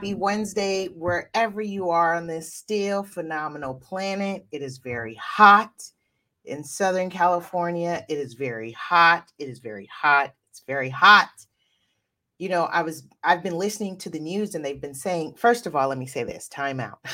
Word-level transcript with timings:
Happy, 0.00 0.14
Wednesday, 0.14 0.86
wherever 0.86 1.60
you 1.60 1.90
are 1.90 2.14
on 2.14 2.26
this 2.26 2.54
still 2.54 3.02
phenomenal 3.02 3.74
planet. 3.74 4.46
It 4.50 4.62
is 4.62 4.78
very 4.78 5.14
hot 5.16 5.72
in 6.46 6.64
Southern 6.64 7.10
California. 7.10 8.02
It 8.08 8.16
is 8.16 8.32
very 8.32 8.72
hot. 8.72 9.30
It 9.38 9.50
is 9.50 9.58
very 9.58 9.86
hot. 9.92 10.32
It's 10.48 10.62
very 10.66 10.88
hot. 10.88 11.28
You 12.38 12.48
know, 12.48 12.62
I 12.64 12.80
was, 12.80 13.02
I've 13.22 13.42
been 13.42 13.58
listening 13.58 13.98
to 13.98 14.08
the 14.08 14.18
news 14.18 14.54
and 14.54 14.64
they've 14.64 14.80
been 14.80 14.94
saying, 14.94 15.34
first 15.34 15.66
of 15.66 15.76
all, 15.76 15.88
let 15.90 15.98
me 15.98 16.06
say 16.06 16.24
this 16.24 16.48
time 16.48 16.80
out. 16.80 17.04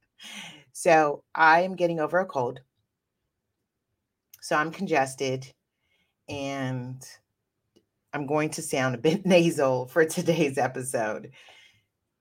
so 0.72 1.24
I 1.34 1.60
am 1.60 1.76
getting 1.76 2.00
over 2.00 2.18
a 2.18 2.24
cold. 2.24 2.60
So 4.40 4.56
I'm 4.56 4.70
congested 4.70 5.52
and 6.30 7.06
I'm 8.14 8.24
going 8.24 8.48
to 8.52 8.62
sound 8.62 8.94
a 8.94 8.98
bit 8.98 9.26
nasal 9.26 9.86
for 9.86 10.06
today's 10.06 10.56
episode. 10.56 11.30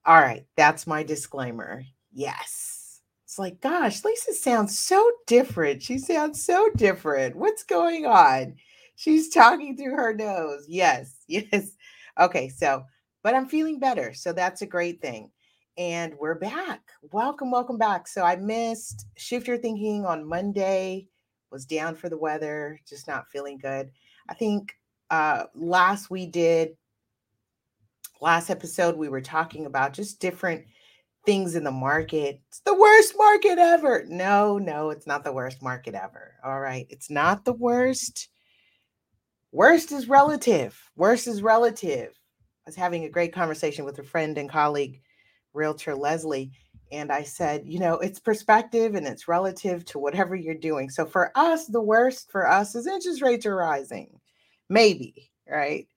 All 0.06 0.20
right, 0.20 0.46
that's 0.58 0.88
my 0.88 1.04
disclaimer. 1.04 1.84
Yes. 2.12 3.02
It's 3.24 3.38
like, 3.38 3.62
gosh, 3.62 4.04
Lisa 4.04 4.34
sounds 4.34 4.78
so 4.78 5.10
different. 5.28 5.84
She 5.84 6.00
sounds 6.00 6.44
so 6.44 6.70
different. 6.76 7.36
What's 7.36 7.64
going 7.64 8.06
on? 8.06 8.56
She's 8.96 9.30
talking 9.30 9.78
through 9.78 9.96
her 9.96 10.14
nose. 10.14 10.66
Yes, 10.68 11.18
yes. 11.28 11.72
Okay, 12.20 12.50
so, 12.50 12.84
but 13.24 13.36
I'm 13.36 13.48
feeling 13.48 13.80
better. 13.80 14.14
So 14.14 14.34
that's 14.34 14.64
a 14.64 14.68
great 14.68 15.02
thing. 15.02 15.30
And 15.78 16.16
we're 16.20 16.40
back. 16.40 16.82
Welcome, 17.12 17.52
welcome 17.52 17.78
back. 17.78 18.08
So 18.08 18.24
I 18.24 18.36
missed 18.38 19.06
Shift 19.18 19.48
Your 19.48 19.58
Thinking 19.58 20.04
on 20.06 20.28
Monday, 20.28 21.08
was 21.52 21.66
down 21.66 21.96
for 21.96 22.10
the 22.10 22.18
weather, 22.18 22.80
just 22.88 23.08
not 23.08 23.30
feeling 23.32 23.60
good. 23.60 23.92
I 24.30 24.34
think 24.34 24.74
uh, 25.12 25.44
last 25.54 26.10
we 26.10 26.26
did 26.26 26.76
last 28.22 28.50
episode 28.50 28.96
we 28.96 29.10
were 29.10 29.22
talking 29.22 29.66
about 29.66 29.94
just 29.94 30.20
different 30.20 30.66
things 31.26 31.56
in 31.56 31.64
the 31.64 31.72
market. 31.72 32.42
It's 32.48 32.62
the 32.62 32.78
worst 32.78 33.14
market 33.18 33.58
ever. 33.58 34.06
No, 34.08 34.58
no, 34.58 34.90
it's 34.90 35.08
not 35.08 35.24
the 35.24 35.34
worst 35.34 35.62
market 35.62 35.94
ever. 35.96 36.36
All 36.44 36.60
right, 36.60 36.88
it's 36.90 37.10
not 37.10 37.46
the 37.46 37.54
worst. 37.54 38.30
Worst 39.52 39.92
is 39.92 40.08
relative. 40.08 40.80
Worst 40.96 41.28
is 41.28 41.42
relative. 41.42 42.18
I 42.66 42.70
was 42.70 42.76
having 42.76 43.04
a 43.04 43.10
great 43.10 43.34
conversation 43.34 43.86
with 43.86 44.00
a 44.00 44.04
friend 44.04 44.38
and 44.38 44.50
colleague, 44.50 45.02
realtor 45.54 45.96
Leslie, 45.96 46.52
and 46.92 47.12
I 47.12 47.24
said, 47.24 47.64
you 47.66 47.80
know, 47.80 47.96
it's 47.96 48.20
perspective 48.20 48.96
and 48.96 49.08
it's 49.08 49.28
relative 49.28 49.84
to 49.86 50.00
whatever 50.00 50.36
you're 50.36 50.56
doing. 50.56 50.90
So 50.90 51.06
for 51.06 51.32
us, 51.36 51.66
the 51.66 51.82
worst 51.82 52.32
for 52.32 52.48
us 52.48 52.76
is 52.76 52.88
interest 52.88 53.22
rates 53.22 53.46
are 53.46 53.56
rising 53.56 54.20
maybe 54.72 55.30
right 55.48 55.88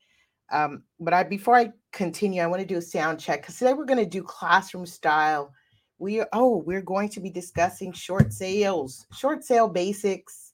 um, 0.53 0.83
but 1.01 1.15
i 1.15 1.23
before 1.23 1.57
i 1.57 1.73
continue 1.95 2.43
i 2.43 2.47
want 2.47 2.61
to 2.61 2.67
do 2.67 2.77
a 2.77 2.83
sound 2.83 3.21
check 3.21 3.41
because 3.41 3.57
today 3.57 3.73
we're 3.73 3.85
going 3.85 3.99
to 3.99 4.05
do 4.05 4.23
classroom 4.23 4.85
style. 4.85 5.55
We 5.99 6.21
are 6.21 6.29
oh 6.33 6.57
we're 6.67 6.83
going 6.83 7.09
to 7.11 7.21
be 7.21 7.31
discussing 7.31 7.93
short 7.93 8.33
sales 8.33 9.07
short 9.17 9.45
sale 9.45 9.69
basics. 9.69 10.53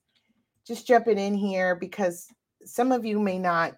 Just 0.66 0.86
jumping 0.86 1.18
in 1.18 1.34
here 1.34 1.74
because 1.74 2.28
some 2.64 2.92
of 2.92 3.06
you 3.06 3.18
may 3.18 3.38
not 3.38 3.72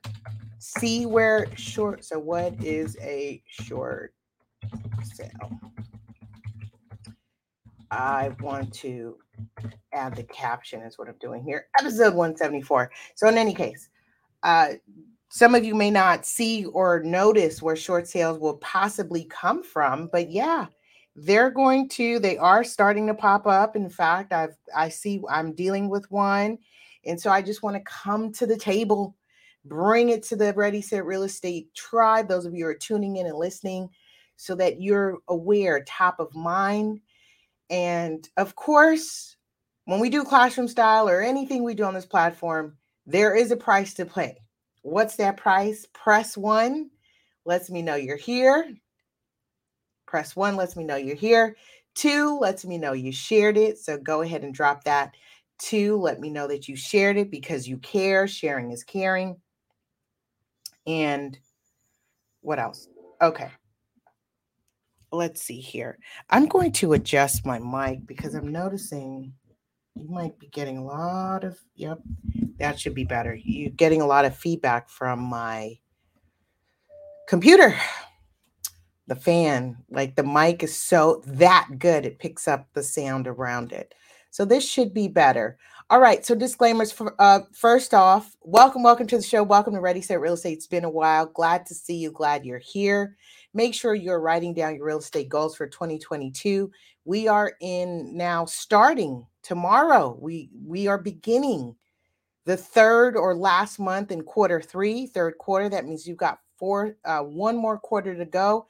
see 0.59 1.07
where 1.07 1.47
short 1.57 2.05
so 2.05 2.19
what 2.19 2.53
is 2.63 2.99
a 3.01 3.41
short 3.47 4.13
sale? 5.15 5.61
I 7.93 8.33
want 8.41 8.75
to 8.75 9.19
add 9.93 10.17
the 10.17 10.25
caption 10.25 10.81
is 10.81 10.99
what 10.99 11.09
i'm 11.09 11.15
doing 11.21 11.45
here. 11.45 11.69
Episode 11.79 12.15
174 12.15 12.91
so 13.15 13.29
in 13.29 13.39
any 13.39 13.55
case 13.55 13.89
uh, 14.43 14.73
some 15.35 15.55
of 15.55 15.65
you 15.65 15.75
may 15.75 15.91
not 15.91 16.27
see 16.27 16.67
or 16.67 17.03
notice 17.03 17.63
where 17.63 17.75
short 17.75 18.07
sales 18.07 18.39
will 18.39 18.59
possibly 18.59 19.25
come 19.31 19.63
from, 19.63 20.11
but 20.13 20.31
yeah, 20.31 20.67
they're 21.17 21.49
going 21.49 21.89
to, 21.89 22.19
they 22.19 22.37
are 22.37 22.63
starting 22.63 23.07
to 23.07 23.15
pop 23.15 23.47
up. 23.47 23.75
In 23.75 23.89
fact, 23.89 24.35
I've, 24.35 24.55
I 24.77 24.91
see 24.91 25.23
I'm 25.31 25.55
dealing 25.55 25.89
with 25.89 26.11
one. 26.11 26.59
And 27.07 27.19
so 27.19 27.31
I 27.31 27.41
just 27.41 27.63
want 27.63 27.77
to 27.77 27.83
come 27.91 28.31
to 28.33 28.47
the 28.47 28.59
table, 28.59 29.17
bring 29.65 30.11
it 30.11 30.23
to 30.25 30.37
the 30.37 30.53
Ready 30.53 30.83
Set 30.83 31.07
Real 31.07 31.23
Estate 31.23 31.73
tribe. 31.73 32.29
Those 32.29 32.45
of 32.45 32.53
you 32.55 32.67
are 32.67 32.75
tuning 32.75 33.17
in 33.17 33.27
and 33.27 33.39
listening, 33.39 33.89
so 34.37 34.55
that 34.57 34.83
you're 34.83 35.17
aware, 35.29 35.83
top 35.85 36.21
of 36.21 36.35
mind. 36.35 37.01
And 37.71 38.29
of 38.37 38.55
course, 38.55 39.37
when 39.87 39.99
we 39.99 40.11
do 40.11 40.25
classroom 40.25 40.69
style 40.69 41.09
or 41.09 41.23
anything 41.23 41.65
we 41.65 41.75
do 41.75 41.85
on 41.85 41.95
this 41.95 42.05
platform, 42.05 42.77
there 43.07 43.35
is 43.35 43.51
a 43.51 43.57
price 43.57 43.95
to 43.95 44.05
pay. 44.05 44.42
What's 44.83 45.17
that 45.17 45.37
price? 45.37 45.87
Press 45.93 46.37
one 46.37 46.91
lets 47.45 47.71
me 47.71 47.83
know 47.83 47.95
you're 47.95 48.17
here. 48.17 48.75
Press 50.07 50.37
one 50.37 50.57
lets 50.57 50.77
me 50.77 50.85
know 50.85 50.97
you're 50.97 51.17
here. 51.17 51.57
Two 51.95 52.39
lets 52.39 52.65
me 52.65 52.79
know 52.79 52.93
you 52.93 53.13
shared 53.13 53.57
it. 53.57 53.79
So 53.79 53.97
go 53.97 54.23
ahead 54.23 54.45
and 54.45 54.55
drop 54.55 54.85
that. 54.85 55.15
Two, 55.59 55.97
let 55.97 56.21
me 56.21 56.31
know 56.31 56.49
that 56.49 56.69
you 56.69 56.77
shared 56.77 57.17
it 57.17 57.31
because 57.31 57.69
you 57.69 57.79
care. 57.79 58.27
Sharing 58.27 58.73
is 58.73 58.85
caring. 58.85 59.37
And 60.87 61.39
what 62.41 62.59
else? 62.59 62.89
Okay. 63.21 63.51
Let's 65.13 65.43
see 65.43 65.61
here. 65.61 65.99
I'm 66.31 66.47
going 66.47 66.73
to 66.73 66.95
adjust 66.95 67.47
my 67.47 67.59
mic 67.59 68.07
because 68.07 68.35
I'm 68.35 68.51
noticing 68.51 69.35
you 69.95 70.09
might 70.09 70.39
be 70.39 70.49
getting 70.49 70.79
a 70.79 70.85
lot 70.85 71.45
of, 71.45 71.59
yep, 71.75 72.01
that 72.59 72.79
should 72.79 72.95
be 72.95 73.05
better. 73.05 73.35
You're 73.35 73.71
getting 73.71 74.01
a 74.01 74.07
lot 74.07 74.25
of 74.25 74.37
feedback 74.37 74.89
from 74.89 75.21
my 75.21 75.79
computer. 77.29 77.77
The 79.09 79.17
fan, 79.17 79.77
like 79.91 80.17
the 80.17 80.23
mic 80.23 80.63
is 80.63 80.75
so 80.75 81.23
that 81.27 81.69
good, 81.79 82.07
it 82.07 82.19
picks 82.19 82.49
up 82.49 82.69
the 82.73 82.83
sound 82.83 83.27
around 83.29 83.73
it. 83.73 83.95
So 84.31 84.45
this 84.45 84.67
should 84.67 84.95
be 84.95 85.09
better. 85.09 85.59
All 85.91 86.01
right. 86.01 86.25
So 86.25 86.35
disclaimers 86.35 86.91
for 86.91 87.15
uh 87.19 87.41
first 87.53 87.93
off, 87.93 88.35
welcome, 88.41 88.83
welcome 88.83 89.07
to 89.09 89.19
the 89.19 89.23
show. 89.23 89.43
Welcome 89.43 89.75
to 89.75 89.81
Ready 89.81 90.01
Set 90.01 90.21
Real 90.21 90.33
Estate. 90.35 90.55
It's 90.55 90.67
been 90.67 90.85
a 90.85 90.91
while. 90.91 91.27
Glad 91.27 91.67
to 91.67 91.75
see 91.75 91.97
you. 91.97 92.11
Glad 92.11 92.47
you're 92.47 92.59
here. 92.59 93.17
Make 93.53 93.75
sure 93.75 93.95
you're 93.95 94.21
writing 94.21 94.55
down 94.55 94.77
your 94.77 94.87
real 94.87 95.01
estate 95.01 95.29
goals 95.29 95.55
for 95.55 95.67
2022. 95.67 96.71
We 97.05 97.29
are 97.29 97.53
in 97.61 98.17
now 98.17 98.47
starting 98.47 99.27
tomorrow. 99.43 100.17
We 100.21 100.51
we 100.65 100.87
are 100.87 100.99
beginning 100.99 101.77
the 102.45 102.57
third 102.57 103.17
or 103.17 103.35
last 103.37 103.79
month 103.79 104.11
in 104.11 104.23
quarter 104.23 104.61
three, 104.61 105.07
third 105.07 105.39
quarter. 105.39 105.69
That 105.69 105.85
means 105.85 106.07
you've 106.07 106.17
got 106.17 106.39
four, 106.59 106.97
uh, 107.05 107.21
one 107.21 107.57
more 107.57 107.79
quarter 107.79 108.17
to 108.17 108.25
go 108.25 108.67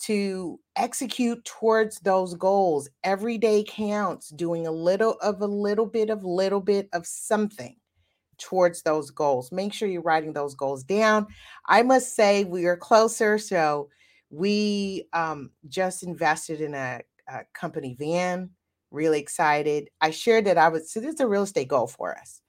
to 0.00 0.58
execute 0.76 1.44
towards 1.44 2.00
those 2.00 2.34
goals. 2.34 2.88
Every 3.04 3.36
day 3.36 3.64
counts, 3.68 4.30
doing 4.30 4.66
a 4.66 4.72
little 4.72 5.16
of 5.20 5.42
a 5.42 5.46
little 5.46 5.86
bit 5.86 6.08
of 6.08 6.24
little 6.24 6.60
bit 6.60 6.88
of 6.92 7.06
something 7.06 7.76
towards 8.38 8.82
those 8.82 9.10
goals. 9.10 9.52
Make 9.52 9.74
sure 9.74 9.88
you're 9.88 10.00
writing 10.00 10.32
those 10.32 10.54
goals 10.54 10.82
down. 10.82 11.26
I 11.66 11.82
must 11.82 12.16
say 12.16 12.44
we 12.44 12.64
are 12.64 12.76
closer. 12.76 13.36
So 13.36 13.90
we 14.30 15.08
um, 15.12 15.50
just 15.68 16.02
invested 16.02 16.62
in 16.62 16.74
a, 16.74 17.00
a 17.28 17.40
company 17.52 17.94
van. 17.98 18.50
Really 18.90 19.20
excited. 19.20 19.90
I 20.00 20.10
shared 20.10 20.46
that 20.46 20.58
I 20.58 20.68
was 20.68 20.90
So 20.92 21.00
this 21.00 21.14
is 21.14 21.20
a 21.20 21.28
real 21.28 21.42
estate 21.42 21.68
goal 21.68 21.86
for 21.86 22.16
us 22.16 22.40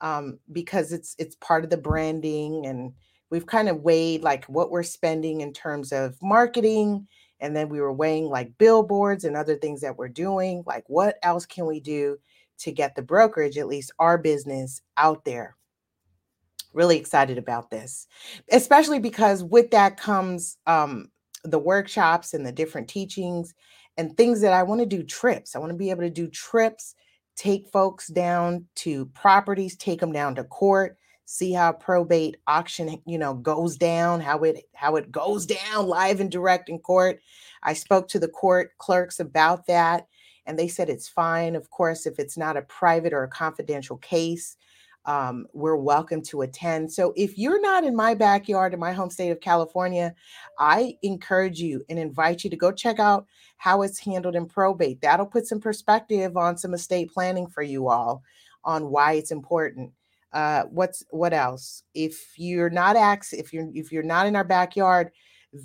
um, 0.00 0.38
because 0.52 0.92
it's 0.92 1.14
it's 1.18 1.36
part 1.36 1.64
of 1.64 1.70
the 1.70 1.76
branding 1.76 2.66
and 2.66 2.92
we've 3.30 3.46
kind 3.46 3.68
of 3.68 3.82
weighed 3.82 4.22
like 4.22 4.44
what 4.46 4.70
we're 4.70 4.82
spending 4.82 5.40
in 5.40 5.52
terms 5.52 5.92
of 5.92 6.16
marketing 6.22 7.06
and 7.40 7.54
then 7.54 7.68
we 7.68 7.80
were 7.80 7.92
weighing 7.92 8.28
like 8.28 8.56
billboards 8.58 9.24
and 9.24 9.36
other 9.36 9.56
things 9.56 9.80
that 9.80 9.96
we're 9.96 10.08
doing 10.08 10.62
like 10.66 10.84
what 10.86 11.16
else 11.22 11.46
can 11.46 11.66
we 11.66 11.80
do 11.80 12.16
to 12.58 12.72
get 12.72 12.94
the 12.94 13.02
brokerage 13.02 13.58
at 13.58 13.68
least 13.68 13.92
our 13.98 14.18
business 14.18 14.82
out 14.96 15.24
there 15.24 15.56
really 16.72 16.96
excited 16.96 17.38
about 17.38 17.70
this 17.70 18.06
especially 18.52 18.98
because 18.98 19.42
with 19.42 19.70
that 19.70 19.96
comes 19.96 20.58
um, 20.66 21.10
the 21.44 21.58
workshops 21.58 22.34
and 22.34 22.46
the 22.46 22.52
different 22.52 22.88
teachings 22.88 23.54
and 23.98 24.16
things 24.16 24.40
that 24.40 24.54
i 24.54 24.62
want 24.62 24.80
to 24.80 24.86
do 24.86 25.02
trips 25.02 25.54
i 25.54 25.58
want 25.58 25.70
to 25.70 25.76
be 25.76 25.90
able 25.90 26.00
to 26.02 26.10
do 26.10 26.26
trips 26.28 26.94
take 27.38 27.68
folks 27.68 28.08
down 28.08 28.66
to 28.74 29.06
properties, 29.06 29.76
take 29.76 30.00
them 30.00 30.12
down 30.12 30.34
to 30.34 30.44
court, 30.44 30.98
see 31.24 31.52
how 31.52 31.72
probate 31.72 32.36
auction, 32.48 33.00
you 33.06 33.16
know, 33.16 33.32
goes 33.32 33.76
down, 33.76 34.20
how 34.20 34.42
it 34.42 34.64
how 34.74 34.96
it 34.96 35.10
goes 35.12 35.46
down 35.46 35.86
live 35.86 36.20
and 36.20 36.32
direct 36.32 36.68
in 36.68 36.78
court. 36.80 37.20
I 37.62 37.74
spoke 37.74 38.08
to 38.08 38.18
the 38.18 38.28
court 38.28 38.72
clerks 38.78 39.20
about 39.20 39.66
that 39.66 40.08
and 40.46 40.58
they 40.58 40.68
said 40.68 40.90
it's 40.90 41.08
fine. 41.08 41.54
Of 41.54 41.70
course, 41.70 42.06
if 42.06 42.18
it's 42.18 42.36
not 42.36 42.56
a 42.56 42.62
private 42.62 43.12
or 43.12 43.22
a 43.22 43.28
confidential 43.28 43.98
case, 43.98 44.56
um, 45.08 45.46
we're 45.54 45.74
welcome 45.76 46.20
to 46.20 46.42
attend. 46.42 46.92
So 46.92 47.14
if 47.16 47.38
you're 47.38 47.62
not 47.62 47.82
in 47.82 47.96
my 47.96 48.14
backyard 48.14 48.74
in 48.74 48.78
my 48.78 48.92
home 48.92 49.08
state 49.08 49.30
of 49.30 49.40
California, 49.40 50.14
I 50.58 50.98
encourage 51.02 51.60
you 51.60 51.82
and 51.88 51.98
invite 51.98 52.44
you 52.44 52.50
to 52.50 52.56
go 52.56 52.70
check 52.70 52.98
out 52.98 53.26
how 53.56 53.80
it's 53.80 53.98
handled 53.98 54.36
in 54.36 54.44
probate. 54.44 55.00
That'll 55.00 55.24
put 55.24 55.46
some 55.46 55.60
perspective 55.60 56.36
on 56.36 56.58
some 56.58 56.74
estate 56.74 57.10
planning 57.10 57.46
for 57.46 57.62
you 57.62 57.88
all 57.88 58.22
on 58.64 58.90
why 58.90 59.14
it's 59.14 59.30
important. 59.30 59.92
Uh, 60.34 60.64
what's 60.64 61.02
what 61.08 61.32
else? 61.32 61.84
If 61.94 62.34
you're 62.36 62.68
not 62.68 62.94
ax, 62.94 63.32
if 63.32 63.50
you're 63.54 63.70
if 63.72 63.90
you're 63.90 64.02
not 64.02 64.26
in 64.26 64.36
our 64.36 64.44
backyard, 64.44 65.10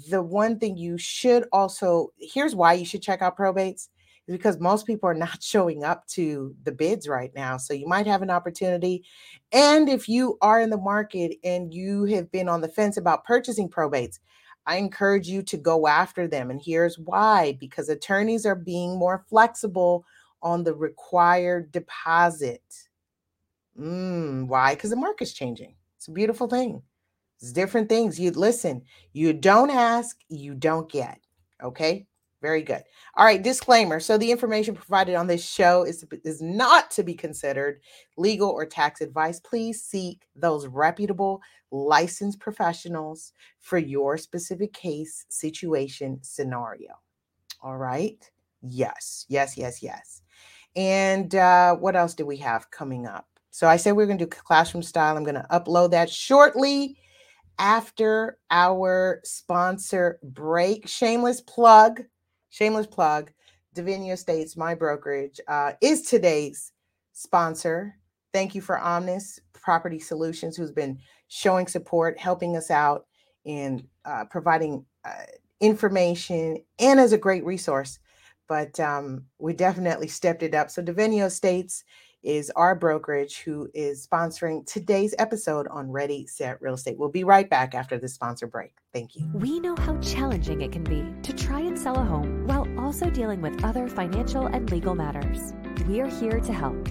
The 0.09 0.21
one 0.21 0.59
thing 0.59 0.77
you 0.77 0.97
should 0.97 1.45
also 1.51 2.13
here's 2.17 2.55
why 2.55 2.73
you 2.73 2.85
should 2.85 3.01
check 3.01 3.21
out 3.21 3.37
probates 3.37 3.89
is 4.27 4.33
because 4.33 4.59
most 4.59 4.87
people 4.87 5.09
are 5.09 5.13
not 5.13 5.41
showing 5.43 5.83
up 5.83 6.07
to 6.07 6.55
the 6.63 6.71
bids 6.71 7.07
right 7.07 7.31
now. 7.35 7.57
So 7.57 7.73
you 7.73 7.87
might 7.87 8.07
have 8.07 8.21
an 8.21 8.29
opportunity. 8.29 9.03
And 9.51 9.89
if 9.89 10.07
you 10.07 10.37
are 10.41 10.61
in 10.61 10.69
the 10.69 10.77
market 10.77 11.37
and 11.43 11.73
you 11.73 12.05
have 12.05 12.31
been 12.31 12.49
on 12.49 12.61
the 12.61 12.67
fence 12.67 12.97
about 12.97 13.25
purchasing 13.25 13.69
probates, 13.69 14.19
I 14.65 14.77
encourage 14.77 15.27
you 15.27 15.41
to 15.43 15.57
go 15.57 15.87
after 15.87 16.27
them. 16.27 16.49
And 16.49 16.61
here's 16.63 16.97
why 16.97 17.57
because 17.59 17.89
attorneys 17.89 18.45
are 18.45 18.55
being 18.55 18.97
more 18.97 19.25
flexible 19.29 20.05
on 20.41 20.63
the 20.63 20.73
required 20.73 21.71
deposit. 21.71 22.63
Mm, 23.79 24.47
why? 24.47 24.75
Because 24.75 24.89
the 24.89 24.95
market's 24.95 25.33
changing. 25.33 25.75
It's 25.97 26.07
a 26.07 26.11
beautiful 26.11 26.47
thing. 26.47 26.81
It's 27.41 27.51
different 27.51 27.89
things. 27.89 28.19
You 28.19 28.31
listen, 28.31 28.83
you 29.11 29.33
don't 29.33 29.69
ask, 29.69 30.17
you 30.29 30.53
don't 30.53 30.89
get. 30.89 31.19
Okay. 31.61 32.07
Very 32.43 32.61
good. 32.61 32.83
All 33.15 33.23
right, 33.23 33.41
disclaimer. 33.41 34.01
So 34.01 34.17
the 34.17 34.29
information 34.29 34.75
provided 34.75 35.15
on 35.15 35.27
this 35.27 35.49
show 35.49 35.83
is, 35.83 36.05
is 36.25 36.41
not 36.41 36.91
to 36.91 37.01
be 37.01 37.13
considered 37.13 37.79
legal 38.17 38.49
or 38.49 38.65
tax 38.65 38.99
advice. 38.99 39.39
Please 39.39 39.81
seek 39.81 40.27
those 40.35 40.67
reputable 40.67 41.41
licensed 41.71 42.41
professionals 42.41 43.31
for 43.61 43.77
your 43.77 44.17
specific 44.17 44.73
case, 44.73 45.25
situation, 45.29 46.19
scenario. 46.21 46.89
All 47.61 47.77
right. 47.77 48.29
Yes, 48.61 49.25
yes, 49.29 49.57
yes, 49.57 49.81
yes. 49.81 50.21
And 50.75 51.33
uh, 51.35 51.75
what 51.75 51.95
else 51.95 52.13
do 52.13 52.25
we 52.25 52.35
have 52.37 52.69
coming 52.71 53.07
up? 53.07 53.25
So 53.51 53.67
I 53.67 53.77
said 53.77 53.93
we 53.93 54.03
are 54.03 54.07
going 54.07 54.17
to 54.17 54.25
do 54.25 54.29
classroom 54.29 54.83
style. 54.83 55.15
I'm 55.15 55.23
going 55.23 55.35
to 55.35 55.47
upload 55.49 55.91
that 55.91 56.09
shortly 56.09 56.97
after 57.57 58.37
our 58.51 59.21
sponsor 59.23 60.19
break. 60.23 60.89
Shameless 60.89 61.39
plug 61.39 62.03
shameless 62.53 62.85
plug, 62.85 63.31
Devinio 63.75 64.13
Estates, 64.13 64.55
my 64.55 64.75
brokerage, 64.75 65.39
uh, 65.47 65.73
is 65.81 66.03
today's 66.03 66.71
sponsor. 67.11 67.95
Thank 68.31 68.53
you 68.53 68.61
for 68.61 68.77
Omnis 68.77 69.39
Property 69.53 69.97
Solutions, 69.97 70.55
who's 70.55 70.71
been 70.71 70.99
showing 71.29 71.65
support, 71.65 72.19
helping 72.19 72.55
us 72.55 72.69
out, 72.69 73.07
and 73.47 73.83
uh, 74.05 74.25
providing 74.29 74.85
uh, 75.03 75.25
information 75.61 76.63
and 76.77 76.99
as 76.99 77.11
a 77.11 77.17
great 77.17 77.43
resource. 77.43 77.97
But 78.47 78.79
um, 78.79 79.25
we 79.39 79.53
definitely 79.53 80.07
stepped 80.07 80.43
it 80.43 80.53
up. 80.53 80.69
So 80.69 80.83
Devinio 80.83 81.25
Estates 81.25 81.83
is 82.23 82.51
our 82.55 82.73
brokerage 82.75 83.41
who 83.41 83.69
is 83.73 84.07
sponsoring 84.07 84.65
today's 84.65 85.13
episode 85.19 85.67
on 85.67 85.91
Ready 85.91 86.25
Set 86.25 86.61
Real 86.61 86.75
Estate. 86.75 86.97
We'll 86.97 87.09
be 87.09 87.23
right 87.23 87.49
back 87.49 87.75
after 87.75 87.97
the 87.97 88.07
sponsor 88.07 88.47
break. 88.47 88.73
Thank 88.93 89.15
you. 89.15 89.29
We 89.33 89.59
know 89.59 89.75
how 89.75 89.97
challenging 89.97 90.61
it 90.61 90.71
can 90.71 90.83
be 90.83 91.05
to 91.23 91.33
try 91.33 91.59
and 91.59 91.77
sell 91.77 91.97
a 91.97 92.03
home 92.03 92.47
while 92.47 92.67
also 92.79 93.09
dealing 93.09 93.41
with 93.41 93.63
other 93.63 93.87
financial 93.87 94.47
and 94.47 94.69
legal 94.71 94.95
matters. 94.95 95.53
We're 95.87 96.09
here 96.09 96.39
to 96.39 96.53
help. 96.53 96.87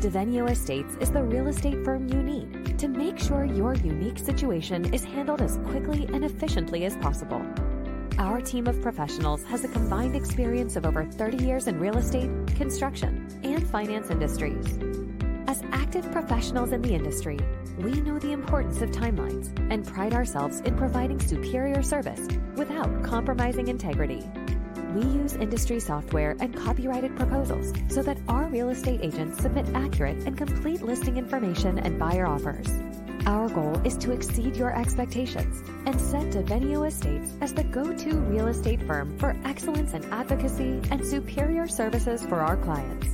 Devenio 0.00 0.50
Estates 0.50 0.94
is 1.00 1.10
the 1.10 1.22
real 1.22 1.48
estate 1.48 1.82
firm 1.82 2.06
you 2.08 2.22
need 2.22 2.78
to 2.78 2.86
make 2.86 3.18
sure 3.18 3.46
your 3.46 3.74
unique 3.74 4.18
situation 4.18 4.92
is 4.92 5.02
handled 5.04 5.40
as 5.40 5.56
quickly 5.64 6.06
and 6.12 6.22
efficiently 6.22 6.84
as 6.84 6.96
possible. 6.98 7.42
Our 8.18 8.40
team 8.40 8.66
of 8.66 8.80
professionals 8.80 9.44
has 9.44 9.62
a 9.64 9.68
combined 9.68 10.16
experience 10.16 10.76
of 10.76 10.86
over 10.86 11.04
30 11.04 11.44
years 11.44 11.66
in 11.66 11.78
real 11.78 11.98
estate, 11.98 12.30
construction, 12.56 13.28
and 13.44 13.68
finance 13.68 14.10
industries. 14.10 14.78
As 15.46 15.62
active 15.70 16.10
professionals 16.12 16.72
in 16.72 16.80
the 16.80 16.94
industry, 16.94 17.38
we 17.76 18.00
know 18.00 18.18
the 18.18 18.32
importance 18.32 18.80
of 18.80 18.90
timelines 18.90 19.48
and 19.70 19.86
pride 19.86 20.14
ourselves 20.14 20.60
in 20.60 20.78
providing 20.78 21.20
superior 21.20 21.82
service 21.82 22.26
without 22.54 23.02
compromising 23.04 23.68
integrity. 23.68 24.24
We 24.94 25.02
use 25.02 25.34
industry 25.34 25.78
software 25.78 26.36
and 26.40 26.56
copyrighted 26.56 27.16
proposals 27.16 27.74
so 27.90 28.02
that 28.02 28.16
our 28.28 28.48
real 28.48 28.70
estate 28.70 29.00
agents 29.02 29.42
submit 29.42 29.68
accurate 29.74 30.22
and 30.24 30.38
complete 30.38 30.80
listing 30.80 31.18
information 31.18 31.78
and 31.78 31.98
buyer 31.98 32.26
offers. 32.26 32.66
Our 33.26 33.48
goal 33.48 33.80
is 33.84 33.96
to 33.98 34.12
exceed 34.12 34.54
your 34.54 34.72
expectations 34.72 35.60
and 35.84 36.00
set 36.00 36.30
Devenio 36.30 36.86
Estates 36.86 37.32
as 37.40 37.52
the 37.52 37.64
go-to 37.64 38.14
real 38.20 38.46
estate 38.46 38.80
firm 38.84 39.18
for 39.18 39.36
excellence 39.44 39.94
in 39.94 40.04
advocacy 40.12 40.80
and 40.92 41.04
superior 41.04 41.66
services 41.66 42.24
for 42.24 42.36
our 42.36 42.56
clients. 42.56 43.08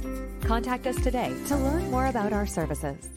Contact 0.47 0.87
us 0.87 1.03
today 1.03 1.35
to 1.47 1.57
learn 1.57 1.91
more 1.91 2.09
about 2.09 2.35
our 2.35 2.47
services. 2.47 3.09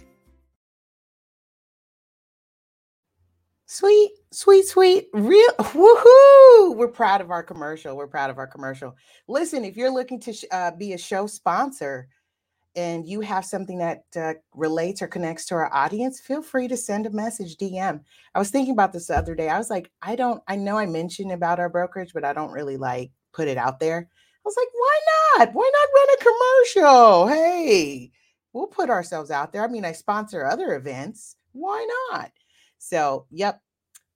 Sweet, 3.65 4.11
sweet, 4.31 4.65
sweet. 4.65 5.09
Real 5.13 5.51
woohoo! 5.59 6.77
We're 6.77 6.87
proud 6.87 7.19
of 7.19 7.29
our 7.29 7.43
commercial. 7.43 7.97
We're 7.97 8.07
proud 8.07 8.29
of 8.29 8.37
our 8.37 8.47
commercial. 8.47 8.95
Listen, 9.27 9.65
if 9.65 9.75
you're 9.75 9.91
looking 9.91 10.21
to 10.21 10.31
sh- 10.31 10.45
uh, 10.49 10.71
be 10.71 10.93
a 10.93 10.97
show 10.97 11.27
sponsor, 11.27 12.07
and 12.75 13.07
you 13.07 13.21
have 13.21 13.45
something 13.45 13.77
that 13.77 14.03
uh, 14.15 14.33
relates 14.53 15.01
or 15.01 15.07
connects 15.07 15.45
to 15.45 15.55
our 15.55 15.73
audience, 15.73 16.19
feel 16.19 16.41
free 16.41 16.67
to 16.67 16.77
send 16.77 17.05
a 17.05 17.09
message, 17.09 17.57
DM. 17.57 18.01
I 18.33 18.39
was 18.39 18.49
thinking 18.49 18.73
about 18.73 18.91
this 18.91 19.07
the 19.07 19.17
other 19.17 19.35
day. 19.35 19.49
I 19.49 19.57
was 19.57 19.69
like, 19.69 19.91
I 20.01 20.15
don't, 20.15 20.41
I 20.47 20.55
know 20.55 20.77
I 20.77 20.85
mentioned 20.85 21.31
about 21.31 21.59
our 21.59 21.69
brokerage, 21.69 22.13
but 22.13 22.25
I 22.25 22.33
don't 22.33 22.51
really 22.51 22.77
like 22.77 23.11
put 23.33 23.47
it 23.47 23.57
out 23.57 23.79
there. 23.79 24.09
I 24.09 24.41
was 24.43 24.57
like, 24.57 24.67
why 24.73 24.99
not? 25.37 25.53
Why 25.53 25.71
not 25.73 25.89
run 25.95 26.07
a 26.13 26.23
commercial? 26.23 27.27
Hey, 27.27 28.11
we'll 28.53 28.67
put 28.67 28.89
ourselves 28.89 29.31
out 29.31 29.53
there. 29.53 29.63
I 29.63 29.67
mean, 29.67 29.85
I 29.85 29.93
sponsor 29.93 30.45
other 30.45 30.75
events. 30.75 31.35
Why 31.53 31.87
not? 32.11 32.31
So, 32.77 33.25
yep, 33.31 33.61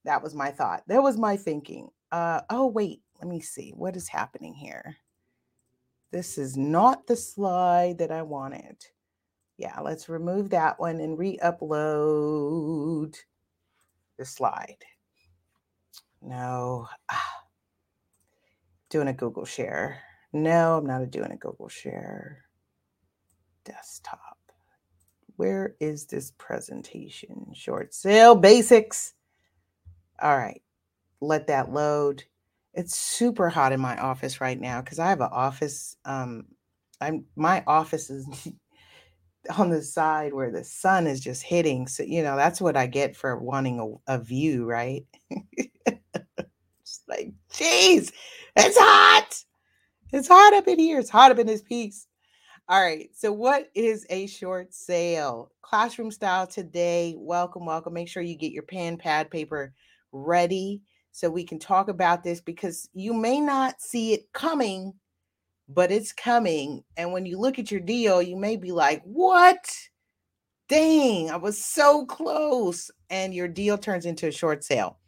that 0.06 0.22
was 0.22 0.36
my 0.36 0.52
thought. 0.52 0.84
That 0.88 1.02
was 1.02 1.18
my 1.18 1.38
thinking. 1.38 1.90
Uh, 2.12 2.42
oh, 2.50 2.68
wait, 2.68 3.02
let 3.20 3.28
me 3.28 3.40
see. 3.40 3.72
What 3.76 3.96
is 3.96 4.08
happening 4.08 4.54
here? 4.54 4.98
This 6.12 6.38
is 6.38 6.58
not 6.58 7.06
the 7.08 7.16
slide 7.16 8.00
that 8.00 8.12
I 8.12 8.24
wanted. 8.24 8.78
Yeah, 9.58 9.80
let's 9.82 10.10
remove 10.10 10.50
that 10.52 10.80
one 10.80 11.00
and 11.02 11.18
re-upload 11.18 13.16
the 14.18 14.26
slide. 14.26 14.84
No. 16.22 16.88
Ah. 17.10 17.34
Doing 18.90 19.08
a 19.08 19.14
Google 19.14 19.46
share. 19.46 20.02
No, 20.34 20.78
I'm 20.78 20.86
not 20.86 21.12
doing 21.12 21.32
a 21.32 21.38
Google 21.38 21.70
share. 21.70 22.44
Desktop. 23.64 24.38
Where 25.36 25.76
is 25.80 26.06
this 26.06 26.34
presentation? 26.38 27.52
Short 27.54 27.94
sale 27.94 28.36
basics. 28.36 29.14
All 30.22 30.38
right. 30.38 30.62
Let 31.22 31.48
that 31.48 31.72
load 31.72 32.24
it's 32.74 32.96
super 32.98 33.50
hot 33.50 33.72
in 33.72 33.80
my 33.80 33.98
office 33.98 34.42
right 34.42 34.60
now 34.60 34.82
because 34.82 35.00
I 35.00 35.10
have 35.10 35.22
an 35.22 35.30
office. 35.32 35.96
Um, 36.06 36.46
I'm 37.02 37.26
my 37.36 37.64
office 37.68 38.10
is 38.10 38.28
on 39.58 39.70
the 39.70 39.82
side 39.82 40.34
where 40.34 40.52
the 40.52 40.64
sun 40.64 41.08
is 41.08 41.20
just 41.20 41.44
hitting. 41.44 41.88
So 41.88 42.04
you 42.04 42.24
know 42.24 42.36
that's 42.36 42.62
what 42.62 42.78
I 42.78 42.88
get 42.88 43.16
for 43.16 43.38
wanting 43.38 43.80
a, 44.08 44.16
a 44.16 44.20
view, 44.20 44.66
right? 44.66 45.06
like, 47.08 47.34
jeez, 47.52 48.12
it's 48.56 48.78
hot. 48.78 49.44
It's 50.12 50.28
hot 50.28 50.54
up 50.54 50.68
in 50.68 50.80
here. 50.80 51.00
It's 51.00 51.10
hot 51.10 51.32
up 51.32 51.40
in 51.40 51.48
this 51.48 51.62
piece. 51.62 52.08
All 52.68 52.82
right. 52.82 53.10
So, 53.14 53.32
what 53.32 53.70
is 53.76 54.06
a 54.10 54.28
short 54.28 54.74
sale? 54.74 55.52
Classroom 55.62 56.12
style 56.12 56.48
today. 56.48 57.16
Welcome, 57.18 57.66
welcome. 57.66 57.94
Make 57.94 58.08
sure 58.08 58.24
you 58.24 58.38
get 58.38 58.52
your 58.52 58.64
pen, 58.64 58.98
pad, 58.98 59.32
paper 59.32 59.74
ready 60.12 60.82
so 61.12 61.30
we 61.30 61.44
can 61.44 61.60
talk 61.60 61.90
about 61.90 62.24
this 62.24 62.40
because 62.42 62.90
you 62.94 63.14
may 63.14 63.40
not 63.40 63.82
see 63.82 64.14
it 64.14 64.32
coming, 64.34 64.94
but 65.68 65.92
it's 65.92 66.14
coming. 66.14 66.84
And 66.98 67.12
when 67.12 67.26
you 67.26 67.38
look 67.38 67.60
at 67.60 67.72
your 67.72 67.82
deal, 67.82 68.22
you 68.22 68.36
may 68.36 68.56
be 68.56 68.72
like, 68.72 69.02
what? 69.04 69.70
Dang, 70.68 71.32
I 71.32 71.36
was 71.36 71.64
so 71.64 72.06
close. 72.06 72.92
And 73.10 73.34
your 73.34 73.48
deal 73.48 73.78
turns 73.78 74.06
into 74.06 74.28
a 74.28 74.32
short 74.32 74.64
sale. 74.64 75.00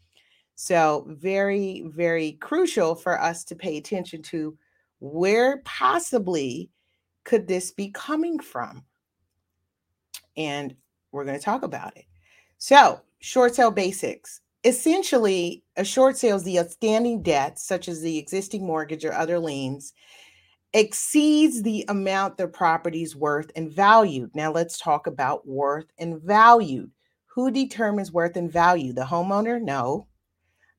So, 0.55 1.05
very, 1.08 1.84
very 1.88 2.34
crucial 2.34 2.93
for 2.93 3.20
us 3.20 3.43
to 3.46 3.55
pay 3.55 3.77
attention 3.77 4.22
to 4.24 4.58
where 5.00 5.62
possibly 5.65 6.70
could 7.24 7.48
this 7.48 7.72
be 7.72 7.89
coming 7.89 8.39
from? 8.39 8.84
And 10.38 10.75
we're 11.12 11.25
going 11.25 11.38
to 11.38 11.43
talk 11.43 11.63
about 11.63 11.98
it. 11.98 12.05
So, 12.58 13.01
short 13.20 13.55
sale 13.55 13.72
basics 13.72 14.40
essentially, 14.63 15.63
a 15.75 15.84
short 15.84 16.18
sale 16.18 16.36
is 16.36 16.44
the 16.44 16.60
outstanding 16.60 17.22
debt, 17.22 17.60
such 17.60 17.88
as 17.88 18.01
the 18.01 18.18
existing 18.18 18.65
mortgage 18.65 19.06
or 19.06 19.13
other 19.13 19.39
liens, 19.39 19.94
exceeds 20.74 21.62
the 21.62 21.84
amount 21.89 22.38
the 22.38 22.48
property 22.48 23.03
is 23.03 23.15
worth 23.15 23.51
and 23.56 23.72
valued. 23.72 24.32
Now, 24.36 24.51
let's 24.51 24.80
talk 24.80 25.08
about 25.08 25.48
worth 25.48 25.88
and 25.98 26.22
valued. 26.22 26.91
Who 27.27 27.51
determines 27.51 28.12
worth 28.12 28.38
and 28.38 28.51
value? 28.51 28.94
The 28.94 29.01
homeowner? 29.01 29.62
No. 29.62 30.08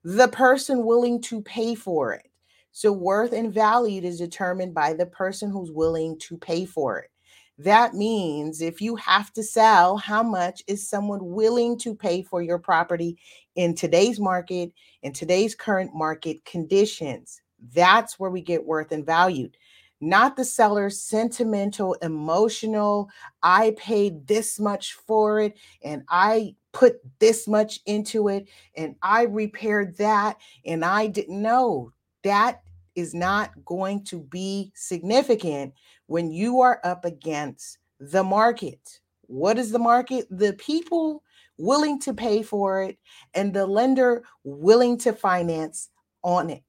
The 0.04 0.28
person 0.28 0.84
willing 0.84 1.20
to 1.22 1.42
pay 1.42 1.74
for 1.74 2.12
it. 2.12 2.28
So, 2.72 2.90
worth 2.90 3.32
and 3.32 3.52
valued 3.52 4.04
is 4.04 4.18
determined 4.18 4.74
by 4.74 4.94
the 4.94 5.06
person 5.06 5.50
who's 5.50 5.70
willing 5.70 6.18
to 6.20 6.38
pay 6.38 6.64
for 6.64 6.98
it. 6.98 7.10
That 7.58 7.94
means 7.94 8.60
if 8.62 8.80
you 8.80 8.96
have 8.96 9.32
to 9.34 9.42
sell, 9.42 9.98
how 9.98 10.22
much 10.22 10.62
is 10.66 10.88
someone 10.88 11.20
willing 11.22 11.78
to 11.78 11.94
pay 11.94 12.22
for 12.22 12.42
your 12.42 12.58
property 12.58 13.18
in 13.56 13.74
today's 13.74 14.18
market, 14.18 14.72
in 15.02 15.12
today's 15.12 15.54
current 15.54 15.94
market 15.94 16.44
conditions. 16.44 17.40
That's 17.74 18.18
where 18.18 18.30
we 18.30 18.40
get 18.40 18.64
worth 18.64 18.92
and 18.92 19.06
valued, 19.06 19.56
not 20.00 20.36
the 20.36 20.44
seller's 20.44 21.00
sentimental, 21.00 21.94
emotional. 22.02 23.08
I 23.42 23.74
paid 23.78 24.26
this 24.26 24.58
much 24.58 24.94
for 24.94 25.40
it 25.40 25.54
and 25.82 26.02
I 26.08 26.56
put 26.72 26.96
this 27.18 27.46
much 27.46 27.80
into 27.86 28.28
it 28.28 28.48
and 28.76 28.96
I 29.02 29.24
repaired 29.24 29.96
that 29.98 30.38
and 30.64 30.84
I 30.84 31.06
didn't 31.06 31.40
know. 31.40 31.92
That 32.24 32.62
is 32.94 33.14
not 33.14 33.52
going 33.64 34.04
to 34.04 34.20
be 34.20 34.72
significant 34.74 35.74
when 36.06 36.30
you 36.30 36.60
are 36.60 36.80
up 36.84 37.04
against 37.04 37.78
the 38.00 38.24
market. 38.24 39.00
What 39.22 39.58
is 39.58 39.70
the 39.70 39.78
market? 39.78 40.26
The 40.30 40.54
people 40.54 41.22
willing 41.58 42.00
to 42.00 42.14
pay 42.14 42.42
for 42.42 42.82
it 42.82 42.98
and 43.34 43.52
the 43.52 43.66
lender 43.66 44.24
willing 44.44 44.98
to 44.98 45.12
finance 45.12 45.88
on 46.22 46.50
it. 46.50 46.64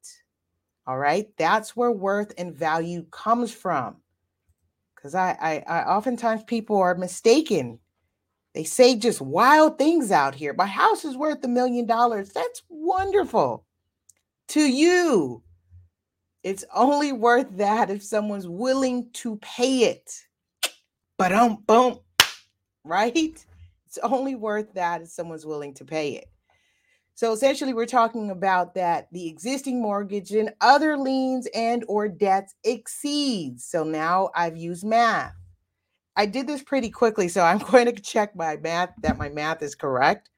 All 0.86 0.98
right. 0.98 1.28
That's 1.38 1.76
where 1.76 1.92
worth 1.92 2.34
and 2.38 2.56
value 2.56 3.06
comes 3.12 3.52
from. 3.54 3.98
Because 4.96 5.16
I, 5.16 5.38
I, 5.42 5.64
I 5.68 5.96
oftentimes 5.96 6.44
people 6.44 6.78
are 6.78 6.96
mistaken. 6.96 7.80
They 8.54 8.64
say 8.64 8.96
just 8.96 9.22
wild 9.22 9.78
things 9.78 10.12
out 10.12 10.36
here. 10.36 10.54
My 10.54 10.66
house 10.66 11.06
is 11.06 11.18
worth 11.18 11.44
a 11.44 11.48
million 11.48 11.86
dollars. 11.86 12.30
That's 12.30 12.62
wonderful 12.70 13.66
to 14.50 14.62
you. 14.62 15.42
It's 16.44 16.66
only 16.76 17.14
worth 17.14 17.48
that 17.58 17.90
if 17.90 18.04
someone's 18.04 18.48
willing 18.48 19.10
to 19.14 19.38
pay 19.38 19.86
it. 19.86 20.12
But 21.18 21.32
um, 21.32 21.64
boom, 21.66 22.00
right? 22.84 23.44
It's 23.96 24.04
only 24.04 24.34
worth 24.34 24.74
that 24.74 25.04
if 25.04 25.10
someone's 25.10 25.46
willing 25.46 25.76
to 25.76 25.86
pay 25.86 26.14
it. 26.14 26.26
So 27.14 27.32
essentially 27.32 27.76
we're 27.76 27.86
talking 27.86 28.32
about 28.32 28.74
that 28.74 29.08
the 29.12 29.28
existing 29.28 29.80
mortgage 29.84 30.32
and 30.32 30.52
other 30.62 30.98
liens 30.98 31.48
and 31.54 31.86
or 31.88 32.08
debts 32.08 32.56
exceeds. 32.64 33.66
So 33.66 33.84
now 33.84 34.32
I've 34.34 34.58
used 34.58 34.84
math. 34.84 35.36
I 36.16 36.26
did 36.26 36.48
this 36.48 36.64
pretty 36.64 36.90
quickly, 36.90 37.28
so 37.28 37.44
I'm 37.44 37.58
going 37.72 37.86
to 37.86 37.92
check 37.92 38.36
my 38.36 38.58
math 38.58 38.90
that 39.04 39.20
my 39.20 39.30
math 39.30 39.62
is 39.62 39.76
correct. 39.76 40.32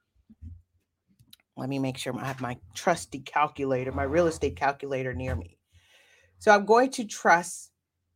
Let 1.56 1.70
me 1.70 1.80
make 1.80 1.98
sure 1.98 2.14
I 2.20 2.26
have 2.26 2.42
my 2.42 2.58
trusty 2.74 3.20
calculator, 3.20 3.94
my 3.94 4.04
real 4.04 4.28
estate 4.28 4.58
calculator 4.58 5.14
near 5.14 5.34
me. 5.34 5.58
So 6.40 6.52
I'm 6.52 6.66
going 6.66 6.92
to 6.92 7.06
trust 7.06 7.72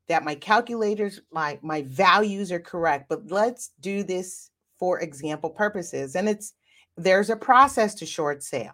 that 0.09 0.25
my 0.25 0.35
calculators, 0.35 1.21
my 1.31 1.59
my 1.61 1.83
values 1.83 2.51
are 2.51 2.59
correct. 2.59 3.07
But 3.07 3.31
let's 3.31 3.71
do 3.79 4.03
this 4.03 4.48
for 4.79 5.01
example 5.01 5.49
purposes. 5.49 6.15
And 6.15 6.29
it's 6.29 6.53
there's 6.97 7.29
a 7.29 7.35
process 7.35 7.93
to 7.95 8.05
short 8.05 8.41
sale. 8.43 8.73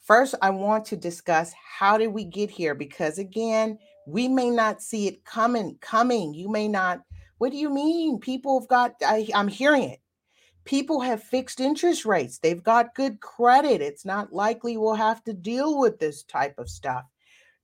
First, 0.00 0.34
I 0.42 0.50
want 0.50 0.84
to 0.86 0.96
discuss 0.96 1.52
how 1.78 1.98
did 1.98 2.08
we 2.08 2.24
get 2.24 2.50
here 2.50 2.74
because 2.74 3.18
again, 3.18 3.78
we 4.06 4.28
may 4.28 4.50
not 4.50 4.82
see 4.82 5.06
it 5.08 5.24
coming 5.24 5.78
coming. 5.80 6.34
You 6.34 6.50
may 6.50 6.68
not 6.68 7.00
what 7.38 7.52
do 7.52 7.56
you 7.56 7.70
mean? 7.70 8.20
People 8.20 8.60
have 8.60 8.68
got 8.68 8.94
I, 9.02 9.28
I'm 9.34 9.48
hearing 9.48 9.84
it. 9.84 10.00
People 10.64 11.00
have 11.00 11.22
fixed 11.22 11.58
interest 11.58 12.04
rates. 12.04 12.38
They've 12.38 12.62
got 12.62 12.94
good 12.94 13.20
credit. 13.20 13.80
It's 13.80 14.04
not 14.04 14.32
likely 14.32 14.76
we'll 14.76 14.94
have 14.94 15.24
to 15.24 15.32
deal 15.32 15.78
with 15.78 15.98
this 15.98 16.22
type 16.22 16.58
of 16.58 16.68
stuff. 16.68 17.04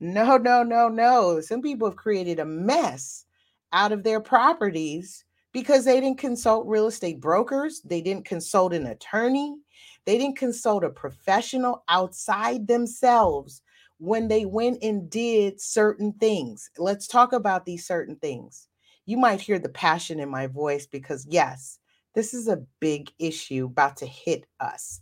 No, 0.00 0.36
no, 0.36 0.62
no, 0.62 0.88
no. 0.88 1.40
Some 1.40 1.62
people 1.62 1.88
have 1.88 1.96
created 1.96 2.38
a 2.38 2.44
mess 2.44 3.26
out 3.72 3.92
of 3.92 4.02
their 4.02 4.20
properties 4.20 5.24
because 5.56 5.86
they 5.86 5.98
didn't 6.02 6.18
consult 6.18 6.66
real 6.66 6.86
estate 6.86 7.18
brokers, 7.18 7.80
they 7.80 8.02
didn't 8.02 8.26
consult 8.26 8.74
an 8.74 8.88
attorney, 8.88 9.56
they 10.04 10.18
didn't 10.18 10.36
consult 10.36 10.84
a 10.84 10.90
professional 10.90 11.82
outside 11.88 12.68
themselves 12.68 13.62
when 13.96 14.28
they 14.28 14.44
went 14.44 14.82
and 14.82 15.08
did 15.08 15.58
certain 15.58 16.12
things. 16.20 16.68
Let's 16.76 17.06
talk 17.06 17.32
about 17.32 17.64
these 17.64 17.86
certain 17.86 18.16
things. 18.16 18.68
You 19.06 19.16
might 19.16 19.40
hear 19.40 19.58
the 19.58 19.70
passion 19.70 20.20
in 20.20 20.28
my 20.28 20.46
voice 20.46 20.86
because, 20.86 21.26
yes, 21.26 21.78
this 22.14 22.34
is 22.34 22.48
a 22.48 22.62
big 22.78 23.10
issue 23.18 23.64
about 23.64 23.96
to 23.96 24.06
hit 24.06 24.44
us. 24.60 25.00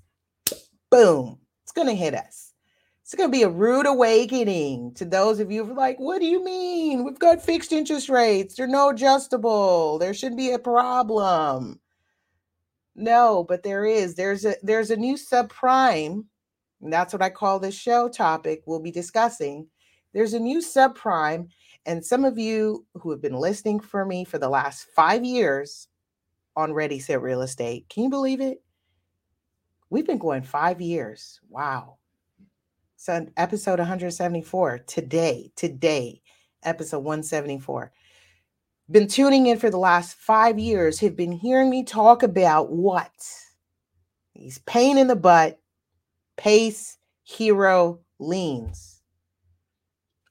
Boom, 0.88 1.40
it's 1.64 1.73
going 1.73 1.88
to 1.88 1.96
hit 1.96 2.14
us. 2.14 2.53
It's 3.04 3.14
going 3.14 3.30
to 3.30 3.37
be 3.37 3.42
a 3.42 3.50
rude 3.50 3.84
awakening 3.84 4.94
to 4.94 5.04
those 5.04 5.38
of 5.38 5.52
you 5.52 5.62
who 5.66 5.73
are 5.73 5.76
like, 5.76 5.99
what 5.99 6.23
do 6.23 6.26
you 6.26 6.42
mean? 6.42 7.04
We've 7.04 7.18
got 7.18 7.44
fixed 7.44 7.70
interest 7.70 8.08
rates. 8.08 8.54
They're 8.54 8.66
no 8.66 8.88
adjustable. 8.88 9.99
There 9.99 10.14
shouldn't 10.14 10.38
be 10.38 10.52
a 10.52 10.58
problem. 10.58 11.80
No, 12.96 13.44
but 13.46 13.62
there 13.62 13.84
is. 13.84 14.14
There's 14.14 14.46
a 14.46 14.54
there's 14.62 14.90
a 14.90 14.96
new 14.96 15.16
subprime. 15.16 16.25
And 16.80 16.90
that's 16.90 17.12
what 17.12 17.20
I 17.20 17.28
call 17.28 17.58
this 17.58 17.75
show 17.75 18.08
topic 18.08 18.62
we'll 18.64 18.80
be 18.80 18.90
discussing. 18.90 19.66
There's 20.14 20.32
a 20.32 20.40
new 20.40 20.61
subprime. 20.61 21.49
And 21.84 22.02
some 22.02 22.25
of 22.25 22.38
you 22.38 22.87
who 22.94 23.11
have 23.11 23.20
been 23.20 23.37
listening 23.37 23.80
for 23.80 24.06
me 24.06 24.25
for 24.25 24.38
the 24.38 24.49
last 24.49 24.87
five 24.96 25.26
years 25.26 25.88
on 26.56 26.73
Ready 26.73 27.00
Set 27.00 27.20
Real 27.20 27.42
Estate, 27.42 27.87
can 27.90 28.04
you 28.04 28.08
believe 28.08 28.40
it? 28.40 28.62
We've 29.90 30.06
been 30.06 30.16
going 30.16 30.42
five 30.42 30.80
years. 30.80 31.38
Wow 31.50 31.99
so 33.04 33.26
episode 33.37 33.78
174 33.80 34.78
today, 34.87 35.50
today, 35.56 36.23
episode 36.62 37.00
174. 37.00 37.92
Been 38.90 39.08
tuning 39.08 39.44
in 39.44 39.58
for 39.58 39.68
the 39.68 39.76
last 39.76 40.16
five 40.16 40.58
years, 40.58 41.00
have 41.00 41.14
been 41.14 41.32
hearing 41.32 41.68
me 41.68 41.84
talk 41.84 42.23
about 42.23 42.73
what? 42.73 43.12
These 44.34 44.56
pain 44.61 44.96
in 44.96 45.08
the 45.08 45.16
butt, 45.16 45.61
pace, 46.38 46.96
hero, 47.25 48.00
liens. 48.18 49.02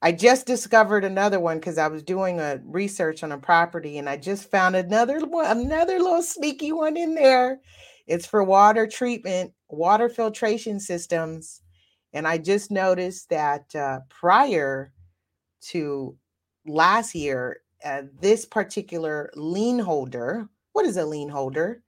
I 0.02 0.10
just 0.10 0.44
discovered 0.44 1.04
another 1.04 1.38
one 1.38 1.58
because 1.58 1.78
I 1.78 1.86
was 1.86 2.02
doing 2.02 2.40
a 2.40 2.60
research 2.64 3.22
on 3.22 3.30
a 3.30 3.38
property 3.38 3.98
and 3.98 4.08
I 4.08 4.16
just 4.16 4.50
found 4.50 4.74
another 4.74 5.24
one, 5.24 5.46
another 5.46 6.00
little 6.00 6.22
sneaky 6.22 6.72
one 6.72 6.96
in 6.96 7.14
there. 7.14 7.60
It's 8.08 8.26
for 8.26 8.42
water 8.42 8.88
treatment, 8.88 9.52
water 9.68 10.08
filtration 10.08 10.80
systems 10.80 11.60
and 12.14 12.28
I 12.28 12.38
just 12.38 12.70
noticed 12.70 13.28
that 13.30 13.74
uh, 13.74 14.00
prior 14.08 14.92
to 15.72 16.16
last 16.64 17.14
year, 17.14 17.60
uh, 17.84 18.02
this 18.20 18.46
particular 18.46 19.30
lien 19.34 19.80
holder, 19.80 20.48
what 20.72 20.86
is 20.86 20.96
a 20.96 21.04
lien 21.04 21.28
holder? 21.28 21.82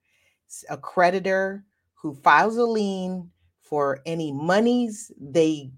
It's 0.47 0.64
a 0.68 0.76
creditor 0.76 1.64
who 1.95 2.12
files 2.12 2.56
a 2.56 2.64
lien 2.64 3.30
for 3.62 4.00
any 4.04 4.33
monies 4.33 5.11
they 5.18 5.71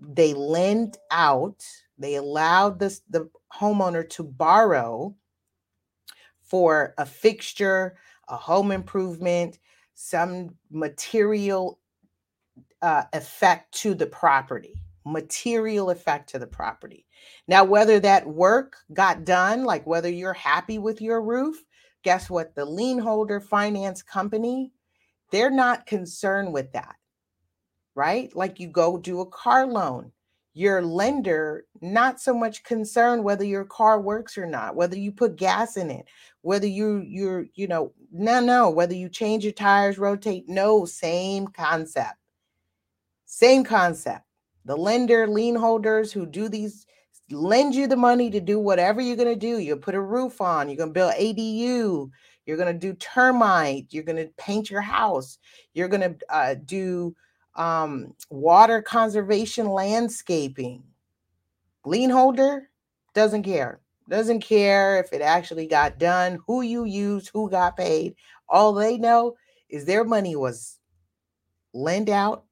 they 0.00 0.34
lend 0.34 0.96
out. 1.10 1.62
They 1.98 2.16
allowed 2.16 2.80
this 2.80 3.02
the 3.10 3.30
homeowner 3.54 4.08
to 4.10 4.24
borrow 4.24 5.14
for 6.40 6.94
a 6.98 7.06
fixture, 7.06 7.96
a 8.28 8.36
home 8.36 8.72
improvement, 8.72 9.58
some 9.94 10.56
material 10.70 11.78
uh, 12.82 13.04
effect 13.12 13.72
to 13.72 13.94
the 13.94 14.06
property, 14.06 14.74
material 15.06 15.90
effect 15.90 16.28
to 16.30 16.38
the 16.38 16.46
property. 16.46 17.06
Now, 17.46 17.64
whether 17.64 18.00
that 18.00 18.26
work 18.26 18.76
got 18.92 19.24
done, 19.24 19.64
like 19.64 19.86
whether 19.86 20.10
you're 20.10 20.32
happy 20.32 20.78
with 20.78 21.00
your 21.00 21.22
roof, 21.22 21.62
guess 22.02 22.28
what? 22.28 22.54
The 22.54 22.64
lien 22.64 22.98
holder 22.98 23.40
finance 23.40 24.02
company, 24.02 24.72
they're 25.30 25.50
not 25.50 25.86
concerned 25.86 26.52
with 26.52 26.72
that, 26.72 26.96
right? 27.94 28.34
Like 28.34 28.58
you 28.58 28.68
go 28.68 28.98
do 28.98 29.20
a 29.20 29.26
car 29.26 29.66
loan. 29.66 30.12
Your 30.54 30.82
lender, 30.82 31.64
not 31.80 32.20
so 32.20 32.34
much 32.34 32.62
concerned 32.62 33.24
whether 33.24 33.44
your 33.44 33.64
car 33.64 33.98
works 34.02 34.36
or 34.36 34.44
not, 34.44 34.76
whether 34.76 34.98
you 34.98 35.10
put 35.10 35.36
gas 35.36 35.78
in 35.78 35.90
it, 35.90 36.04
whether 36.42 36.66
you 36.66 36.98
you're, 36.98 37.46
you 37.54 37.66
know, 37.66 37.94
no, 38.12 38.38
no, 38.38 38.68
whether 38.68 38.92
you 38.92 39.08
change 39.08 39.44
your 39.44 39.54
tires, 39.54 39.96
rotate, 39.96 40.44
no, 40.48 40.84
same 40.84 41.46
concept 41.46 42.21
same 43.32 43.64
concept. 43.64 44.26
The 44.66 44.76
lender, 44.76 45.26
lien 45.26 45.54
holders 45.54 46.12
who 46.12 46.26
do 46.26 46.50
these 46.50 46.84
lend 47.30 47.74
you 47.74 47.86
the 47.86 47.96
money 47.96 48.28
to 48.28 48.40
do 48.40 48.58
whatever 48.58 49.00
you're 49.00 49.16
going 49.16 49.32
to 49.32 49.34
do. 49.34 49.58
You'll 49.58 49.78
put 49.78 49.94
a 49.94 50.00
roof 50.00 50.42
on, 50.42 50.68
you're 50.68 50.76
going 50.76 50.90
to 50.90 50.92
build 50.92 51.14
ADU, 51.14 52.10
you're 52.44 52.56
going 52.58 52.72
to 52.72 52.78
do 52.78 52.92
termite, 52.92 53.86
you're 53.88 54.04
going 54.04 54.18
to 54.18 54.30
paint 54.36 54.70
your 54.70 54.82
house, 54.82 55.38
you're 55.72 55.88
going 55.88 56.02
to 56.02 56.16
uh, 56.28 56.56
do 56.66 57.16
um, 57.54 58.14
water 58.28 58.82
conservation 58.82 59.66
landscaping. 59.66 60.82
Lien 61.86 62.10
holder 62.10 62.68
doesn't 63.14 63.44
care. 63.44 63.80
Doesn't 64.10 64.40
care 64.40 65.00
if 65.00 65.10
it 65.14 65.22
actually 65.22 65.66
got 65.66 65.98
done, 65.98 66.38
who 66.46 66.60
you 66.60 66.84
used, 66.84 67.30
who 67.32 67.48
got 67.48 67.78
paid. 67.78 68.14
All 68.46 68.74
they 68.74 68.98
know 68.98 69.36
is 69.70 69.86
their 69.86 70.04
money 70.04 70.36
was 70.36 70.78
lent 71.72 72.10
out 72.10 72.44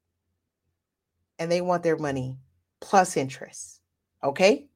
and 1.40 1.50
they 1.50 1.62
want 1.62 1.82
their 1.82 1.96
money 1.96 2.38
plus 2.80 3.16
interest. 3.16 3.80
Okay? 4.22 4.68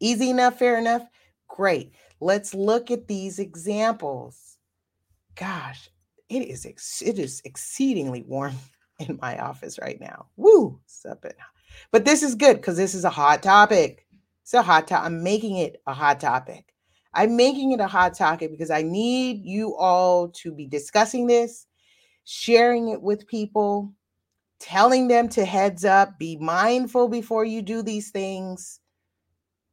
Easy 0.00 0.30
enough, 0.30 0.58
fair 0.58 0.78
enough? 0.78 1.02
Great. 1.46 1.92
Let's 2.18 2.54
look 2.54 2.90
at 2.90 3.06
these 3.06 3.38
examples. 3.38 4.56
Gosh, 5.36 5.90
it 6.28 6.40
is 6.40 6.64
ex- 6.64 7.02
it 7.02 7.18
is 7.18 7.42
exceedingly 7.44 8.22
warm 8.22 8.54
in 8.98 9.18
my 9.20 9.38
office 9.38 9.78
right 9.78 10.00
now. 10.00 10.26
Woo. 10.36 10.80
But 11.92 12.06
this 12.06 12.22
is 12.22 12.34
good 12.34 12.56
because 12.56 12.78
this 12.78 12.94
is 12.94 13.04
a 13.04 13.10
hot 13.10 13.42
topic. 13.42 14.06
It's 14.42 14.54
a 14.54 14.62
hot 14.62 14.88
topic. 14.88 15.06
I'm 15.06 15.22
making 15.22 15.56
it 15.58 15.82
a 15.86 15.92
hot 15.92 16.20
topic. 16.20 16.72
I'm 17.12 17.36
making 17.36 17.72
it 17.72 17.80
a 17.80 17.86
hot 17.86 18.14
topic 18.14 18.50
because 18.50 18.70
I 18.70 18.82
need 18.82 19.44
you 19.44 19.74
all 19.76 20.28
to 20.28 20.52
be 20.52 20.66
discussing 20.66 21.26
this, 21.26 21.66
sharing 22.24 22.88
it 22.88 23.02
with 23.02 23.26
people, 23.26 23.92
telling 24.58 25.08
them 25.08 25.28
to 25.30 25.44
heads 25.44 25.84
up, 25.84 26.18
be 26.18 26.36
mindful 26.36 27.08
before 27.08 27.44
you 27.44 27.62
do 27.62 27.82
these 27.82 28.10
things. 28.10 28.80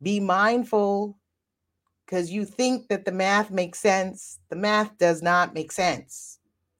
Be 0.01 0.19
mindful 0.19 1.17
because 2.05 2.31
you 2.31 2.45
think 2.45 2.89
that 2.89 3.05
the 3.05 3.11
math 3.11 3.49
makes 3.49 3.79
sense. 3.79 4.39
The 4.49 4.55
math 4.55 4.97
does 4.97 5.21
not 5.21 5.53
make 5.53 5.71
sense. 5.71 6.39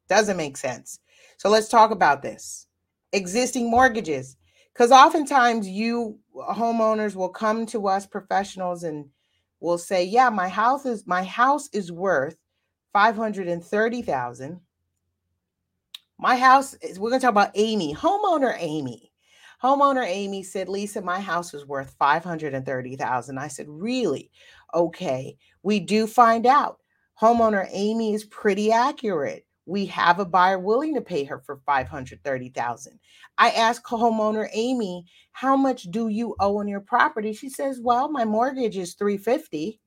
Doesn't 0.10 0.38
make 0.38 0.58
sense. 0.58 1.00
So 1.38 1.50
let's 1.50 1.70
talk 1.70 1.92
about 1.92 2.22
this. 2.22 2.68
Existing 3.14 3.70
mortgages. 3.70 4.38
Because 4.74 4.92
oftentimes 4.92 5.68
you 5.68 6.20
homeowners 6.36 7.16
will 7.16 7.30
come 7.30 7.66
to 7.68 7.88
us 7.88 8.06
professionals 8.06 8.84
and 8.84 9.06
will 9.60 9.78
say, 9.78 10.04
yeah, 10.04 10.30
my 10.30 10.50
house 10.50 10.86
is 10.86 11.06
my 11.08 11.24
house 11.24 11.70
is 11.74 11.92
worth 11.92 12.36
530,000. 12.92 14.60
My 16.18 16.38
house 16.38 16.74
is 16.76 17.00
we're 17.00 17.10
going 17.10 17.20
to 17.22 17.26
talk 17.26 17.32
about 17.32 17.52
Amy, 17.56 17.94
homeowner 17.94 18.56
Amy. 18.58 19.12
Homeowner 19.64 20.06
Amy 20.06 20.44
said, 20.44 20.68
Lisa, 20.68 21.02
my 21.02 21.20
house 21.20 21.54
is 21.54 21.66
worth 21.66 21.96
530,000. 21.98 23.38
I 23.38 23.48
said, 23.48 23.66
really? 23.70 24.30
Okay. 24.74 25.38
We 25.64 25.80
do 25.80 26.06
find 26.06 26.46
out. 26.46 26.80
Homeowner 27.22 27.68
Amy 27.72 28.14
is 28.14 28.26
pretty 28.26 28.72
accurate. 28.72 29.46
We 29.66 29.86
have 29.86 30.20
a 30.20 30.26
buyer 30.26 30.60
willing 30.60 30.94
to 30.96 31.02
pay 31.02 31.24
her 31.24 31.40
for 31.40 31.62
530,000. 31.66 33.00
I 33.38 33.52
asked 33.52 33.86
homeowner 33.86 34.50
Amy, 34.52 35.06
how 35.32 35.56
much 35.56 35.84
do 35.84 36.10
you 36.10 36.36
owe 36.42 36.60
on 36.60 36.68
your 36.68 36.82
property? 36.82 37.32
She 37.32 37.48
says, 37.48 37.80
well, 37.82 38.12
my 38.12 38.26
mortgage 38.26 38.76
is 38.76 38.96
350. 38.96 39.80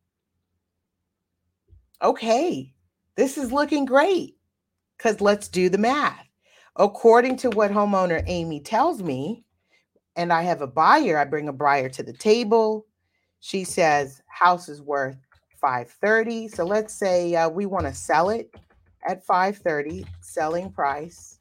Okay. 2.03 2.73
This 3.17 3.37
is 3.37 3.53
looking 3.53 3.85
great. 3.85 4.36
Cuz 4.99 5.21
let's 5.21 5.49
do 5.49 5.69
the 5.69 5.79
math. 5.79 6.27
According 6.77 7.37
to 7.39 7.51
what 7.51 7.71
homeowner 7.71 8.23
Amy 8.27 8.61
tells 8.61 9.03
me, 9.03 9.45
and 10.17 10.33
I 10.33 10.43
have 10.43 10.63
a 10.63 10.67
buyer, 10.67 11.19
I 11.19 11.25
bring 11.25 11.49
a 11.49 11.53
buyer 11.53 11.89
to 11.91 12.03
the 12.03 12.13
table. 12.13 12.87
She 13.41 13.65
says 13.65 14.23
house 14.29 14.69
is 14.69 14.83
worth 14.83 15.17
530. 15.61 16.49
So 16.49 16.65
let's 16.65 16.95
say 16.95 17.35
uh, 17.35 17.49
we 17.49 17.67
want 17.67 17.87
to 17.87 17.95
sell 17.95 18.31
it 18.31 18.55
at 19.09 19.25
530, 19.25 20.07
selling 20.21 20.71
price 20.71 21.39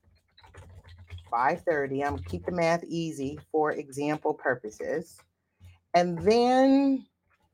530. 1.32 2.03
I'm 2.03 2.19
keep 2.19 2.45
the 2.45 2.51
math 2.51 2.84
easy 2.86 3.39
for 3.51 3.71
example 3.71 4.34
purposes. 4.34 5.17
And 5.93 6.17
then 6.19 7.06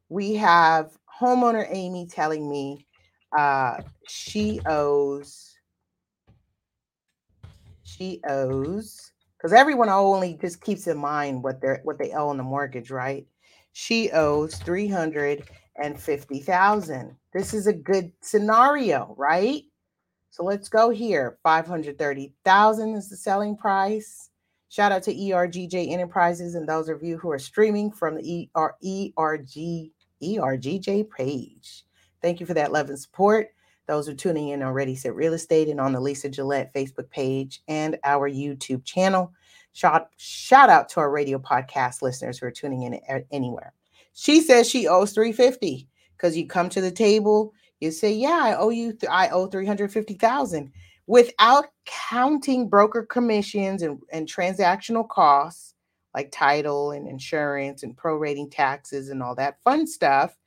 we 0.10 0.34
have 0.36 0.97
homeowner 1.19 1.67
Amy 1.69 2.08
telling 2.08 2.49
me 2.49 2.86
uh, 3.38 3.78
she 4.08 4.60
owes 4.65 5.51
she 7.97 8.21
owes 8.27 9.12
because 9.38 9.54
everyone 9.54 9.89
only 9.89 10.38
just 10.39 10.62
keeps 10.62 10.88
in 10.88 10.97
mind 10.97 11.43
what 11.43 11.62
they're 11.62 11.82
what 11.84 11.97
they 11.97 12.12
owe 12.12 12.30
on 12.30 12.38
the 12.38 12.43
mortgage, 12.43 12.91
right? 12.91 13.25
She 13.73 14.12
owes 14.12 14.56
three 14.56 14.88
hundred 14.88 15.43
and 15.82 15.99
fifty 15.99 16.39
thousand. 16.39 17.15
This 17.34 17.54
is 17.54 17.67
a 17.67 17.73
good 17.73 18.12
scenario, 18.21 19.15
right? 19.17 19.63
So 20.30 20.43
let's 20.43 20.69
go 20.69 20.89
here. 20.89 21.38
Five 21.43 21.67
hundred 21.67 21.97
thirty 21.97 22.34
thousand 22.45 22.95
is 22.95 23.10
the 23.10 23.17
selling 23.17 23.58
price. 23.58 24.30
Shout 24.69 24.93
out 24.93 25.04
to 25.04 25.13
ERGJ 25.13 25.91
Enterprises 25.91 26.56
and 26.56 26.67
those 26.67 26.88
of 26.88 27.04
you 27.04 27.17
who 27.17 27.30
are 27.30 27.39
streaming 27.39 27.91
from 27.91 28.15
the 28.15 28.49
ER, 28.56 28.75
ERG 28.82 29.91
ERGJ 30.23 31.10
page. 31.10 31.84
Thank 32.21 32.39
you 32.39 32.45
for 32.45 32.54
that 32.54 32.71
love 32.71 32.89
and 32.89 32.99
support. 32.99 33.49
Those 33.91 34.06
who 34.06 34.13
are 34.13 34.15
tuning 34.15 34.47
in 34.47 34.63
on 34.63 34.71
Ready 34.71 34.95
Set 34.95 35.13
Real 35.13 35.34
Estate 35.34 35.67
and 35.67 35.82
on 35.82 35.91
the 35.91 35.99
Lisa 35.99 36.30
Gillette 36.30 36.73
Facebook 36.73 37.10
page 37.10 37.62
and 37.67 37.97
our 38.06 38.32
YouTube 38.32 38.86
channel. 38.86 39.34
Shout, 39.73 40.08
shout 40.15 40.69
out 40.69 40.88
to 40.91 41.01
our 41.01 41.12
radio 41.12 41.38
podcast 41.38 42.01
listeners 42.01 42.39
who 42.39 42.45
are 42.45 42.51
tuning 42.51 42.84
in 42.84 43.01
anywhere. 43.32 43.73
She 44.13 44.39
says 44.39 44.69
she 44.69 44.88
owes 44.88 45.12
350 45.12 45.89
because 46.15 46.38
you 46.38 46.47
come 46.47 46.69
to 46.69 46.80
the 46.80 46.89
table, 46.89 47.54
you 47.82 47.91
say, 47.91 48.13
"Yeah, 48.13 48.39
I 48.41 48.56
owe 48.56 48.69
you 48.69 48.93
th- 48.93 49.12
I 49.12 49.27
owe 49.27 49.47
350,000." 49.47 50.71
Without 51.08 51.65
counting 51.84 52.69
broker 52.69 53.04
commissions 53.04 53.82
and, 53.82 53.99
and 54.13 54.25
transactional 54.25 55.06
costs 55.06 55.73
like 56.15 56.32
title 56.32 56.91
and 56.91 57.10
insurance 57.10 57.84
and 57.84 57.97
prorating 57.97 58.49
taxes 58.49 59.10
and 59.10 59.21
all 59.21 59.36
that 59.36 59.62
fun 59.65 59.86
stuff, 59.86 60.38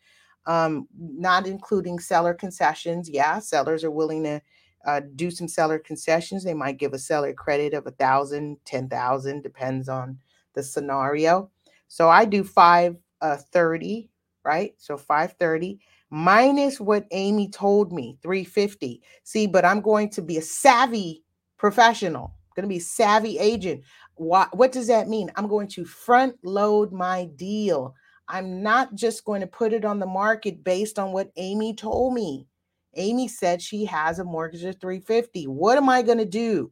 um, 0.47 0.89
not 0.99 1.47
including 1.47 1.99
seller 1.99 2.35
concessions. 2.35 3.09
Yeah, 3.09 3.39
sellers 3.39 3.85
are 3.85 3.91
willing 3.91 4.25
to 4.25 4.41
uh, 4.87 5.01
do 5.17 5.31
some 5.31 5.49
seller 5.49 5.79
concessions. 5.79 6.45
They 6.45 6.55
might 6.55 6.79
give 6.79 6.93
a 6.93 6.99
seller 6.99 7.33
credit 7.33 7.75
of 7.75 7.87
a 7.87 7.93
thousand, 7.93 8.59
ten 8.65 8.89
thousand, 8.89 9.43
depends 9.43 9.89
on 9.89 10.19
the 10.55 10.63
scenario. 10.63 11.51
So 11.89 12.09
I 12.09 12.25
do 12.25 12.45
five 12.45 12.97
uh, 13.21 13.37
thirty, 13.37 14.11
right? 14.45 14.75
So 14.79 14.97
five 14.97 15.33
thirty 15.33 15.81
minus 16.11 16.79
what 16.79 17.07
Amy 17.11 17.49
told 17.49 17.93
me, 17.93 18.19
three 18.23 18.45
fifty. 18.45 19.03
See, 19.23 19.47
but 19.47 19.65
I'm 19.65 19.81
going 19.81 20.11
to 20.11 20.23
be 20.23 20.37
a 20.37 20.43
savvy 20.43 21.25
professional. 21.57 22.25
I'm 22.27 22.63
going 22.63 22.69
to 22.69 22.75
be 22.75 22.79
a 22.79 22.81
savvy 22.81 23.39
agent. 23.39 23.83
What 24.17 24.57
what 24.57 24.71
does 24.71 24.87
that 24.89 25.09
mean? 25.09 25.31
I'm 25.37 25.49
going 25.49 25.69
to 25.69 25.85
front 25.85 26.37
load 26.45 26.93
my 26.93 27.25
deal. 27.37 27.95
I'm 28.29 28.63
not 28.63 28.95
just 28.95 29.25
going 29.25 29.41
to 29.43 29.47
put 29.47 29.73
it 29.73 29.85
on 29.85 29.99
the 29.99 30.07
market 30.07 30.65
based 30.65 30.99
on 30.99 31.13
what 31.13 31.31
Amy 31.37 31.75
told 31.75 32.15
me. 32.15 32.47
Amy 32.95 33.29
said 33.29 33.61
she 33.61 33.85
has 33.85 34.19
a 34.19 34.25
mortgage 34.25 34.65
of 34.65 34.81
350. 34.81 35.47
What 35.47 35.77
am 35.77 35.89
I 35.89 36.03
going 36.03 36.19
to 36.19 36.25
do? 36.25 36.71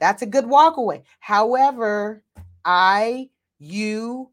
That's 0.00 0.22
a 0.22 0.26
good 0.26 0.46
walk 0.46 0.76
away. 0.78 1.04
However, 1.20 2.24
I 2.64 3.30
you 3.58 4.30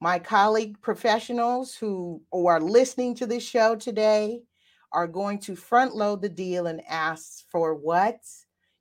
My 0.00 0.18
colleague 0.18 0.80
professionals 0.82 1.74
who, 1.76 2.22
who 2.32 2.46
are 2.48 2.60
listening 2.60 3.14
to 3.16 3.26
this 3.26 3.44
show 3.44 3.76
today 3.76 4.42
are 4.92 5.06
going 5.06 5.38
to 5.40 5.56
front 5.56 5.94
load 5.94 6.22
the 6.22 6.28
deal 6.28 6.66
and 6.66 6.82
ask 6.88 7.44
for 7.50 7.74
what? 7.74 8.20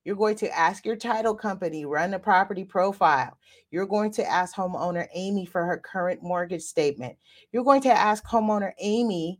You're 0.04 0.16
going 0.16 0.38
to 0.38 0.58
ask 0.58 0.86
your 0.86 0.96
title 0.96 1.36
company, 1.36 1.86
run 1.86 2.14
a 2.14 2.20
property 2.20 2.64
profile. 2.64 3.38
You're 3.70 3.86
going 3.86 4.12
to 4.14 4.28
ask 4.28 4.56
homeowner 4.56 5.08
Amy 5.14 5.46
for 5.46 5.64
her 5.64 5.78
current 5.78 6.24
mortgage 6.24 6.64
statement. 6.64 7.18
You're 7.52 7.64
going 7.64 7.82
to 7.84 7.92
ask 7.92 8.26
homeowner 8.26 8.72
Amy, 8.80 9.40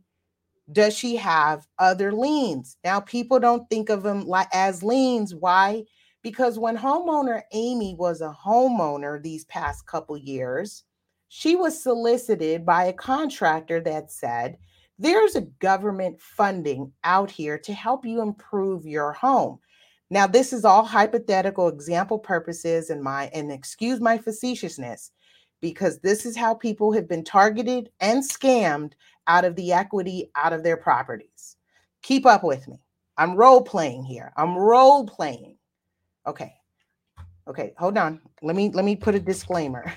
does 0.70 0.96
she 0.96 1.16
have 1.16 1.66
other 1.78 2.12
liens? 2.12 2.76
Now, 2.84 3.00
people 3.00 3.40
don't 3.40 3.68
think 3.68 3.90
of 3.90 4.04
them 4.04 4.32
as 4.52 4.82
liens. 4.84 5.34
Why? 5.34 5.84
Because 6.22 6.58
when 6.58 6.78
homeowner 6.78 7.42
Amy 7.52 7.96
was 7.98 8.20
a 8.20 8.34
homeowner 8.44 9.20
these 9.20 9.44
past 9.46 9.86
couple 9.86 10.16
years, 10.16 10.84
she 11.26 11.56
was 11.56 11.82
solicited 11.82 12.64
by 12.64 12.84
a 12.84 12.92
contractor 12.92 13.80
that 13.80 14.12
said, 14.12 14.58
there's 14.98 15.36
a 15.36 15.42
government 15.60 16.20
funding 16.20 16.92
out 17.04 17.30
here 17.30 17.58
to 17.58 17.72
help 17.72 18.04
you 18.04 18.20
improve 18.22 18.86
your 18.86 19.12
home. 19.12 19.58
Now, 20.10 20.26
this 20.26 20.52
is 20.52 20.64
all 20.64 20.84
hypothetical 20.84 21.68
example 21.68 22.18
purposes 22.18 22.90
and 22.90 23.02
my 23.02 23.30
and 23.32 23.50
excuse 23.50 24.00
my 24.00 24.18
facetiousness 24.18 25.10
because 25.60 26.00
this 26.00 26.26
is 26.26 26.36
how 26.36 26.54
people 26.54 26.92
have 26.92 27.08
been 27.08 27.24
targeted 27.24 27.88
and 28.00 28.22
scammed 28.22 28.92
out 29.26 29.44
of 29.44 29.56
the 29.56 29.72
equity 29.72 30.30
out 30.36 30.52
of 30.52 30.62
their 30.62 30.76
properties. 30.76 31.56
Keep 32.02 32.26
up 32.26 32.44
with 32.44 32.68
me. 32.68 32.76
I'm 33.16 33.36
role 33.36 33.62
playing 33.62 34.04
here. 34.04 34.32
I'm 34.36 34.56
role 34.56 35.06
playing. 35.06 35.56
Okay. 36.26 36.52
Okay, 37.48 37.74
hold 37.78 37.98
on. 37.98 38.20
Let 38.42 38.54
me 38.54 38.70
let 38.70 38.84
me 38.84 38.94
put 38.94 39.14
a 39.14 39.20
disclaimer 39.20 39.92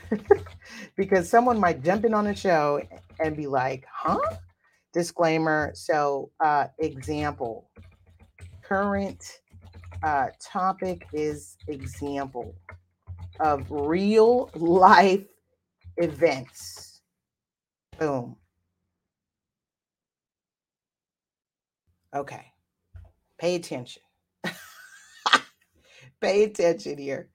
because 0.96 1.30
someone 1.30 1.60
might 1.60 1.84
jump 1.84 2.06
in 2.06 2.14
on 2.14 2.26
the 2.26 2.36
show 2.36 2.82
and 3.20 3.38
be 3.38 3.46
like, 3.48 3.86
"Huh?" 3.92 4.20
Disclaimer. 4.96 5.74
So, 5.76 6.32
uh 6.40 6.68
example. 6.80 7.70
Current 8.64 9.42
uh, 10.02 10.28
topic 10.40 11.06
is 11.12 11.58
example 11.68 12.56
of 13.42 13.70
real 13.70 14.50
life 14.56 15.26
events. 15.98 17.02
Boom. 18.00 18.38
Okay. 22.16 22.46
Pay 23.38 23.56
attention. 23.56 24.02
Pay 26.22 26.44
attention 26.44 26.98
here. 26.98 27.30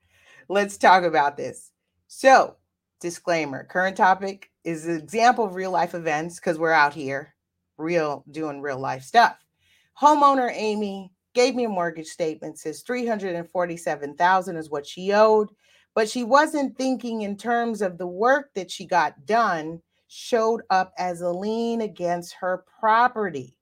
Let's 0.49 0.77
talk 0.77 1.03
about 1.03 1.37
this. 1.37 1.71
So, 2.07 2.55
disclaimer 2.99 3.63
current 3.65 3.97
topic 3.97 4.49
is 4.63 4.87
an 4.87 4.97
example 4.97 5.45
of 5.45 5.53
real 5.53 5.71
life 5.71 5.93
events 5.93 6.39
because 6.39 6.57
we're 6.57 6.71
out 6.71 6.95
here 6.95 7.35
real 7.81 8.23
doing 8.31 8.61
real 8.61 8.79
life 8.79 9.03
stuff. 9.03 9.37
Homeowner 9.99 10.51
Amy 10.53 11.11
gave 11.33 11.55
me 11.55 11.65
a 11.65 11.69
mortgage 11.69 12.07
statement 12.07 12.59
says 12.59 12.81
347,000 12.81 14.55
is 14.57 14.69
what 14.69 14.85
she 14.85 15.11
owed, 15.13 15.49
but 15.95 16.09
she 16.09 16.23
wasn't 16.23 16.77
thinking 16.77 17.21
in 17.21 17.37
terms 17.37 17.81
of 17.81 17.97
the 17.97 18.07
work 18.07 18.49
that 18.55 18.71
she 18.71 18.85
got 18.85 19.25
done 19.25 19.81
showed 20.07 20.61
up 20.69 20.93
as 20.97 21.21
a 21.21 21.29
lien 21.29 21.81
against 21.81 22.33
her 22.33 22.65
property. 22.79 23.57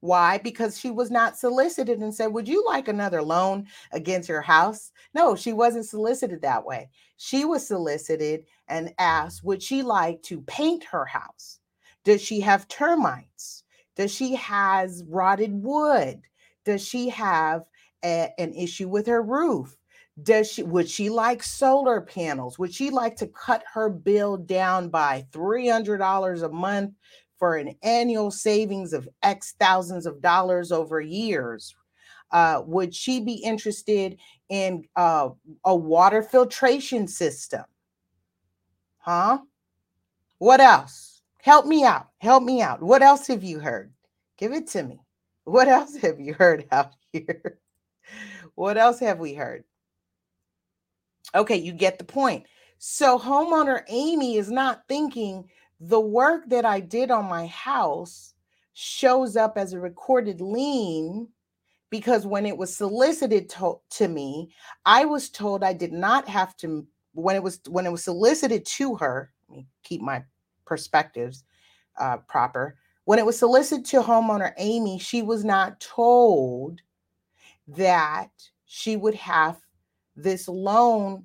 Why? 0.00 0.38
Because 0.38 0.78
she 0.78 0.90
was 0.90 1.10
not 1.10 1.36
solicited 1.36 1.98
and 1.98 2.14
said, 2.14 2.28
Would 2.28 2.48
you 2.48 2.64
like 2.66 2.86
another 2.86 3.20
loan 3.20 3.66
against 3.92 4.28
your 4.28 4.42
house? 4.42 4.92
No, 5.12 5.34
she 5.34 5.52
wasn't 5.52 5.86
solicited 5.86 6.40
that 6.42 6.64
way. 6.64 6.88
She 7.16 7.44
was 7.44 7.66
solicited 7.66 8.44
and 8.68 8.94
asked, 8.98 9.42
Would 9.44 9.62
she 9.62 9.82
like 9.82 10.22
to 10.24 10.40
paint 10.42 10.84
her 10.84 11.04
house? 11.04 11.57
Does 12.08 12.22
she 12.22 12.40
have 12.40 12.66
termites? 12.68 13.64
Does 13.94 14.10
she 14.10 14.34
has 14.36 15.04
rotted 15.06 15.52
wood? 15.52 16.22
Does 16.64 16.82
she 16.82 17.10
have 17.10 17.66
a, 18.02 18.32
an 18.38 18.54
issue 18.54 18.88
with 18.88 19.06
her 19.08 19.20
roof? 19.20 19.76
Does 20.22 20.50
she 20.50 20.62
would 20.62 20.88
she 20.88 21.10
like 21.10 21.42
solar 21.42 22.00
panels? 22.00 22.58
Would 22.58 22.72
she 22.72 22.88
like 22.88 23.14
to 23.16 23.26
cut 23.26 23.62
her 23.74 23.90
bill 23.90 24.38
down 24.38 24.88
by 24.88 25.26
$300 25.32 26.42
a 26.42 26.48
month 26.48 26.94
for 27.36 27.56
an 27.56 27.74
annual 27.82 28.30
savings 28.30 28.94
of 28.94 29.06
X 29.22 29.54
thousands 29.60 30.06
of 30.06 30.22
dollars 30.22 30.72
over 30.72 31.02
years? 31.02 31.76
Uh, 32.30 32.62
would 32.64 32.94
she 32.94 33.20
be 33.20 33.34
interested 33.34 34.16
in 34.48 34.82
uh, 34.96 35.28
a 35.66 35.76
water 35.76 36.22
filtration 36.22 37.06
system? 37.06 37.64
Huh? 38.96 39.40
What 40.38 40.62
else? 40.62 41.07
Help 41.48 41.64
me 41.64 41.82
out. 41.82 42.10
Help 42.18 42.42
me 42.42 42.60
out. 42.60 42.82
What 42.82 43.00
else 43.00 43.26
have 43.28 43.42
you 43.42 43.58
heard? 43.58 43.90
Give 44.36 44.52
it 44.52 44.66
to 44.66 44.82
me. 44.82 45.00
What 45.44 45.66
else 45.66 45.96
have 46.02 46.20
you 46.20 46.34
heard 46.34 46.66
out 46.70 46.92
here? 47.10 47.58
What 48.54 48.76
else 48.76 49.00
have 49.00 49.18
we 49.18 49.32
heard? 49.32 49.64
Okay, 51.34 51.56
you 51.56 51.72
get 51.72 51.96
the 51.96 52.04
point. 52.04 52.44
So, 52.76 53.18
homeowner 53.18 53.80
Amy 53.88 54.36
is 54.36 54.50
not 54.50 54.82
thinking 54.88 55.48
the 55.80 55.98
work 55.98 56.46
that 56.50 56.66
I 56.66 56.80
did 56.80 57.10
on 57.10 57.24
my 57.24 57.46
house 57.46 58.34
shows 58.74 59.34
up 59.34 59.56
as 59.56 59.72
a 59.72 59.80
recorded 59.80 60.42
lien 60.42 61.28
because 61.88 62.26
when 62.26 62.44
it 62.44 62.58
was 62.58 62.76
solicited 62.76 63.48
to, 63.48 63.80
to 63.92 64.08
me, 64.08 64.52
I 64.84 65.06
was 65.06 65.30
told 65.30 65.64
I 65.64 65.72
did 65.72 65.94
not 65.94 66.28
have 66.28 66.58
to 66.58 66.86
when 67.14 67.36
it 67.36 67.42
was 67.42 67.58
when 67.70 67.86
it 67.86 67.92
was 67.92 68.04
solicited 68.04 68.66
to 68.66 68.96
her. 68.96 69.32
Let 69.48 69.56
me 69.56 69.66
keep 69.82 70.02
my 70.02 70.24
perspectives 70.68 71.44
uh, 71.98 72.18
proper. 72.28 72.76
When 73.04 73.18
it 73.18 73.26
was 73.26 73.38
solicited 73.38 73.86
to 73.86 74.02
homeowner 74.02 74.52
Amy, 74.58 74.98
she 74.98 75.22
was 75.22 75.44
not 75.44 75.80
told 75.80 76.80
that 77.66 78.30
she 78.66 78.96
would 78.96 79.14
have 79.14 79.58
this 80.14 80.46
loan 80.46 81.24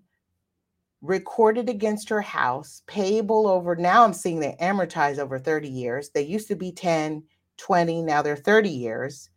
recorded 1.02 1.68
against 1.68 2.08
her 2.08 2.22
house, 2.22 2.82
payable 2.88 3.46
over 3.48 3.76
now 3.76 4.06
I'm 4.06 4.14
seeing 4.14 4.40
they 4.40 4.56
amortize 4.62 5.20
over 5.20 5.38
30 5.38 5.68
years. 5.68 6.10
They 6.10 6.22
used 6.22 6.48
to 6.48 6.56
be 6.56 6.72
10, 6.72 7.24
20, 7.58 8.02
now 8.02 8.22
they're 8.22 8.38
30 8.38 8.70
years. 8.70 9.30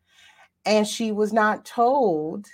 And 0.64 0.87
she 0.87 1.11
was 1.11 1.33
not 1.33 1.64
told, 1.64 2.47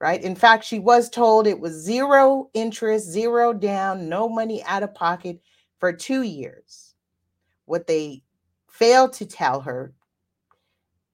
right? 0.00 0.20
In 0.20 0.34
fact, 0.34 0.64
she 0.64 0.80
was 0.80 1.08
told 1.08 1.46
it 1.46 1.60
was 1.60 1.72
zero 1.74 2.50
interest, 2.54 3.08
zero 3.08 3.52
down, 3.52 4.08
no 4.08 4.28
money 4.28 4.62
out 4.64 4.82
of 4.82 4.94
pocket 4.94 5.40
for 5.84 5.92
two 5.92 6.22
years. 6.22 6.94
What 7.66 7.86
they 7.86 8.22
failed 8.70 9.12
to 9.14 9.26
tell 9.26 9.60
her 9.60 9.92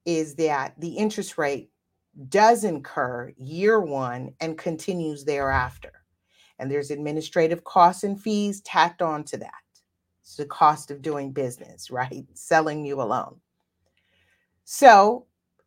is 0.04 0.36
that 0.36 0.78
the 0.78 0.90
interest 0.90 1.38
rate 1.38 1.72
does 2.28 2.62
incur 2.62 3.32
year 3.36 3.80
one 3.80 4.32
and 4.40 4.56
continues 4.56 5.24
thereafter. 5.24 6.04
And 6.60 6.70
there's 6.70 6.92
administrative 6.92 7.64
costs 7.64 8.04
and 8.04 8.22
fees 8.22 8.60
tacked 8.60 9.02
on 9.02 9.24
to 9.24 9.38
that. 9.38 9.50
It's 10.20 10.36
the 10.36 10.44
cost 10.44 10.92
of 10.92 11.02
doing 11.02 11.32
business, 11.32 11.90
right? 11.90 12.24
Selling 12.34 12.86
you 12.86 13.02
a 13.02 13.02
loan. 13.02 13.40
So, 14.62 15.26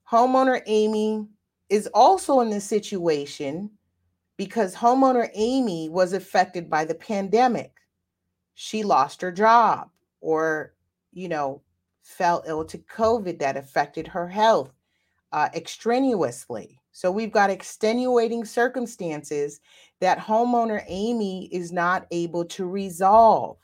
homeowner 0.10 0.62
Amy 0.66 1.28
is 1.68 1.90
also 1.94 2.40
in 2.40 2.50
this 2.50 2.64
situation 2.64 3.70
because 4.38 4.74
homeowner 4.74 5.30
Amy 5.34 5.90
was 5.90 6.14
affected 6.14 6.70
by 6.70 6.86
the 6.86 6.96
pandemic. 6.96 7.74
She 8.56 8.84
lost 8.84 9.22
her 9.22 9.32
job 9.32 9.90
or, 10.22 10.74
you 11.12 11.28
know, 11.28 11.62
fell 12.04 12.44
ill 12.46 12.66
to 12.66 12.78
COVID 12.78 13.40
that 13.40 13.58
affected 13.58 14.08
her 14.08 14.28
health 14.28 14.72
uh, 15.32 15.50
extraneously. 15.54 16.80
So 16.92 17.12
we've 17.12 17.32
got 17.32 17.50
extenuating 17.50 18.46
circumstances 18.46 19.60
that 20.00 20.20
homeowner 20.20 20.84
Amy 20.88 21.50
is 21.52 21.72
not 21.72 22.06
able 22.12 22.46
to 22.46 22.66
resolve. 22.66 23.58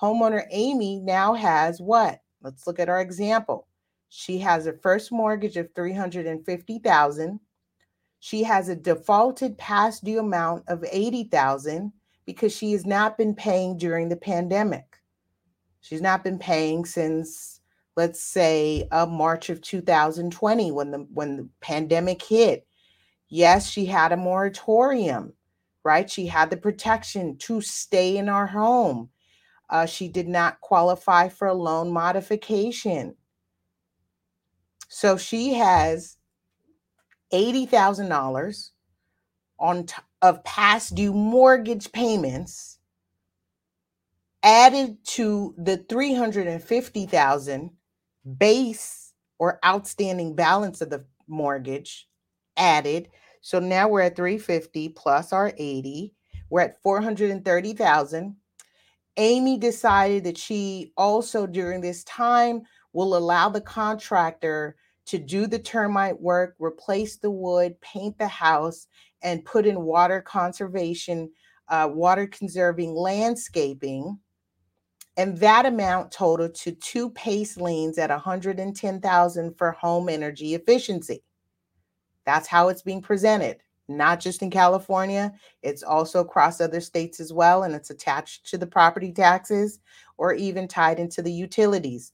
Homeowner 0.00 0.46
Amy 0.50 1.00
now 1.00 1.34
has 1.34 1.80
what? 1.80 2.20
Let's 2.42 2.66
look 2.66 2.78
at 2.78 2.88
our 2.88 3.00
example. 3.00 3.66
She 4.08 4.38
has 4.38 4.66
a 4.66 4.74
first 4.74 5.10
mortgage 5.10 5.56
of 5.56 5.74
350,000. 5.74 7.40
She 8.20 8.42
has 8.44 8.68
a 8.68 8.76
defaulted 8.76 9.58
past 9.58 10.04
due 10.04 10.20
amount 10.20 10.64
of 10.68 10.84
80,000 10.88 11.92
because 12.26 12.54
she 12.54 12.72
has 12.72 12.86
not 12.86 13.18
been 13.18 13.34
paying 13.34 13.76
during 13.76 14.08
the 14.08 14.16
pandemic. 14.16 14.98
She's 15.80 16.00
not 16.00 16.22
been 16.22 16.38
paying 16.38 16.84
since 16.84 17.60
let's 17.96 18.22
say 18.22 18.88
uh, 18.90 19.06
March 19.06 19.50
of 19.50 19.60
2020 19.60 20.70
when 20.70 20.90
the 20.90 20.98
when 21.12 21.36
the 21.36 21.48
pandemic 21.60 22.22
hit. 22.22 22.66
Yes, 23.28 23.68
she 23.68 23.86
had 23.86 24.12
a 24.12 24.16
moratorium, 24.16 25.32
right? 25.84 26.08
She 26.08 26.26
had 26.26 26.50
the 26.50 26.56
protection 26.56 27.36
to 27.38 27.60
stay 27.60 28.16
in 28.16 28.28
our 28.28 28.46
home. 28.46 29.08
Uh, 29.70 29.86
she 29.86 30.08
did 30.08 30.28
not 30.28 30.60
qualify 30.60 31.28
for 31.28 31.48
a 31.48 31.54
loan 31.54 31.90
modification. 31.90 33.16
So 34.88 35.16
she 35.16 35.54
has 35.54 36.18
$80,000 37.32 38.70
on 39.62 39.86
t- 39.86 39.94
of 40.20 40.44
past 40.44 40.94
due 40.94 41.14
mortgage 41.14 41.90
payments 41.92 42.78
added 44.42 44.98
to 45.04 45.54
the 45.56 45.76
350,000 45.88 47.70
base 48.38 49.14
or 49.38 49.60
outstanding 49.64 50.34
balance 50.34 50.80
of 50.80 50.90
the 50.90 51.04
mortgage 51.28 52.08
added. 52.56 53.08
So 53.40 53.60
now 53.60 53.88
we're 53.88 54.02
at 54.02 54.16
350 54.16 54.90
plus 54.90 55.32
our 55.32 55.52
80. 55.56 56.12
We're 56.50 56.62
at 56.62 56.82
430,000. 56.82 58.36
Amy 59.16 59.58
decided 59.58 60.24
that 60.24 60.38
she 60.38 60.92
also 60.96 61.46
during 61.46 61.80
this 61.80 62.02
time 62.04 62.62
will 62.92 63.16
allow 63.16 63.48
the 63.48 63.60
contractor 63.60 64.76
to 65.06 65.18
do 65.18 65.46
the 65.46 65.58
termite 65.58 66.20
work, 66.20 66.54
replace 66.58 67.16
the 67.16 67.30
wood, 67.30 67.80
paint 67.80 68.18
the 68.18 68.28
house, 68.28 68.86
and 69.22 69.44
put 69.44 69.66
in 69.66 69.82
water 69.82 70.20
conservation, 70.20 71.30
uh, 71.68 71.88
water 71.92 72.26
conserving 72.26 72.94
landscaping. 72.94 74.18
And 75.16 75.36
that 75.38 75.66
amount 75.66 76.10
totaled 76.10 76.54
to 76.56 76.72
two 76.72 77.10
PACE 77.10 77.56
liens 77.56 77.98
at 77.98 78.10
110,000 78.10 79.58
for 79.58 79.72
home 79.72 80.08
energy 80.08 80.54
efficiency. 80.54 81.22
That's 82.24 82.48
how 82.48 82.68
it's 82.68 82.82
being 82.82 83.02
presented, 83.02 83.58
not 83.88 84.20
just 84.20 84.42
in 84.42 84.50
California, 84.50 85.32
it's 85.62 85.82
also 85.82 86.20
across 86.20 86.60
other 86.60 86.80
states 86.80 87.20
as 87.20 87.32
well 87.32 87.64
and 87.64 87.74
it's 87.74 87.90
attached 87.90 88.46
to 88.50 88.58
the 88.58 88.66
property 88.66 89.12
taxes 89.12 89.80
or 90.18 90.32
even 90.34 90.68
tied 90.68 90.98
into 90.98 91.20
the 91.20 91.32
utilities. 91.32 92.12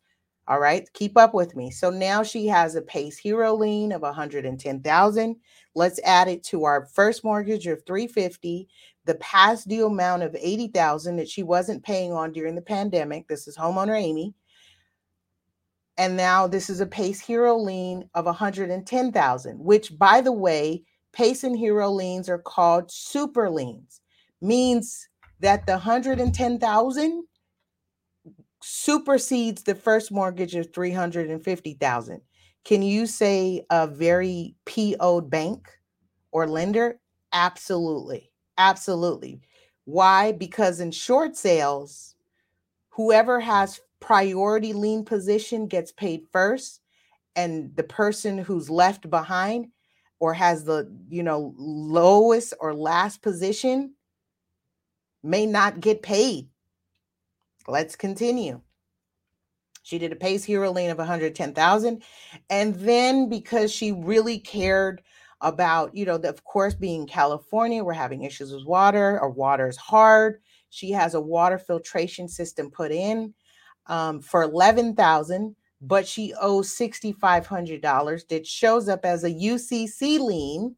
All 0.49 0.59
right, 0.59 0.91
keep 0.95 1.19
up 1.19 1.35
with 1.35 1.55
me. 1.55 1.71
So 1.71 1.91
now 1.91 2.23
she 2.23 2.47
has 2.47 2.75
a 2.75 2.81
PACE 2.81 3.19
Hero 3.19 3.55
lien 3.55 3.93
of 3.93 4.01
110,000. 4.01 5.37
Let's 5.79 6.01
add 6.03 6.27
it 6.27 6.43
to 6.47 6.65
our 6.65 6.87
first 6.87 7.23
mortgage 7.23 7.69
of 7.69 7.87
350, 7.87 8.69
the 9.05 9.15
past 9.15 9.69
due 9.69 9.87
amount 9.87 10.25
of 10.25 10.35
80,000 10.35 11.15
that 11.17 11.29
she 11.29 11.45
wasn't 11.45 11.85
paying 11.85 12.13
on 12.13 12.33
during 12.33 12.57
the 12.57 12.63
pandemic. 12.63 13.29
This 13.29 13.47
is 13.47 13.57
homeowner 13.57 13.97
Amy. 13.97 14.35
And 15.97 16.17
now 16.17 16.49
this 16.49 16.69
is 16.69 16.81
a 16.81 16.87
PACE 16.87 17.21
Hero 17.21 17.57
lien 17.57 18.11
of 18.15 18.25
110,000, 18.25 19.59
which 19.61 19.97
by 19.97 20.21
the 20.21 20.33
way, 20.33 20.83
PACE 21.13 21.45
and 21.45 21.57
Hero 21.57 21.89
liens 21.89 22.29
are 22.29 22.39
called 22.39 22.91
super 22.91 23.49
liens. 23.49 24.01
Means 24.41 25.09
that 25.39 25.65
the 25.65 25.75
110,000 25.75 27.25
supersedes 28.61 29.63
the 29.63 29.77
first 29.77 30.11
mortgage 30.11 30.57
of 30.57 30.75
350,000. 30.75 32.21
Can 32.65 32.83
you 32.83 33.07
say 33.07 33.65
a 33.71 33.87
very 33.87 34.55
PO'd 34.67 35.31
bank 35.31 35.69
or 36.33 36.47
lender? 36.47 37.01
Absolutely. 37.33 38.31
Absolutely. 38.59 39.41
Why? 39.85 40.33
Because 40.33 40.81
in 40.81 40.91
short 40.91 41.37
sales, 41.37 42.15
whoever 42.91 43.41
has 43.41 43.81
priority 44.01 44.73
lien 44.73 45.05
position 45.05 45.67
gets 45.67 45.93
paid 45.93 46.23
first 46.33 46.81
and 47.37 47.75
the 47.77 47.85
person 47.85 48.39
who's 48.39 48.71
left 48.71 49.11
behind 49.11 49.69
or 50.21 50.35
has 50.35 50.65
the, 50.65 50.91
you 51.09 51.23
know, 51.23 51.55
lowest 51.59 52.55
or 52.61 52.75
last 52.75 53.23
position 53.23 53.95
may 55.23 55.47
not 55.47 55.81
get 55.81 56.03
paid 56.03 56.49
Let's 57.69 57.95
continue. 57.97 58.63
She 59.89 59.99
did 59.99 60.13
a 60.13 60.17
PACE 60.17 60.45
Hero 60.45 60.71
lien 60.71 60.91
of 60.91 60.99
110,000. 60.99 62.03
And 62.51 62.75
then 62.75 63.31
because 63.31 63.73
she 63.73 63.93
really 63.93 64.39
cared 64.39 65.01
about, 65.41 65.95
you 65.95 66.05
know, 66.05 66.19
the, 66.19 66.29
of 66.29 66.45
course, 66.45 66.75
being 66.75 67.07
California, 67.07 67.83
we're 67.83 67.95
having 67.95 68.25
issues 68.25 68.53
with 68.53 68.67
water, 68.67 69.19
Our 69.19 69.31
water 69.31 69.67
is 69.67 69.79
hard. 69.79 70.43
She 70.69 70.91
has 70.91 71.15
a 71.15 71.21
water 71.23 71.57
filtration 71.57 72.29
system 72.29 72.71
put 72.71 72.93
in 72.93 73.33
um, 73.87 74.21
for 74.21 74.43
11,000, 74.43 75.57
but 75.81 76.07
she 76.07 76.35
owes 76.39 76.69
$6,500 76.77 78.29
that 78.29 78.47
shows 78.47 78.91
up 78.91 79.07
as 79.07 79.25
a 79.25 79.31
UCC 79.31 80.19
lien. 80.19 80.77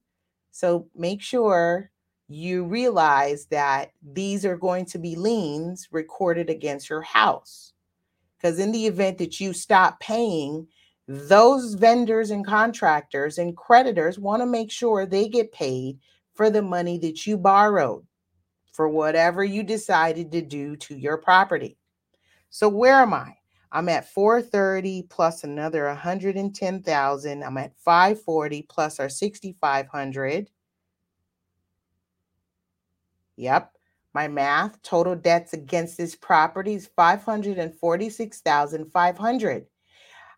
So 0.53 0.87
make 0.95 1.21
sure 1.21 1.91
you 2.29 2.65
realize 2.65 3.47
that 3.47 3.91
these 4.13 4.45
are 4.45 4.57
going 4.57 4.85
to 4.85 5.01
be 5.01 5.17
liens 5.17 5.89
recorded 5.91 6.49
against 6.49 6.89
your 6.89 7.03
house. 7.03 7.73
Because 8.41 8.59
in 8.59 8.73
the 8.73 8.87
event 8.87 9.19
that 9.19 9.41
you 9.41 9.53
stop 9.53 10.01
paying, 10.01 10.67
those 11.07 11.75
vendors 11.75 12.31
and 12.31 12.47
contractors 12.47 13.39
and 13.39 13.57
creditors 13.57 14.19
want 14.19 14.41
to 14.43 14.47
make 14.47 14.71
sure 14.71 15.05
they 15.05 15.29
get 15.29 15.53
paid 15.53 15.99
for 16.35 16.51
the 16.51 16.63
money 16.63 16.99
that 16.99 17.27
you 17.27 17.37
borrowed 17.37 18.07
for 18.73 18.89
whatever 18.89 19.45
you 19.45 19.63
decided 19.63 20.33
to 20.33 20.41
do 20.41 20.77
to 20.77 20.97
your 20.97 21.19
property. 21.19 21.77
So 22.49 22.69
where 22.69 22.95
am 22.95 23.13
I? 23.13 23.35
I'm 23.73 23.89
at 23.89 24.13
430 24.13 25.05
plus 25.11 25.45
another 25.45 25.87
110,000. 25.87 27.43
I'm 27.45 27.57
at 27.59 27.77
540 27.77 28.63
plus 28.63 28.99
our 28.99 29.09
6500. 29.09 30.51
Yep. 33.37 33.73
My 34.13 34.27
math 34.27 34.83
total 34.83 35.15
debts 35.15 35.53
against 35.53 35.97
this 35.97 36.17
property 36.17 36.75
is 36.75 36.91
546,500. 36.97 39.67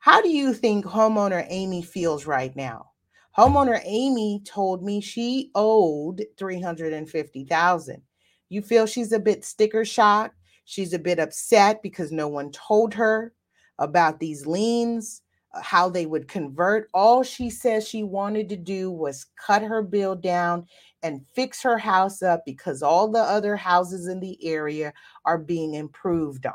How 0.00 0.20
do 0.20 0.28
you 0.28 0.52
think 0.52 0.84
homeowner 0.84 1.46
Amy 1.48 1.80
feels 1.80 2.26
right 2.26 2.54
now? 2.54 2.90
Homeowner 3.36 3.80
Amy 3.84 4.42
told 4.44 4.82
me 4.82 5.00
she 5.00 5.50
owed 5.54 6.26
350,000. 6.36 8.02
You 8.50 8.60
feel 8.60 8.84
she's 8.84 9.12
a 9.12 9.18
bit 9.18 9.42
sticker 9.44 9.86
shock? 9.86 10.34
She's 10.64 10.92
a 10.92 10.98
bit 10.98 11.18
upset 11.18 11.82
because 11.82 12.12
no 12.12 12.28
one 12.28 12.52
told 12.52 12.92
her 12.94 13.32
about 13.78 14.20
these 14.20 14.46
liens, 14.46 15.22
how 15.60 15.88
they 15.88 16.06
would 16.06 16.28
convert. 16.28 16.88
All 16.94 17.22
she 17.22 17.50
says 17.50 17.86
she 17.86 18.02
wanted 18.02 18.48
to 18.48 18.56
do 18.56 18.90
was 18.90 19.26
cut 19.36 19.62
her 19.62 19.82
bill 19.82 20.14
down 20.14 20.66
and 21.02 21.26
fix 21.34 21.62
her 21.62 21.78
house 21.78 22.22
up 22.22 22.44
because 22.46 22.82
all 22.82 23.08
the 23.08 23.18
other 23.18 23.56
houses 23.56 24.06
in 24.08 24.20
the 24.20 24.38
area 24.44 24.92
are 25.24 25.38
being 25.38 25.74
improved 25.74 26.46
on. 26.46 26.54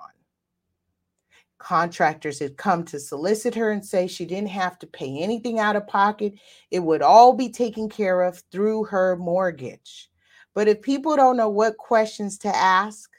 Contractors 1.60 2.40
had 2.40 2.56
come 2.56 2.84
to 2.86 3.00
solicit 3.00 3.56
her 3.56 3.72
and 3.72 3.84
say 3.84 4.08
she 4.08 4.26
didn't 4.26 4.50
have 4.50 4.78
to 4.80 4.88
pay 4.88 5.20
anything 5.20 5.60
out 5.60 5.76
of 5.76 5.88
pocket. 5.88 6.34
It 6.72 6.80
would 6.80 7.02
all 7.02 7.34
be 7.34 7.50
taken 7.50 7.90
care 7.90 8.22
of 8.22 8.44
through 8.52 8.86
her 8.86 9.16
mortgage. 9.16 10.10
But 10.54 10.68
if 10.68 10.82
people 10.82 11.16
don't 11.16 11.38
know 11.38 11.50
what 11.50 11.78
questions 11.78 12.38
to 12.40 12.56
ask, 12.56 13.12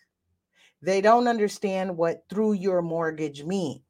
they 0.81 1.01
don't 1.01 1.27
understand 1.27 1.97
what 1.97 2.23
through 2.31 2.55
your 2.55 2.81
mortgage 2.81 3.43
means. 3.45 3.83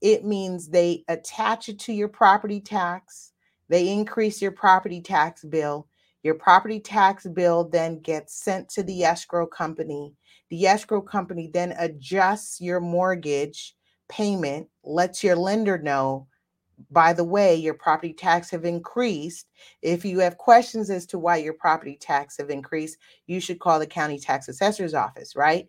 It 0.00 0.24
means 0.24 0.68
they 0.68 1.04
attach 1.08 1.68
it 1.68 1.78
to 1.80 1.92
your 1.92 2.08
property 2.08 2.60
tax, 2.60 3.32
they 3.68 3.88
increase 3.88 4.40
your 4.40 4.52
property 4.52 5.00
tax 5.00 5.44
bill, 5.44 5.88
your 6.22 6.34
property 6.34 6.80
tax 6.80 7.26
bill 7.26 7.68
then 7.68 8.00
gets 8.00 8.42
sent 8.42 8.68
to 8.70 8.82
the 8.82 9.04
escrow 9.04 9.46
company. 9.46 10.14
The 10.50 10.66
escrow 10.66 11.02
company 11.02 11.50
then 11.52 11.74
adjusts 11.78 12.60
your 12.60 12.80
mortgage 12.80 13.74
payment, 14.08 14.68
lets 14.84 15.22
your 15.22 15.36
lender 15.36 15.78
know, 15.78 16.26
by 16.90 17.12
the 17.12 17.24
way, 17.24 17.54
your 17.54 17.74
property 17.74 18.12
tax 18.12 18.50
have 18.50 18.64
increased. 18.64 19.48
If 19.82 20.04
you 20.04 20.20
have 20.20 20.38
questions 20.38 20.90
as 20.90 21.06
to 21.06 21.18
why 21.18 21.36
your 21.36 21.54
property 21.54 21.98
tax 22.00 22.36
have 22.38 22.50
increased, 22.50 22.98
you 23.26 23.40
should 23.40 23.58
call 23.58 23.78
the 23.78 23.86
county 23.86 24.18
tax 24.18 24.48
assessor's 24.48 24.94
office, 24.94 25.34
right? 25.34 25.68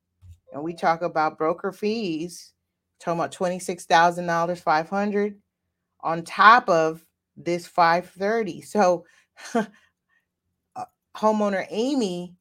and 0.52 0.62
we 0.62 0.74
talk 0.74 1.02
about 1.02 1.38
broker 1.38 1.72
fees, 1.72 2.52
talking 2.98 3.20
about 3.20 3.32
$26,000, 3.32 4.58
500 4.58 5.36
on 6.02 6.24
top 6.24 6.68
of 6.68 7.04
this 7.36 7.66
530. 7.66 8.62
So 8.62 9.04
uh, 9.54 9.64
homeowner 11.16 11.66
Amy 11.70 12.36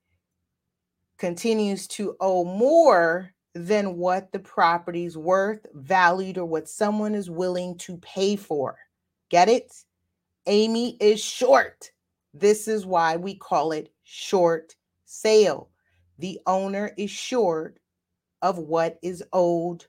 continues 1.20 1.86
to 1.88 2.16
owe 2.20 2.46
more 2.46 3.32
than 3.54 3.98
what 3.98 4.32
the 4.32 4.40
property's 4.40 5.18
worth, 5.18 5.66
valued, 5.74 6.38
or 6.38 6.46
what 6.46 6.70
someone 6.70 7.14
is 7.14 7.30
willing 7.30 7.78
to 7.78 7.98
pay 7.98 8.36
for. 8.36 8.78
Get 9.30 9.50
it? 9.50 9.74
Amy 10.48 10.98
is 11.00 11.24
short. 11.24 11.92
This 12.34 12.68
is 12.68 12.86
why 12.86 13.18
we 13.18 13.36
call 13.36 13.72
it 13.72 13.92
short 14.04 14.76
sale. 15.06 15.70
The 16.20 16.40
owner 16.48 16.92
is 16.98 17.12
short 17.12 17.80
of 18.42 18.58
what 18.58 18.98
is 19.02 19.24
owed 19.34 19.86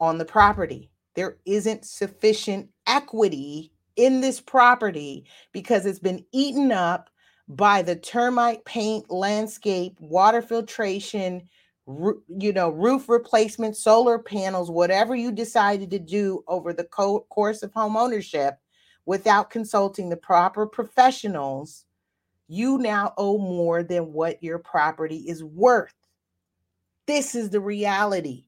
on 0.00 0.18
the 0.18 0.24
property. 0.24 0.90
There 1.14 1.36
isn't 1.44 1.84
sufficient 1.84 2.68
equity 2.86 3.72
in 3.96 4.20
this 4.20 4.40
property 4.40 5.26
because 5.52 5.86
it's 5.86 5.98
been 5.98 6.24
eaten 6.32 6.72
up 6.72 7.10
by 7.48 7.82
the 7.82 7.96
termite 7.96 8.64
paint, 8.64 9.10
landscape, 9.10 9.96
water 10.00 10.42
filtration, 10.42 11.48
you 11.86 12.52
know, 12.52 12.70
roof 12.70 13.08
replacement, 13.08 13.76
solar 13.76 14.18
panels, 14.18 14.70
whatever 14.70 15.14
you 15.14 15.32
decided 15.32 15.90
to 15.90 15.98
do 15.98 16.42
over 16.46 16.72
the 16.72 16.84
co- 16.84 17.26
course 17.28 17.62
of 17.62 17.72
home 17.72 17.96
ownership 17.96 18.58
without 19.04 19.50
consulting 19.50 20.08
the 20.08 20.16
proper 20.16 20.66
professionals, 20.66 21.84
you 22.48 22.78
now 22.78 23.12
owe 23.18 23.38
more 23.38 23.82
than 23.82 24.12
what 24.12 24.42
your 24.42 24.58
property 24.58 25.24
is 25.28 25.42
worth. 25.42 25.94
This 27.06 27.34
is 27.34 27.50
the 27.50 27.60
reality. 27.60 28.44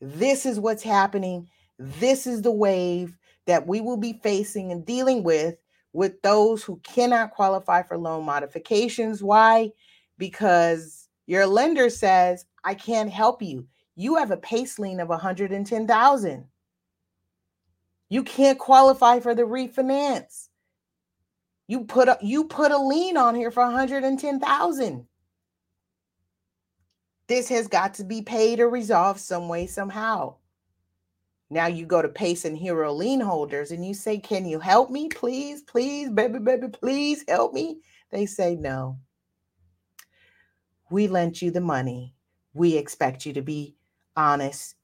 This 0.00 0.46
is 0.46 0.58
what's 0.58 0.82
happening. 0.82 1.48
This 1.78 2.26
is 2.26 2.42
the 2.42 2.52
wave 2.52 3.16
that 3.46 3.66
we 3.66 3.80
will 3.80 3.96
be 3.96 4.20
facing 4.22 4.72
and 4.72 4.84
dealing 4.86 5.22
with 5.22 5.56
with 5.92 6.20
those 6.22 6.62
who 6.62 6.80
cannot 6.82 7.32
qualify 7.32 7.82
for 7.82 7.98
loan 7.98 8.24
modifications. 8.24 9.22
Why? 9.22 9.70
Because 10.18 11.08
your 11.26 11.46
lender 11.46 11.90
says, 11.90 12.44
I 12.64 12.74
can't 12.74 13.10
help 13.10 13.42
you. 13.42 13.66
You 13.96 14.16
have 14.16 14.30
a 14.30 14.36
PACE 14.36 14.78
lien 14.78 15.00
of 15.00 15.08
110,000. 15.08 16.44
You 18.10 18.22
can't 18.22 18.58
qualify 18.58 19.20
for 19.20 19.34
the 19.34 19.42
refinance. 19.42 20.48
You 21.66 21.84
put 21.84 22.08
a 22.08 22.18
you 22.22 22.44
put 22.44 22.72
a 22.72 22.78
lien 22.78 23.18
on 23.18 23.34
here 23.34 23.50
for 23.50 23.62
110,000. 23.62 25.06
This 27.26 27.48
has 27.50 27.68
got 27.68 27.94
to 27.94 28.04
be 28.04 28.22
paid 28.22 28.60
or 28.60 28.70
resolved 28.70 29.20
some 29.20 29.48
way 29.48 29.66
somehow. 29.66 30.36
Now 31.50 31.66
you 31.66 31.86
go 31.86 32.02
to 32.02 32.08
PACE 32.08 32.44
and 32.44 32.58
HERO 32.58 32.92
lien 32.92 33.20
holders 33.20 33.70
and 33.70 33.84
you 33.84 33.94
say, 33.94 34.18
Can 34.18 34.44
you 34.44 34.60
help 34.60 34.90
me? 34.90 35.08
Please, 35.08 35.62
please, 35.62 36.10
baby, 36.10 36.38
baby, 36.38 36.68
please 36.68 37.24
help 37.26 37.54
me. 37.54 37.80
They 38.10 38.26
say, 38.26 38.54
No. 38.54 38.98
We 40.90 41.08
lent 41.08 41.40
you 41.40 41.50
the 41.50 41.60
money. 41.60 42.14
We 42.52 42.76
expect 42.76 43.24
you 43.24 43.32
to 43.34 43.42
be 43.42 43.76
honest 44.16 44.74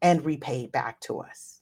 and 0.00 0.24
repay 0.24 0.66
back 0.66 1.00
to 1.00 1.18
us. 1.20 1.60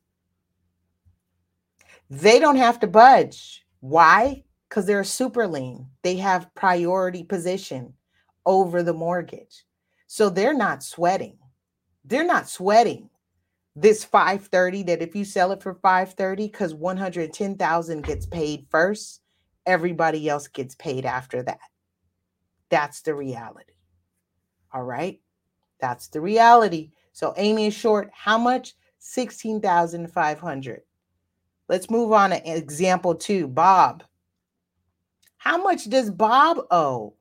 They 2.11 2.39
don't 2.39 2.57
have 2.57 2.79
to 2.81 2.87
budge. 2.87 3.65
Why? 3.81 4.45
Because 4.69 4.87
they're 4.87 5.05
super 5.05 5.47
lien. 5.47 5.87
They 6.03 6.17
have 6.17 6.55
priority 6.55 7.25
position 7.25 7.95
over 8.45 8.83
the 8.83 8.93
mortgage. 8.93 9.65
So 10.07 10.29
they're 10.29 10.55
not 10.55 10.83
sweating. 10.83 11.39
They're 12.05 12.27
not 12.27 12.49
sweating 12.49 13.09
this 13.75 14.05
530 14.05 14.83
that 14.85 15.03
if 15.03 15.15
you 15.15 15.25
sell 15.25 15.53
it 15.53 15.63
for 15.63 15.75
530 15.75 16.47
because 16.49 16.75
110,000 16.75 18.05
gets 18.05 18.27
paid 18.27 18.67
first, 18.71 19.21
everybody 19.67 20.29
else 20.29 20.49
gets 20.49 20.75
paid 20.75 21.07
after 21.07 21.43
that. 21.43 21.61
That's 22.69 23.03
the 23.03 23.15
reality. 23.15 23.73
All 24.73 24.85
right. 24.85 25.21
That's 25.81 26.09
the 26.09 26.21
reality. 26.21 26.93
So 27.13 27.35
Amy 27.37 27.67
is 27.67 27.75
short. 27.75 28.11
How 28.15 28.39
much? 28.39 28.75
16,500. 28.99 30.83
Let's 31.69 31.91
move 31.91 32.13
on 32.13 32.31
to 32.31 32.57
example 32.57 33.15
two. 33.15 33.49
Bob. 33.49 34.05
How 35.39 35.61
much 35.61 35.91
does 35.91 36.11
Bob 36.11 36.59
owe? 36.71 37.15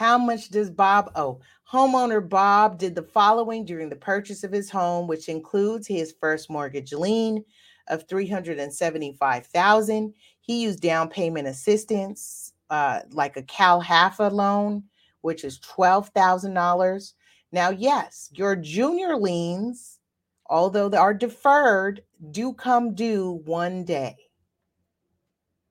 How 0.00 0.16
much 0.16 0.48
does 0.48 0.70
Bob 0.70 1.12
owe? 1.14 1.40
Homeowner 1.70 2.26
Bob 2.26 2.78
did 2.78 2.94
the 2.94 3.02
following 3.02 3.66
during 3.66 3.90
the 3.90 3.96
purchase 3.96 4.42
of 4.44 4.50
his 4.50 4.70
home, 4.70 5.06
which 5.06 5.28
includes 5.28 5.86
his 5.86 6.14
first 6.18 6.48
mortgage 6.48 6.94
lien 6.94 7.44
of 7.88 8.08
375,000. 8.08 10.14
He 10.40 10.62
used 10.62 10.80
down 10.80 11.10
payment 11.10 11.48
assistance 11.48 12.54
uh, 12.70 13.00
like 13.10 13.36
a 13.36 13.42
CalHFA 13.42 14.32
loan, 14.32 14.84
which 15.20 15.44
is 15.44 15.60
$12,000. 15.60 17.12
Now, 17.52 17.68
yes, 17.68 18.30
your 18.32 18.56
junior 18.56 19.16
liens, 19.16 19.98
although 20.46 20.88
they 20.88 20.96
are 20.96 21.12
deferred, 21.12 22.00
do 22.30 22.54
come 22.54 22.94
due 22.94 23.42
one 23.44 23.84
day. 23.84 24.16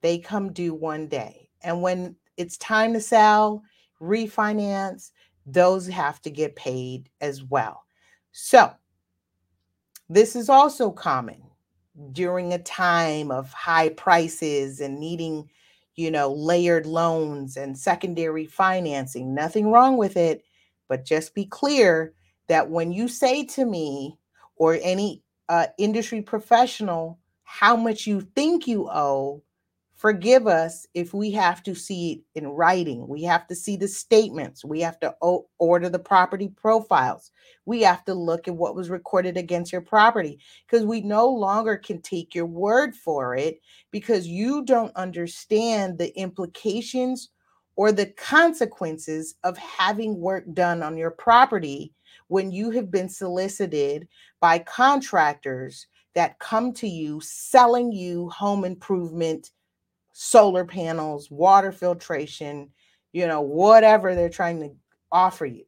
They 0.02 0.18
come 0.18 0.52
due 0.52 0.74
one 0.74 1.08
day. 1.08 1.50
And 1.64 1.82
when 1.82 2.14
it's 2.36 2.56
time 2.58 2.92
to 2.92 3.00
sell, 3.00 3.64
refinance, 4.00 5.10
those 5.46 5.86
have 5.86 6.20
to 6.22 6.30
get 6.30 6.56
paid 6.56 7.08
as 7.20 7.42
well. 7.42 7.84
So, 8.32 8.72
this 10.08 10.34
is 10.34 10.48
also 10.48 10.90
common 10.90 11.42
during 12.12 12.52
a 12.52 12.58
time 12.58 13.30
of 13.30 13.52
high 13.52 13.90
prices 13.90 14.80
and 14.80 14.98
needing, 14.98 15.48
you 15.94 16.10
know, 16.10 16.32
layered 16.32 16.86
loans 16.86 17.56
and 17.56 17.78
secondary 17.78 18.46
financing. 18.46 19.34
Nothing 19.34 19.70
wrong 19.70 19.96
with 19.96 20.16
it, 20.16 20.42
but 20.88 21.04
just 21.04 21.34
be 21.34 21.44
clear 21.44 22.14
that 22.48 22.70
when 22.70 22.92
you 22.92 23.06
say 23.06 23.44
to 23.44 23.64
me 23.64 24.18
or 24.56 24.78
any 24.82 25.22
uh, 25.48 25.66
industry 25.78 26.22
professional 26.22 27.18
how 27.44 27.74
much 27.74 28.06
you 28.06 28.20
think 28.20 28.68
you 28.68 28.88
owe, 28.88 29.42
Forgive 30.00 30.48
us 30.48 30.86
if 30.94 31.14
we 31.14 31.30
have 31.32 31.62
to 31.64 31.76
see 31.76 32.12
it 32.34 32.40
in 32.40 32.48
writing. 32.48 33.06
We 33.08 33.22
have 33.24 33.46
to 33.48 33.56
see 33.56 33.76
the 33.76 33.88
statements. 33.88 34.64
We 34.64 34.80
have 34.82 35.00
to 35.02 35.14
o- 35.22 35.48
order 35.60 35.90
the 35.90 36.00
property 36.00 36.48
profiles. 36.48 37.32
We 37.66 37.82
have 37.82 38.04
to 38.06 38.14
look 38.14 38.48
at 38.48 38.56
what 38.56 38.76
was 38.76 38.90
recorded 38.90 39.36
against 39.36 39.72
your 39.72 39.82
property 39.82 40.40
because 40.66 40.86
we 40.86 41.02
no 41.02 41.28
longer 41.28 41.76
can 41.78 42.02
take 42.02 42.34
your 42.34 42.46
word 42.46 42.96
for 42.96 43.36
it 43.36 43.60
because 43.92 44.26
you 44.26 44.64
don't 44.64 44.96
understand 44.96 45.98
the 45.98 46.18
implications 46.18 47.30
or 47.76 47.92
the 47.92 48.06
consequences 48.06 49.36
of 49.44 49.58
having 49.58 50.18
work 50.18 50.46
done 50.54 50.82
on 50.82 50.96
your 50.96 51.12
property 51.12 51.94
when 52.28 52.52
you 52.52 52.72
have 52.72 52.90
been 52.90 53.10
solicited 53.10 54.08
by 54.40 54.58
contractors 54.60 55.86
that 56.16 56.40
come 56.40 56.72
to 56.74 56.88
you 56.88 57.20
selling 57.22 57.92
you 57.92 58.30
home 58.30 58.64
improvement 58.64 59.50
solar 60.22 60.66
panels, 60.66 61.30
water 61.30 61.72
filtration, 61.72 62.68
you 63.10 63.26
know, 63.26 63.40
whatever 63.40 64.14
they're 64.14 64.28
trying 64.28 64.60
to 64.60 64.70
offer 65.10 65.46
you. 65.46 65.64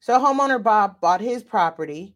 So 0.00 0.18
homeowner 0.18 0.62
Bob 0.62 1.00
bought 1.00 1.22
his 1.22 1.42
property 1.42 2.14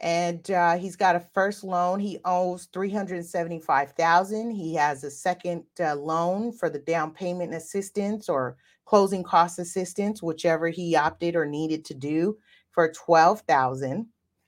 and 0.00 0.50
uh, 0.50 0.78
he's 0.78 0.96
got 0.96 1.16
a 1.16 1.26
first 1.34 1.64
loan. 1.64 2.00
He 2.00 2.18
owes 2.24 2.64
375,000. 2.72 4.50
He 4.50 4.74
has 4.74 5.04
a 5.04 5.10
second 5.10 5.64
uh, 5.78 5.94
loan 5.94 6.50
for 6.50 6.70
the 6.70 6.78
down 6.78 7.10
payment 7.10 7.52
assistance 7.52 8.26
or 8.30 8.56
closing 8.86 9.22
cost 9.22 9.58
assistance, 9.58 10.22
whichever 10.22 10.70
he 10.70 10.96
opted 10.96 11.36
or 11.36 11.44
needed 11.44 11.84
to 11.84 11.94
do 11.94 12.38
for 12.70 12.90
12,000. 12.90 14.06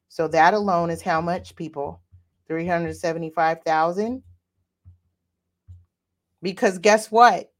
So 0.08 0.28
that 0.28 0.54
alone 0.54 0.88
is 0.88 1.02
how 1.02 1.20
much 1.20 1.54
people? 1.56 2.00
375,000. 2.48 4.22
Because 6.42 6.78
guess 6.78 7.10
what? 7.10 7.50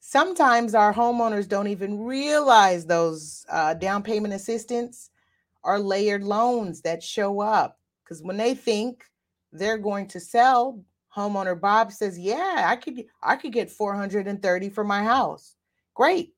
Sometimes 0.00 0.74
our 0.74 0.92
homeowners 0.92 1.48
don't 1.48 1.68
even 1.68 1.98
realize 2.02 2.84
those 2.84 3.46
uh, 3.48 3.74
down 3.74 4.02
payment 4.02 4.34
assistance 4.34 5.10
are 5.62 5.78
layered 5.78 6.22
loans 6.22 6.82
that 6.82 7.02
show 7.02 7.40
up. 7.40 7.78
Because 8.02 8.22
when 8.22 8.36
they 8.36 8.54
think 8.54 9.04
they're 9.52 9.78
going 9.78 10.06
to 10.08 10.20
sell, 10.20 10.82
homeowner 11.16 11.58
Bob 11.58 11.92
says, 11.92 12.18
"Yeah, 12.18 12.66
I 12.66 12.76
could 12.76 13.04
I 13.22 13.36
could 13.36 13.52
get 13.52 13.70
430 13.70 14.68
for 14.68 14.84
my 14.84 15.02
house." 15.02 15.56
Great. 15.94 16.34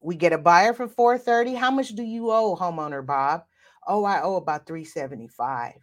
We 0.00 0.16
get 0.16 0.32
a 0.32 0.38
buyer 0.38 0.74
for 0.74 0.88
430. 0.88 1.54
How 1.54 1.70
much 1.70 1.90
do 1.90 2.02
you 2.02 2.30
owe, 2.30 2.56
homeowner 2.56 3.04
Bob? 3.04 3.44
Oh, 3.86 4.04
I 4.04 4.20
owe 4.22 4.36
about 4.36 4.66
375. 4.66 5.74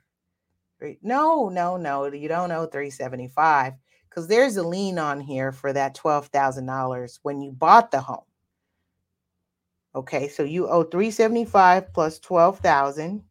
No, 1.02 1.50
no, 1.50 1.78
no, 1.78 2.06
you 2.06 2.28
don't 2.28 2.52
owe 2.52 2.66
375 2.66 3.74
because 4.10 4.28
there's 4.28 4.58
a 4.58 4.68
lien 4.68 5.00
on 5.00 5.20
here 5.20 5.52
for 5.52 5.74
that 5.74 5.96
$12,000 5.96 7.20
when 7.24 7.42
you 7.42 7.52
bought 7.52 7.92
the 7.92 8.00
home. 8.00 8.24
Okay, 9.96 10.28
so 10.28 10.44
you 10.44 10.68
owe 10.68 10.84
375 10.84 11.94
plus 11.94 12.20
12,000. 12.20 13.24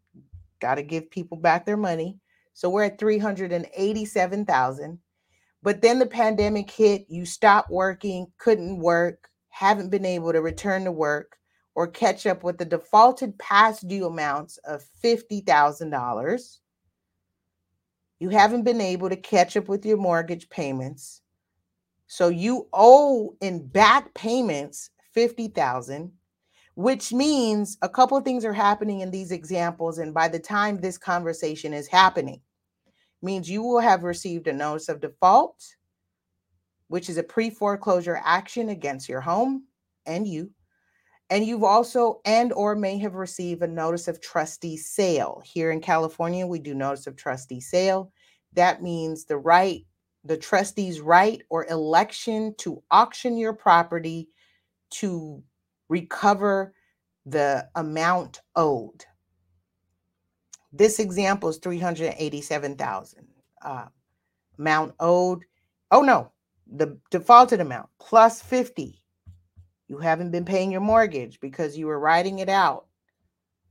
Got 0.61 0.77
to 0.77 0.83
give 0.83 1.11
people 1.11 1.37
back 1.37 1.65
their 1.65 1.77
money. 1.77 2.19
So 2.55 2.69
we're 2.69 2.85
at 2.85 2.99
387,000. 2.99 4.99
But 5.63 5.83
then 5.83 5.99
the 5.99 6.07
pandemic 6.07 6.71
hit, 6.71 7.07
you 7.09 7.27
stopped 7.27 7.71
working, 7.71 8.33
couldn't 8.39 8.79
work, 8.79 9.29
haven't 9.49 9.91
been 9.91 10.07
able 10.07 10.33
to 10.33 10.41
return 10.41 10.85
to 10.85 10.93
work. 10.93 11.37
or 11.77 11.87
catch 11.87 12.27
up 12.27 12.43
with 12.43 12.59
the 12.59 12.65
defaulted 12.65 13.39
past 13.39 13.87
due 13.87 14.07
amounts 14.07 14.57
of 14.65 14.83
$50,000. 15.05 16.59
You 18.19 18.31
haven't 18.31 18.63
been 18.63 18.81
able 18.81 19.09
to 19.09 19.17
catch 19.17 19.57
up 19.57 19.69
with 19.69 19.85
your 19.85 19.99
mortgage 19.99 20.49
payments. 20.49 21.23
So 22.07 22.29
you 22.29 22.69
owe 22.73 23.37
in 23.41 23.67
back 23.67 24.15
payments 24.15 24.91
50,000, 25.13 26.13
which 26.75 27.13
means 27.13 27.77
a 27.83 27.89
couple 27.89 28.17
of 28.17 28.25
things 28.25 28.45
are 28.45 28.53
happening 28.53 29.01
in 29.01 29.11
these 29.11 29.33
examples 29.33 29.99
and 29.99 30.15
by 30.15 30.29
the 30.29 30.39
time 30.39 30.79
this 30.79 30.99
conversation 30.99 31.73
is 31.73 31.89
happening 31.89 32.41
means 33.23 33.51
you 33.51 33.63
will 33.63 33.81
have 33.81 34.03
received 34.03 34.47
a 34.47 34.53
notice 34.53 34.89
of 34.89 35.01
default, 35.01 35.65
which 36.89 37.09
is 37.09 37.17
a 37.17 37.23
pre-foreclosure 37.23 38.21
action 38.25 38.69
against 38.69 39.09
your 39.09 39.21
home 39.21 39.65
and 40.05 40.27
you 40.27 40.51
and 41.31 41.45
you've 41.45 41.65
also 41.65 42.21
and 42.25 42.53
or 42.53 42.75
may 42.75 42.99
have 42.99 43.15
received 43.15 43.63
a 43.63 43.67
notice 43.67 44.09
of 44.09 44.21
trustee 44.21 44.77
sale. 44.77 45.43
Here 45.45 45.71
in 45.71 45.81
california 45.81 46.47
we 46.47 46.59
do 46.59 46.75
notice 46.75 47.07
of 47.07 47.17
trustee 47.17 47.61
sale. 47.61 48.13
That 48.53 48.83
means 48.83 49.25
the 49.25 49.39
right 49.39 49.85
the 50.25 50.37
trustee's 50.37 51.01
right 51.01 51.43
or 51.51 51.67
election 51.67 52.55
to 52.59 52.83
auction 52.91 53.37
your 53.37 53.53
property 53.53 54.29
to 54.91 55.41
recover 55.89 56.75
the 57.27 57.69
amount 57.77 58.41
owed. 58.57 59.05
This 60.73 60.99
example 60.99 61.49
is 61.49 61.59
387000 61.59 63.27
uh, 63.63 63.87
amount 64.59 64.95
owed. 65.01 65.45
Oh 65.91 66.03
no 66.03 66.33
the 66.67 66.99
defaulted 67.11 67.61
amount 67.61 67.89
plus 68.01 68.43
50 68.43 69.01
you 69.89 69.99
haven't 69.99 70.31
been 70.31 70.45
paying 70.45 70.73
your 70.73 70.81
mortgage 70.81 71.39
because 71.41 71.79
you 71.79 71.87
were 71.87 72.01
writing 72.01 72.41
it 72.41 72.49
out. 72.49 72.87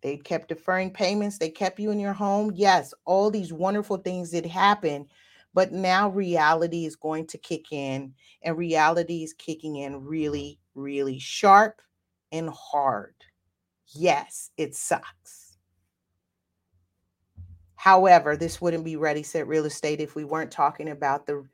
They 0.02 0.18
kept 0.18 0.50
deferring 0.50 0.92
payments. 0.92 1.38
They 1.38 1.50
kept 1.50 1.80
you 1.80 1.92
in 1.92 2.00
your 2.00 2.14
home. 2.14 2.52
Yes, 2.54 2.94
all 3.06 3.32
these 3.32 3.52
wonderful 3.52 3.98
things 3.98 4.30
did 4.30 4.46
happen. 4.46 5.08
But 5.54 5.72
now 5.72 6.10
reality 6.10 6.86
is 6.86 6.96
going 6.96 7.28
to 7.28 7.38
kick 7.38 7.72
in, 7.72 8.14
and 8.44 8.58
reality 8.58 9.24
is 9.24 9.34
kicking 9.34 9.78
in 9.78 10.04
really, 10.04 10.60
really 10.76 11.18
sharp 11.18 11.82
and 12.32 12.50
hard. 12.50 13.16
Yes, 13.88 14.52
it 14.58 14.76
sucks. 14.76 15.58
However, 17.76 18.36
this 18.36 18.60
wouldn't 18.60 18.84
be 18.84 18.98
ready 18.98 19.24
set 19.24 19.48
real 19.48 19.66
estate 19.66 20.02
if 20.02 20.14
we 20.14 20.24
weren't 20.24 20.52
talking 20.52 20.90
about 20.90 21.26
the 21.26 21.48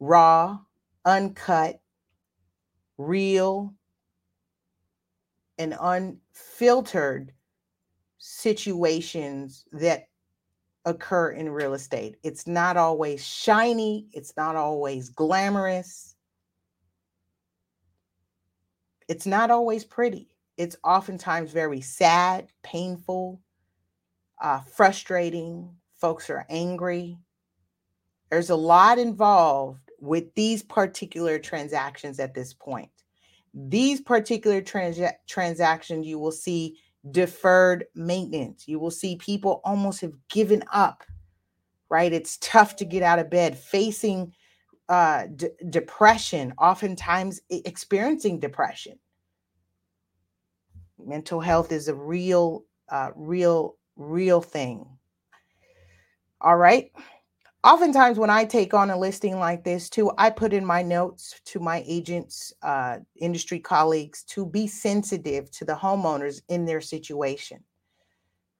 raw, 0.00 0.58
uncut, 1.04 1.80
real, 2.98 3.74
and 5.58 5.76
unfiltered 5.80 7.32
situations 8.18 9.64
that 9.72 10.08
occur 10.84 11.30
in 11.30 11.48
real 11.48 11.74
estate. 11.74 12.16
It's 12.22 12.46
not 12.46 12.76
always 12.76 13.26
shiny, 13.26 14.08
it's 14.12 14.34
not 14.36 14.56
always 14.56 15.08
glamorous. 15.10 16.14
It's 19.08 19.26
not 19.26 19.50
always 19.50 19.84
pretty. 19.84 20.28
It's 20.56 20.76
oftentimes 20.82 21.52
very 21.52 21.80
sad, 21.80 22.48
painful, 22.62 23.40
uh, 24.40 24.60
frustrating. 24.60 25.70
Folks 25.94 26.28
are 26.28 26.44
angry. 26.48 27.18
There's 28.30 28.50
a 28.50 28.56
lot 28.56 28.98
involved 28.98 29.90
with 30.00 30.34
these 30.34 30.62
particular 30.62 31.38
transactions 31.38 32.18
at 32.18 32.34
this 32.34 32.52
point 32.52 32.90
these 33.56 34.02
particular 34.02 34.60
trans- 34.60 35.00
transactions, 35.26 36.06
you 36.06 36.18
will 36.18 36.32
see 36.32 36.78
deferred 37.10 37.86
maintenance. 37.94 38.68
You 38.68 38.78
will 38.78 38.90
see 38.90 39.16
people 39.16 39.62
almost 39.64 40.02
have 40.02 40.12
given 40.28 40.62
up, 40.72 41.02
right? 41.88 42.12
It's 42.12 42.36
tough 42.42 42.76
to 42.76 42.84
get 42.84 43.02
out 43.02 43.18
of 43.18 43.30
bed, 43.30 43.56
facing 43.58 44.34
uh, 44.90 45.26
d- 45.34 45.48
depression, 45.70 46.52
oftentimes 46.58 47.40
experiencing 47.48 48.38
depression. 48.38 48.98
Mental 51.02 51.40
health 51.40 51.72
is 51.72 51.88
a 51.88 51.94
real, 51.94 52.64
uh, 52.90 53.10
real, 53.14 53.76
real 53.96 54.42
thing. 54.42 54.86
All 56.42 56.56
right 56.56 56.92
oftentimes 57.66 58.18
when 58.18 58.30
i 58.30 58.44
take 58.44 58.72
on 58.72 58.90
a 58.90 58.98
listing 58.98 59.38
like 59.38 59.64
this 59.64 59.90
too 59.90 60.10
i 60.18 60.30
put 60.30 60.52
in 60.52 60.64
my 60.64 60.82
notes 60.82 61.40
to 61.44 61.60
my 61.60 61.82
agents 61.86 62.52
uh, 62.62 62.98
industry 63.16 63.58
colleagues 63.58 64.22
to 64.24 64.46
be 64.46 64.66
sensitive 64.66 65.50
to 65.50 65.64
the 65.64 65.74
homeowners 65.74 66.40
in 66.48 66.64
their 66.64 66.80
situation 66.80 67.62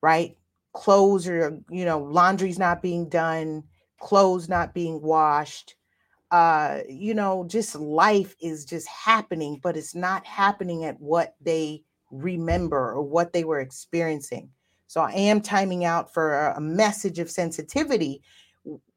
right? 0.03 0.37
Clothes 0.73 1.27
or 1.27 1.59
you 1.71 1.87
know 1.87 1.99
laundry's 1.99 2.59
not 2.59 2.83
being 2.83 3.09
done 3.09 3.65
clothes 3.99 4.47
not 4.47 4.75
being 4.75 5.01
washed 5.01 5.75
uh 6.31 6.81
you 6.87 7.15
know 7.15 7.47
just 7.49 7.75
life 7.77 8.37
is 8.43 8.67
just 8.67 8.87
happening 8.87 9.59
but 9.63 9.75
it's 9.75 9.95
not 9.95 10.27
happening 10.27 10.85
at 10.85 11.01
what 11.01 11.35
they 11.41 11.83
remember 12.11 12.93
or 12.93 13.03
what 13.03 13.33
they 13.33 13.43
were 13.43 13.61
experiencing. 13.61 14.51
So 14.87 15.01
i 15.01 15.13
am 15.13 15.41
timing 15.41 15.87
out 15.87 16.13
for 16.13 16.49
a 16.49 16.61
message 16.61 17.19
of 17.19 17.31
sensitivity 17.31 18.21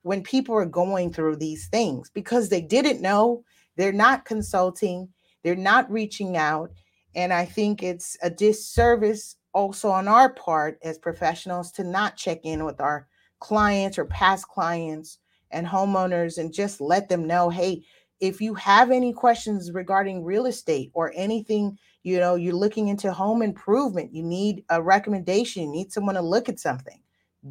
when 0.03 0.23
people 0.23 0.55
are 0.55 0.65
going 0.65 1.11
through 1.11 1.35
these 1.35 1.67
things 1.67 2.09
because 2.13 2.49
they 2.49 2.61
didn't 2.61 3.01
know, 3.01 3.43
they're 3.75 3.91
not 3.91 4.25
consulting, 4.25 5.09
they're 5.43 5.55
not 5.55 5.89
reaching 5.91 6.37
out. 6.37 6.71
And 7.15 7.33
I 7.33 7.45
think 7.45 7.83
it's 7.83 8.17
a 8.21 8.29
disservice 8.29 9.35
also 9.53 9.89
on 9.89 10.07
our 10.07 10.33
part 10.33 10.77
as 10.83 10.97
professionals 10.97 11.71
to 11.73 11.83
not 11.83 12.15
check 12.15 12.39
in 12.43 12.65
with 12.65 12.79
our 12.79 13.07
clients 13.39 13.97
or 13.97 14.05
past 14.05 14.47
clients 14.47 15.17
and 15.51 15.65
homeowners 15.65 16.37
and 16.37 16.53
just 16.53 16.79
let 16.79 17.09
them 17.09 17.25
know 17.25 17.49
hey, 17.49 17.83
if 18.19 18.41
you 18.41 18.53
have 18.53 18.91
any 18.91 19.13
questions 19.13 19.71
regarding 19.71 20.25
real 20.25 20.45
estate 20.45 20.91
or 20.93 21.11
anything, 21.15 21.77
you 22.03 22.19
know, 22.19 22.35
you're 22.35 22.53
looking 22.53 22.89
into 22.89 23.11
home 23.13 23.41
improvement, 23.41 24.13
you 24.13 24.21
need 24.21 24.63
a 24.69 24.81
recommendation, 24.81 25.63
you 25.63 25.69
need 25.69 25.91
someone 25.91 26.15
to 26.15 26.21
look 26.21 26.49
at 26.49 26.59
something, 26.59 27.01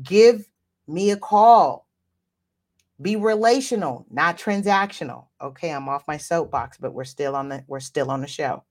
give 0.03 0.47
me 0.87 1.11
a 1.11 1.17
call 1.17 1.88
be 3.01 3.17
relational, 3.17 4.07
not 4.11 4.39
transactional. 4.39 5.27
Okay, 5.41 5.71
I'm 5.71 5.89
off 5.89 6.03
my 6.09 6.17
soapbox, 6.17 6.79
but 6.79 6.93
we're 6.93 7.05
still 7.05 7.37
on 7.37 7.49
the 7.49 7.65
we're 7.69 7.79
still 7.81 8.11
on 8.11 8.21
the 8.21 8.27
show. 8.27 8.65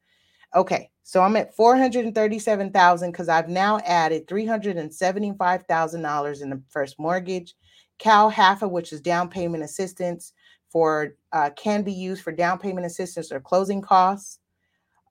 Okay, 0.55 0.89
so 1.03 1.21
I'm 1.21 1.35
at 1.35 1.55
437,000 1.55 3.11
because 3.11 3.29
I've 3.29 3.49
now 3.49 3.79
added 3.79 4.27
$375,000 4.27 6.41
in 6.41 6.49
the 6.49 6.61
first 6.69 6.99
mortgage. 6.99 7.55
CalHFA, 7.99 8.69
which 8.69 8.93
is 8.93 9.01
down 9.01 9.29
payment 9.29 9.63
assistance 9.63 10.33
for 10.69 11.15
uh, 11.31 11.49
can 11.55 11.83
be 11.83 11.93
used 11.93 12.23
for 12.23 12.31
down 12.31 12.59
payment 12.59 12.85
assistance 12.85 13.31
or 13.31 13.39
closing 13.39 13.81
costs. 13.81 14.39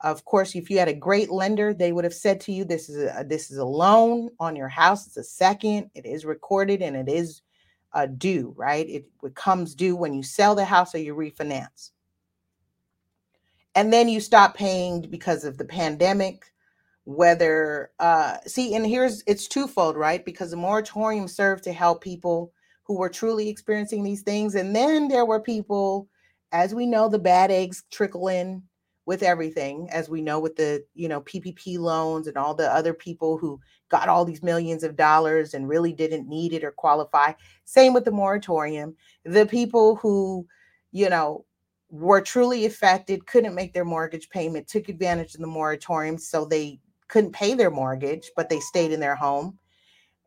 Of 0.03 0.25
course, 0.27 0.55
if 0.55 0.69
you 0.69 0.79
had 0.79 0.89
a 0.89 0.95
great 0.95 1.31
lender, 1.31 1.73
they 1.73 1.93
would 1.93 2.05
have 2.05 2.15
said 2.15 2.41
to 2.43 2.53
you, 2.53 2.65
"This 2.65 2.89
is 2.89 3.03
a 3.03 3.25
this 3.25 3.51
is 3.51 3.59
a 3.59 3.65
loan 3.65 4.31
on 4.39 4.55
your 4.55 4.69
house. 4.69 5.07
It's 5.07 5.17
a 5.17 5.25
second. 5.25 5.91
It 5.95 6.05
is 6.05 6.27
recorded 6.27 6.83
and 6.83 6.95
it 6.95 7.09
is 7.09 7.41
uh, 7.97 8.05
due, 8.05 8.53
right? 8.59 8.87
It 8.91 9.07
becomes 9.23 9.75
due 9.75 9.97
when 9.97 10.13
you 10.13 10.23
sell 10.23 10.55
the 10.55 10.67
house 10.67 10.95
or 10.95 10.99
you 10.99 11.15
refinance. 11.15 11.93
And 13.75 13.91
then 13.91 14.07
you 14.07 14.21
stop 14.21 14.55
paying 14.55 15.01
because 15.01 15.45
of 15.45 15.57
the 15.57 15.65
pandemic, 15.65 16.45
whether, 17.05 17.93
uh, 17.99 18.37
see, 18.47 18.75
and 18.75 18.87
here's 18.87 19.23
it's 19.27 19.49
twofold, 19.49 19.97
right? 19.97 20.23
Because 20.23 20.51
the 20.51 20.59
moratorium 20.59 21.27
served 21.27 21.65
to 21.65 21.73
help 21.73 22.03
people 22.03 22.53
who 22.85 22.99
were 22.99 23.09
truly 23.09 23.49
experiencing 23.49 24.05
these 24.05 24.21
things. 24.21 24.57
And 24.57 24.77
then 24.77 25.09
there 25.09 25.25
were 25.25 25.41
people, 25.41 26.07
as 26.53 26.75
we 26.75 26.85
know, 26.85 27.09
the 27.09 27.19
bad 27.19 27.51
eggs 27.51 27.85
trickle 27.91 28.29
in 28.29 28.63
with 29.07 29.23
everything, 29.23 29.89
as 29.91 30.11
we 30.11 30.21
know 30.21 30.39
with 30.39 30.57
the, 30.57 30.85
you 30.95 31.09
know, 31.09 31.23
PPP 31.23 31.79
loans 31.79 32.27
and 32.27 32.37
all 32.37 32.55
the 32.55 32.71
other 32.71 32.93
people 32.93 33.39
who 33.39 33.59
got 33.89 34.09
all 34.09 34.25
these 34.25 34.43
millions 34.43 34.83
of 34.83 34.97
dollars 34.97 35.55
and 35.55 35.69
really 35.69 35.93
didn't 35.93 36.29
need 36.29 36.53
it 36.53 36.65
or 36.65 36.73
qualify. 36.73 37.33
Same 37.65 37.93
with 37.93 38.05
the 38.05 38.11
moratorium. 38.11 38.97
The 39.25 39.47
people 39.47 39.97
who, 39.97 40.47
you 40.93 41.09
know, 41.09 41.45
were 41.91 42.21
truly 42.21 42.67
affected, 42.67 43.27
couldn't 43.27 43.55
make 43.55 43.73
their 43.73 43.85
mortgage 43.85 44.29
payment, 44.29 44.67
took 44.67 44.89
advantage 44.89 45.35
of 45.35 45.41
the 45.41 45.47
moratorium, 45.47 46.19
so 46.19 46.45
they 46.45 46.81
couldn't 47.09 47.33
pay 47.33 47.55
their 47.55 47.71
mortgage, 47.71 48.31
but 48.35 48.49
they 48.49 48.61
stayed 48.61 48.91
in 48.91 49.01
their 49.01 49.15
home. 49.15 49.59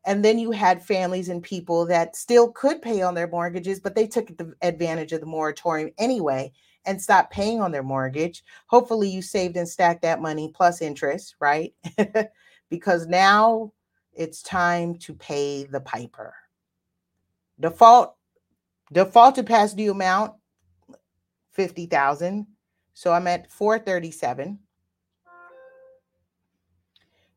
And 0.06 0.24
then 0.24 0.38
you 0.38 0.50
had 0.50 0.82
families 0.82 1.28
and 1.28 1.42
people 1.42 1.84
that 1.86 2.16
still 2.16 2.50
could 2.52 2.80
pay 2.80 3.02
on 3.02 3.14
their 3.14 3.28
mortgages, 3.28 3.80
but 3.80 3.94
they 3.94 4.06
took 4.06 4.34
the 4.38 4.54
advantage 4.62 5.12
of 5.12 5.20
the 5.20 5.26
moratorium 5.26 5.90
anyway 5.98 6.52
and 6.86 7.00
stopped 7.00 7.30
paying 7.30 7.60
on 7.60 7.72
their 7.72 7.82
mortgage. 7.82 8.42
Hopefully, 8.68 9.10
you 9.10 9.20
saved 9.20 9.58
and 9.58 9.68
stacked 9.68 10.00
that 10.02 10.22
money 10.22 10.50
plus 10.54 10.80
interest, 10.80 11.36
right? 11.38 11.74
because 12.70 13.06
now 13.06 13.72
it's 14.14 14.42
time 14.42 14.94
to 14.96 15.14
pay 15.14 15.64
the 15.64 15.80
piper. 15.80 16.34
Default 17.60 18.16
defaulted 18.92 19.46
past 19.46 19.76
due 19.76 19.90
amount 19.90 20.32
50,000. 21.52 22.46
So 22.94 23.12
I'm 23.12 23.26
at 23.26 23.50
437. 23.50 24.58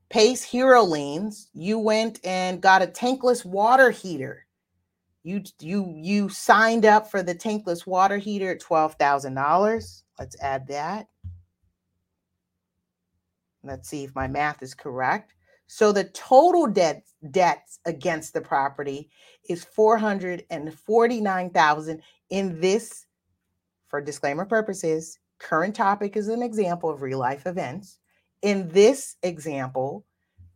PACE 0.10 0.44
HERO 0.44 0.84
Liens, 0.84 1.50
you 1.54 1.80
went 1.80 2.20
and 2.24 2.62
got 2.62 2.84
a 2.84 2.88
tankless 2.88 3.44
water 3.44 3.90
heater. 3.90 4.46
You 5.24 5.42
you 5.60 5.92
you 5.96 6.30
signed 6.30 6.86
up 6.86 7.10
for 7.10 7.24
the 7.24 7.34
tankless 7.34 7.88
water 7.88 8.18
heater 8.18 8.52
at 8.52 8.62
$12,000. 8.62 10.04
Let's 10.20 10.40
add 10.42 10.68
that. 10.68 11.08
Let's 13.64 13.89
see 13.89 14.03
if 14.03 14.14
my 14.14 14.28
math 14.28 14.61
is 14.61 14.74
correct. 14.74 15.34
So 15.68 15.91
the 15.91 16.03
total 16.05 16.68
debt 16.68 17.03
debts 17.32 17.80
against 17.86 18.34
the 18.34 18.41
property 18.41 19.09
is 19.49 19.64
449,000 19.64 22.01
in 22.30 22.59
this 22.59 23.05
for 23.88 24.01
disclaimer 24.01 24.45
purposes. 24.45 25.18
Current 25.39 25.76
topic 25.76 26.18
is 26.18 26.28
an 26.28 26.43
example 26.43 26.89
of 26.89 27.01
real 27.01 27.20
life 27.20 27.47
events. 27.47 27.99
In 28.41 28.68
this 28.70 29.16
example, 29.24 30.05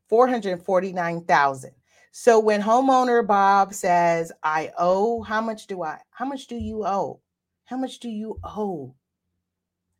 449,000. 0.09 1.71
So 2.11 2.39
when 2.39 2.61
homeowner 2.61 3.25
Bob 3.25 3.73
says, 3.73 4.31
"I 4.43 4.71
owe, 4.77 5.21
how 5.21 5.41
much 5.41 5.67
do 5.67 5.83
I? 5.83 5.99
How 6.09 6.25
much 6.25 6.47
do 6.47 6.55
you 6.55 6.85
owe? 6.85 7.21
How 7.65 7.77
much 7.77 7.99
do 7.99 8.09
you 8.09 8.39
owe?" 8.43 8.93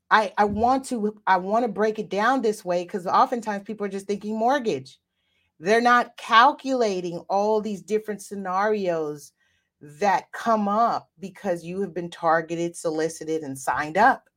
I 0.10 0.34
I 0.38 0.46
want 0.46 0.86
to 0.86 1.20
I 1.28 1.38
want 1.38 1.64
to 1.64 1.70
break 1.70 2.00
it 2.00 2.10
down 2.10 2.42
this 2.42 2.64
way 2.64 2.84
because 2.84 3.08
oftentimes 3.08 3.64
people 3.64 3.86
are 3.86 3.90
just 3.90 4.08
thinking 4.08 4.38
mortgage. 4.38 5.00
They're 5.60 5.82
not 5.82 6.16
calculating 6.18 7.20
all 7.30 7.62
these 7.62 7.82
different 7.82 8.22
scenarios 8.22 9.34
that 9.82 10.32
come 10.32 10.68
up 10.68 11.10
because 11.20 11.64
you 11.64 11.82
have 11.82 11.94
been 11.94 12.10
targeted, 12.10 12.76
solicited, 12.76 13.44
and 13.44 13.58
signed 13.58 13.98
up. 13.98 14.30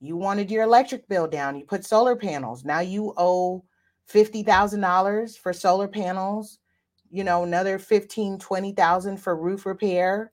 You 0.00 0.16
wanted 0.16 0.50
your 0.50 0.62
electric 0.62 1.08
bill 1.08 1.26
down, 1.26 1.56
you 1.56 1.64
put 1.64 1.84
solar 1.84 2.14
panels. 2.14 2.64
Now 2.64 2.80
you 2.80 3.12
owe 3.16 3.64
$50,000 4.12 5.38
for 5.38 5.52
solar 5.52 5.88
panels, 5.88 6.58
you 7.10 7.24
know, 7.24 7.42
another 7.42 7.78
15, 7.78 8.38
20,000 8.38 9.16
for 9.16 9.36
roof 9.36 9.66
repair 9.66 10.32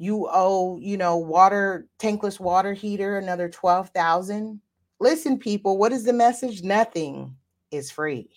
you 0.00 0.26
owe 0.32 0.78
you 0.78 0.96
know 0.96 1.18
water 1.18 1.86
tankless 1.98 2.40
water 2.40 2.72
heater 2.72 3.18
another 3.18 3.50
12,000 3.50 4.58
listen 4.98 5.38
people 5.38 5.76
what 5.76 5.92
is 5.92 6.04
the 6.04 6.12
message? 6.12 6.62
Nothing 6.62 7.36
is 7.70 7.90
free. 7.90 8.30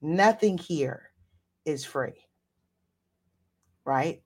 Nothing 0.00 0.56
here 0.56 1.10
is 1.66 1.84
free. 1.84 2.26
Right? 3.84 4.22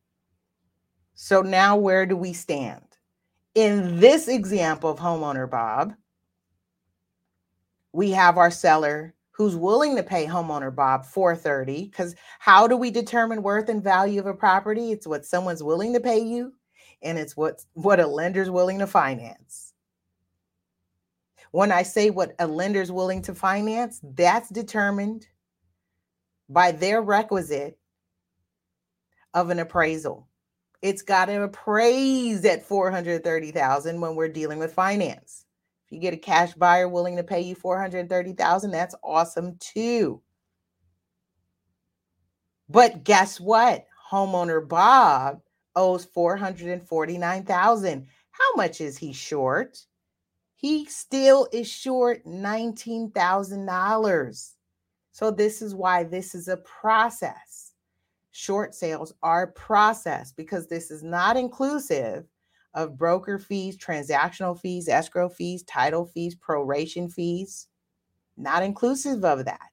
So 1.15 1.43
now 1.43 1.77
where 1.77 2.07
do 2.07 2.17
we 2.17 2.33
stand? 2.33 2.85
In 3.57 3.99
this 3.99 4.29
example 4.29 4.91
of 4.91 4.99
homeowner 4.99 5.51
bob 5.51 5.95
we 7.93 8.13
have 8.13 8.39
our 8.39 8.53
seller 8.53 9.15
who's 9.33 9.57
willing 9.57 9.97
to 9.97 10.03
pay 10.05 10.27
homeowner 10.27 10.73
bob 10.73 11.05
430 11.05 11.87
because 11.87 12.15
how 12.39 12.69
do 12.69 12.77
we 12.77 12.93
determine 12.93 13.43
worth 13.43 13.69
and 13.69 13.83
value 13.83 14.21
of 14.21 14.27
a 14.27 14.35
property? 14.35 14.93
It's 14.93 15.09
what 15.09 15.27
someone's 15.27 15.63
willing 15.65 15.93
to 15.95 16.01
pay 16.01 16.21
you 16.21 16.53
and 17.03 17.19
it's 17.19 17.37
what 17.37 17.65
what 17.75 18.01
a 18.01 18.07
lender's 18.07 18.51
willing 18.51 18.79
to 18.81 18.87
finance. 18.87 19.73
When 21.51 21.73
I 21.73 21.83
say 21.83 22.11
what 22.11 22.35
a 22.39 22.47
lender's 22.47 22.93
willing 22.93 23.23
to 23.23 23.35
finance, 23.35 24.01
that's 24.03 24.51
determined 24.51 25.27
by 26.49 26.73
their 26.73 27.01
requisite 27.01 27.79
of 29.35 29.51
an 29.51 29.59
appraisal. 29.59 30.29
It's 30.83 31.03
got 31.03 31.27
to 31.27 31.43
appraise 31.43 32.45
at 32.45 32.63
430,000 32.63 34.01
when 34.01 34.15
we're 34.15 34.29
dealing 34.29 34.59
with 34.59 34.73
finance. 34.73 35.45
If 35.87 35.93
you 35.93 36.01
get 36.01 36.15
a 36.15 36.19
cash 36.19 36.53
buyer 36.55 36.89
willing 36.89 37.17
to 37.17 37.25
pay 37.25 37.41
you 37.41 37.55
430,000, 37.55 38.71
that's 38.71 38.95
awesome 39.03 39.57
too. 39.59 40.21
But 42.69 43.05
guess 43.05 43.41
what? 43.41 43.87
Homeowner 44.11 44.67
Bob 44.67 45.41
owes 45.79 46.05
449,000. 46.05 48.07
How 48.31 48.55
much 48.57 48.81
is 48.81 48.99
he 48.99 49.13
short? 49.13 49.79
He 50.57 50.87
still 50.87 51.49
is 51.53 51.71
short 51.71 52.27
$19,000. 52.27 54.51
So 55.13 55.31
this 55.31 55.63
is 55.63 55.77
why 55.77 56.03
this 56.03 56.35
is 56.35 56.49
a 56.49 56.57
process. 56.59 57.75
Short 58.33 58.75
sales 58.75 59.15
are 59.23 59.47
process 59.47 60.33
because 60.33 60.67
this 60.67 60.91
is 60.91 61.05
not 61.05 61.37
inclusive 61.37 62.25
of 62.75 62.99
broker 62.99 63.39
fees, 63.39 63.79
transactional 63.79 64.61
fees, 64.61 64.89
escrow 64.89 65.29
fees, 65.29 65.63
title 65.63 66.07
fees, 66.07 66.35
proration 66.37 67.13
fees. 67.13 67.69
Not 68.37 68.65
inclusive 68.65 69.25
of 69.25 69.45
that. 69.45 69.69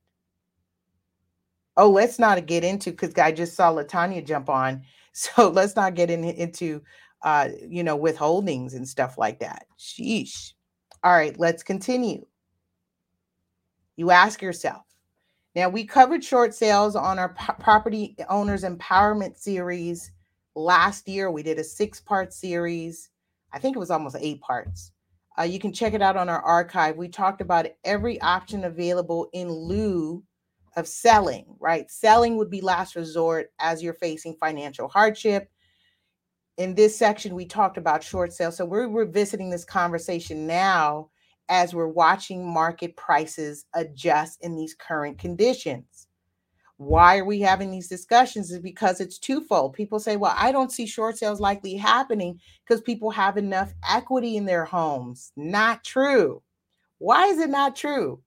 Oh, 1.77 1.89
let's 1.89 2.19
not 2.19 2.45
get 2.45 2.63
into 2.63 2.91
because 2.91 3.15
I 3.15 3.31
just 3.31 3.55
saw 3.55 3.73
Latanya 3.73 4.23
jump 4.25 4.49
on. 4.49 4.83
So 5.17 5.49
let's 5.49 5.77
not 5.77 5.95
get 5.95 6.11
in, 6.11 6.25
into 6.25 6.81
uh, 7.23 7.47
you 7.67 7.83
know, 7.83 7.97
withholdings 7.97 8.75
and 8.75 8.87
stuff 8.87 9.17
like 9.17 9.39
that. 9.39 9.65
Sheesh. 9.79 10.51
All 11.03 11.13
right, 11.13 11.39
let's 11.39 11.63
continue. 11.63 12.25
You 13.95 14.11
ask 14.11 14.41
yourself. 14.41 14.83
Now, 15.55 15.69
we 15.69 15.85
covered 15.85 16.21
short 16.21 16.53
sales 16.53 16.97
on 16.97 17.17
our 17.17 17.29
p- 17.29 17.53
property 17.59 18.17
owners 18.29 18.65
empowerment 18.65 19.37
series 19.37 20.11
last 20.53 21.07
year. 21.07 21.31
We 21.31 21.43
did 21.43 21.59
a 21.59 21.63
six 21.63 22.01
part 22.01 22.33
series. 22.33 23.09
I 23.53 23.59
think 23.59 23.77
it 23.77 23.79
was 23.79 23.91
almost 23.91 24.17
eight 24.19 24.41
parts. 24.41 24.91
Uh, 25.39 25.43
you 25.43 25.59
can 25.59 25.71
check 25.71 25.93
it 25.93 26.01
out 26.01 26.17
on 26.17 26.27
our 26.27 26.41
archive. 26.41 26.97
We 26.97 27.07
talked 27.07 27.39
about 27.39 27.67
every 27.85 28.19
option 28.19 28.65
available 28.65 29.29
in 29.31 29.49
lieu 29.49 30.23
of 30.75 30.87
selling, 30.87 31.45
right? 31.59 31.89
Selling 31.89 32.37
would 32.37 32.49
be 32.49 32.61
last 32.61 32.95
resort 32.95 33.51
as 33.59 33.81
you're 33.81 33.93
facing 33.93 34.35
financial 34.35 34.87
hardship. 34.87 35.49
In 36.57 36.75
this 36.75 36.97
section, 36.97 37.35
we 37.35 37.45
talked 37.45 37.77
about 37.77 38.03
short 38.03 38.33
sales. 38.33 38.57
So 38.57 38.65
we're 38.65 38.87
revisiting 38.87 39.49
this 39.49 39.65
conversation 39.65 40.47
now 40.47 41.09
as 41.49 41.73
we're 41.73 41.87
watching 41.87 42.47
market 42.47 42.95
prices 42.95 43.65
adjust 43.73 44.41
in 44.41 44.55
these 44.55 44.73
current 44.73 45.17
conditions. 45.17 46.07
Why 46.77 47.19
are 47.19 47.25
we 47.25 47.39
having 47.39 47.71
these 47.71 47.87
discussions? 47.87 48.51
Is 48.51 48.59
because 48.59 48.99
it's 48.99 49.17
twofold. 49.17 49.73
People 49.73 49.99
say, 49.99 50.17
well, 50.17 50.33
I 50.35 50.51
don't 50.51 50.71
see 50.71 50.85
short 50.85 51.17
sales 51.17 51.39
likely 51.39 51.75
happening 51.75 52.39
because 52.65 52.81
people 52.81 53.11
have 53.11 53.37
enough 53.37 53.73
equity 53.89 54.35
in 54.35 54.45
their 54.45 54.65
homes. 54.65 55.31
Not 55.37 55.85
true. 55.85 56.41
Why 56.97 57.27
is 57.27 57.39
it 57.39 57.49
not 57.49 57.75
true? 57.77 58.21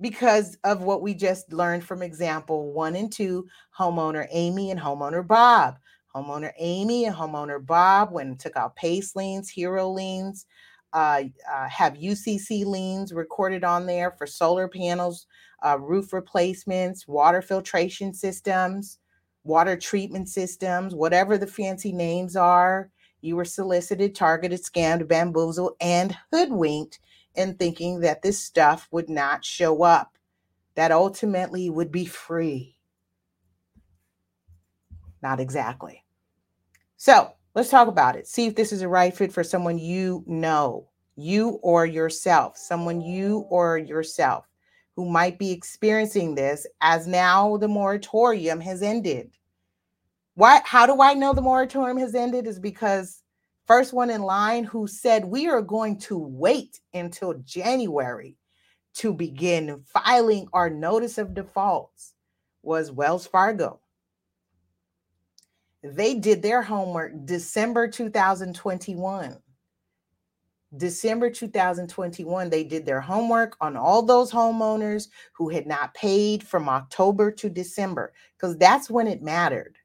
Because 0.00 0.56
of 0.64 0.82
what 0.82 1.02
we 1.02 1.14
just 1.14 1.52
learned 1.52 1.84
from 1.84 2.02
example 2.02 2.72
one 2.72 2.96
and 2.96 3.12
two 3.12 3.46
homeowner 3.76 4.26
Amy 4.30 4.70
and 4.70 4.80
homeowner 4.80 5.26
Bob. 5.26 5.78
Homeowner 6.14 6.52
Amy 6.58 7.06
and 7.06 7.16
homeowner 7.16 7.64
Bob 7.64 8.14
and 8.16 8.38
took 8.38 8.56
out 8.56 8.76
PACE 8.76 9.16
liens, 9.16 9.48
HERO 9.48 9.88
liens, 9.88 10.46
uh, 10.92 11.22
uh, 11.50 11.68
have 11.68 11.94
UCC 11.94 12.66
liens 12.66 13.12
recorded 13.12 13.64
on 13.64 13.86
there 13.86 14.10
for 14.10 14.26
solar 14.26 14.68
panels, 14.68 15.26
uh, 15.64 15.78
roof 15.78 16.12
replacements, 16.12 17.08
water 17.08 17.40
filtration 17.40 18.12
systems, 18.12 18.98
water 19.44 19.76
treatment 19.76 20.28
systems, 20.28 20.94
whatever 20.94 21.38
the 21.38 21.46
fancy 21.46 21.92
names 21.92 22.36
are. 22.36 22.90
You 23.22 23.36
were 23.36 23.44
solicited, 23.44 24.14
targeted, 24.14 24.62
scammed, 24.62 25.08
bamboozled, 25.08 25.76
and 25.80 26.16
hoodwinked 26.32 26.98
and 27.36 27.58
thinking 27.58 28.00
that 28.00 28.22
this 28.22 28.38
stuff 28.38 28.88
would 28.90 29.08
not 29.08 29.44
show 29.44 29.82
up, 29.82 30.16
that 30.74 30.92
ultimately 30.92 31.70
would 31.70 31.92
be 31.92 32.04
free. 32.04 32.76
Not 35.22 35.40
exactly. 35.40 36.04
So 36.96 37.32
let's 37.54 37.70
talk 37.70 37.88
about 37.88 38.16
it. 38.16 38.26
See 38.26 38.46
if 38.46 38.54
this 38.54 38.72
is 38.72 38.82
a 38.82 38.88
right 38.88 39.14
fit 39.14 39.32
for 39.32 39.44
someone 39.44 39.78
you 39.78 40.24
know, 40.26 40.88
you 41.16 41.60
or 41.62 41.86
yourself, 41.86 42.56
someone 42.56 43.00
you 43.00 43.46
or 43.50 43.78
yourself 43.78 44.46
who 44.96 45.08
might 45.08 45.38
be 45.38 45.50
experiencing 45.50 46.34
this 46.34 46.66
as 46.80 47.06
now 47.06 47.56
the 47.56 47.68
moratorium 47.68 48.60
has 48.60 48.82
ended. 48.82 49.30
Why 50.34 50.60
how 50.64 50.86
do 50.86 51.00
I 51.02 51.14
know 51.14 51.32
the 51.32 51.42
moratorium 51.42 51.98
has 51.98 52.14
ended 52.14 52.46
is 52.46 52.58
because 52.58 53.21
First 53.66 53.92
one 53.92 54.10
in 54.10 54.22
line 54.22 54.64
who 54.64 54.86
said, 54.86 55.24
We 55.24 55.48
are 55.48 55.62
going 55.62 55.98
to 56.00 56.18
wait 56.18 56.80
until 56.92 57.34
January 57.44 58.36
to 58.94 59.14
begin 59.14 59.82
filing 59.86 60.48
our 60.52 60.68
notice 60.68 61.18
of 61.18 61.34
defaults 61.34 62.14
was 62.62 62.90
Wells 62.90 63.26
Fargo. 63.26 63.80
They 65.82 66.14
did 66.14 66.42
their 66.42 66.62
homework 66.62 67.12
December 67.24 67.88
2021. 67.88 69.38
December 70.76 71.28
2021, 71.28 72.48
they 72.48 72.64
did 72.64 72.86
their 72.86 73.00
homework 73.00 73.56
on 73.60 73.76
all 73.76 74.02
those 74.02 74.32
homeowners 74.32 75.08
who 75.34 75.50
had 75.50 75.66
not 75.66 75.92
paid 75.92 76.42
from 76.42 76.68
October 76.68 77.30
to 77.30 77.50
December, 77.50 78.12
because 78.36 78.56
that's 78.56 78.88
when 78.88 79.06
it 79.06 79.22
mattered 79.22 79.76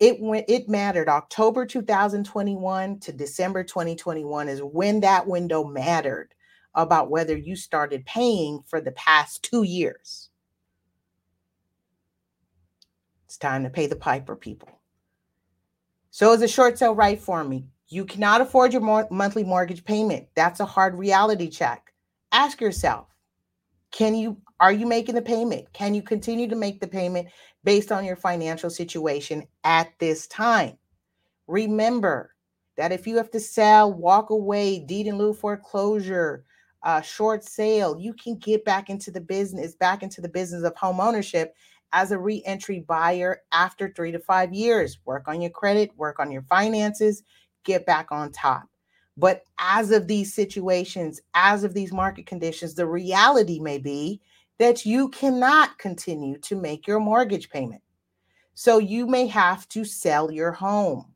it 0.00 0.20
went 0.20 0.44
it 0.48 0.68
mattered 0.68 1.08
october 1.08 1.66
2021 1.66 3.00
to 3.00 3.12
december 3.12 3.64
2021 3.64 4.48
is 4.48 4.62
when 4.62 5.00
that 5.00 5.26
window 5.26 5.64
mattered 5.64 6.34
about 6.78 7.10
whether 7.10 7.36
you 7.36 7.56
started 7.56 8.06
paying 8.06 8.62
for 8.66 8.80
the 8.80 8.92
past 8.92 9.42
two 9.42 9.64
years. 9.64 10.30
It's 13.26 13.36
time 13.36 13.64
to 13.64 13.70
pay 13.70 13.86
the 13.86 13.96
piper, 13.96 14.36
people. 14.36 14.80
So 16.10 16.32
is 16.32 16.42
a 16.42 16.48
short 16.48 16.78
sale 16.78 16.94
right 16.94 17.20
for 17.20 17.44
me? 17.44 17.66
You 17.88 18.04
cannot 18.04 18.40
afford 18.40 18.72
your 18.72 18.82
mo- 18.82 19.08
monthly 19.10 19.44
mortgage 19.44 19.84
payment. 19.84 20.28
That's 20.34 20.60
a 20.60 20.64
hard 20.64 20.94
reality 20.94 21.48
check. 21.48 21.92
Ask 22.32 22.60
yourself, 22.60 23.06
can 23.90 24.14
you 24.14 24.38
are 24.60 24.72
you 24.72 24.86
making 24.86 25.14
the 25.14 25.22
payment? 25.22 25.72
Can 25.72 25.94
you 25.94 26.02
continue 26.02 26.48
to 26.48 26.56
make 26.56 26.80
the 26.80 26.88
payment 26.88 27.28
based 27.64 27.92
on 27.92 28.04
your 28.04 28.16
financial 28.16 28.70
situation 28.70 29.46
at 29.64 29.88
this 29.98 30.26
time? 30.26 30.78
Remember 31.46 32.34
that 32.76 32.92
if 32.92 33.06
you 33.06 33.16
have 33.16 33.30
to 33.32 33.40
sell, 33.40 33.92
walk 33.92 34.30
away, 34.30 34.80
deed 34.80 35.06
in 35.06 35.18
lieu 35.18 35.32
foreclosure, 35.32 36.44
uh, 36.82 37.00
short 37.00 37.44
sale, 37.44 37.98
you 37.98 38.14
can 38.14 38.36
get 38.36 38.64
back 38.64 38.88
into 38.90 39.10
the 39.10 39.20
business, 39.20 39.74
back 39.74 40.02
into 40.02 40.20
the 40.20 40.28
business 40.28 40.62
of 40.62 40.76
home 40.76 41.00
ownership 41.00 41.54
as 41.92 42.12
a 42.12 42.18
re-entry 42.18 42.80
buyer 42.80 43.40
after 43.52 43.92
three 43.92 44.12
to 44.12 44.18
five 44.18 44.52
years. 44.52 44.98
Work 45.04 45.26
on 45.26 45.40
your 45.40 45.50
credit, 45.50 45.90
work 45.96 46.20
on 46.20 46.30
your 46.30 46.42
finances, 46.42 47.22
get 47.64 47.86
back 47.86 48.12
on 48.12 48.30
top. 48.30 48.68
But 49.16 49.42
as 49.58 49.90
of 49.90 50.06
these 50.06 50.32
situations, 50.32 51.20
as 51.34 51.64
of 51.64 51.74
these 51.74 51.92
market 51.92 52.26
conditions, 52.26 52.74
the 52.74 52.86
reality 52.86 53.58
may 53.58 53.78
be 53.78 54.20
that 54.58 54.84
you 54.84 55.08
cannot 55.08 55.78
continue 55.78 56.38
to 56.38 56.56
make 56.56 56.86
your 56.86 57.00
mortgage 57.00 57.50
payment. 57.50 57.82
So 58.54 58.78
you 58.78 59.06
may 59.06 59.26
have 59.28 59.68
to 59.70 59.84
sell 59.84 60.30
your 60.30 60.52
home. 60.52 61.14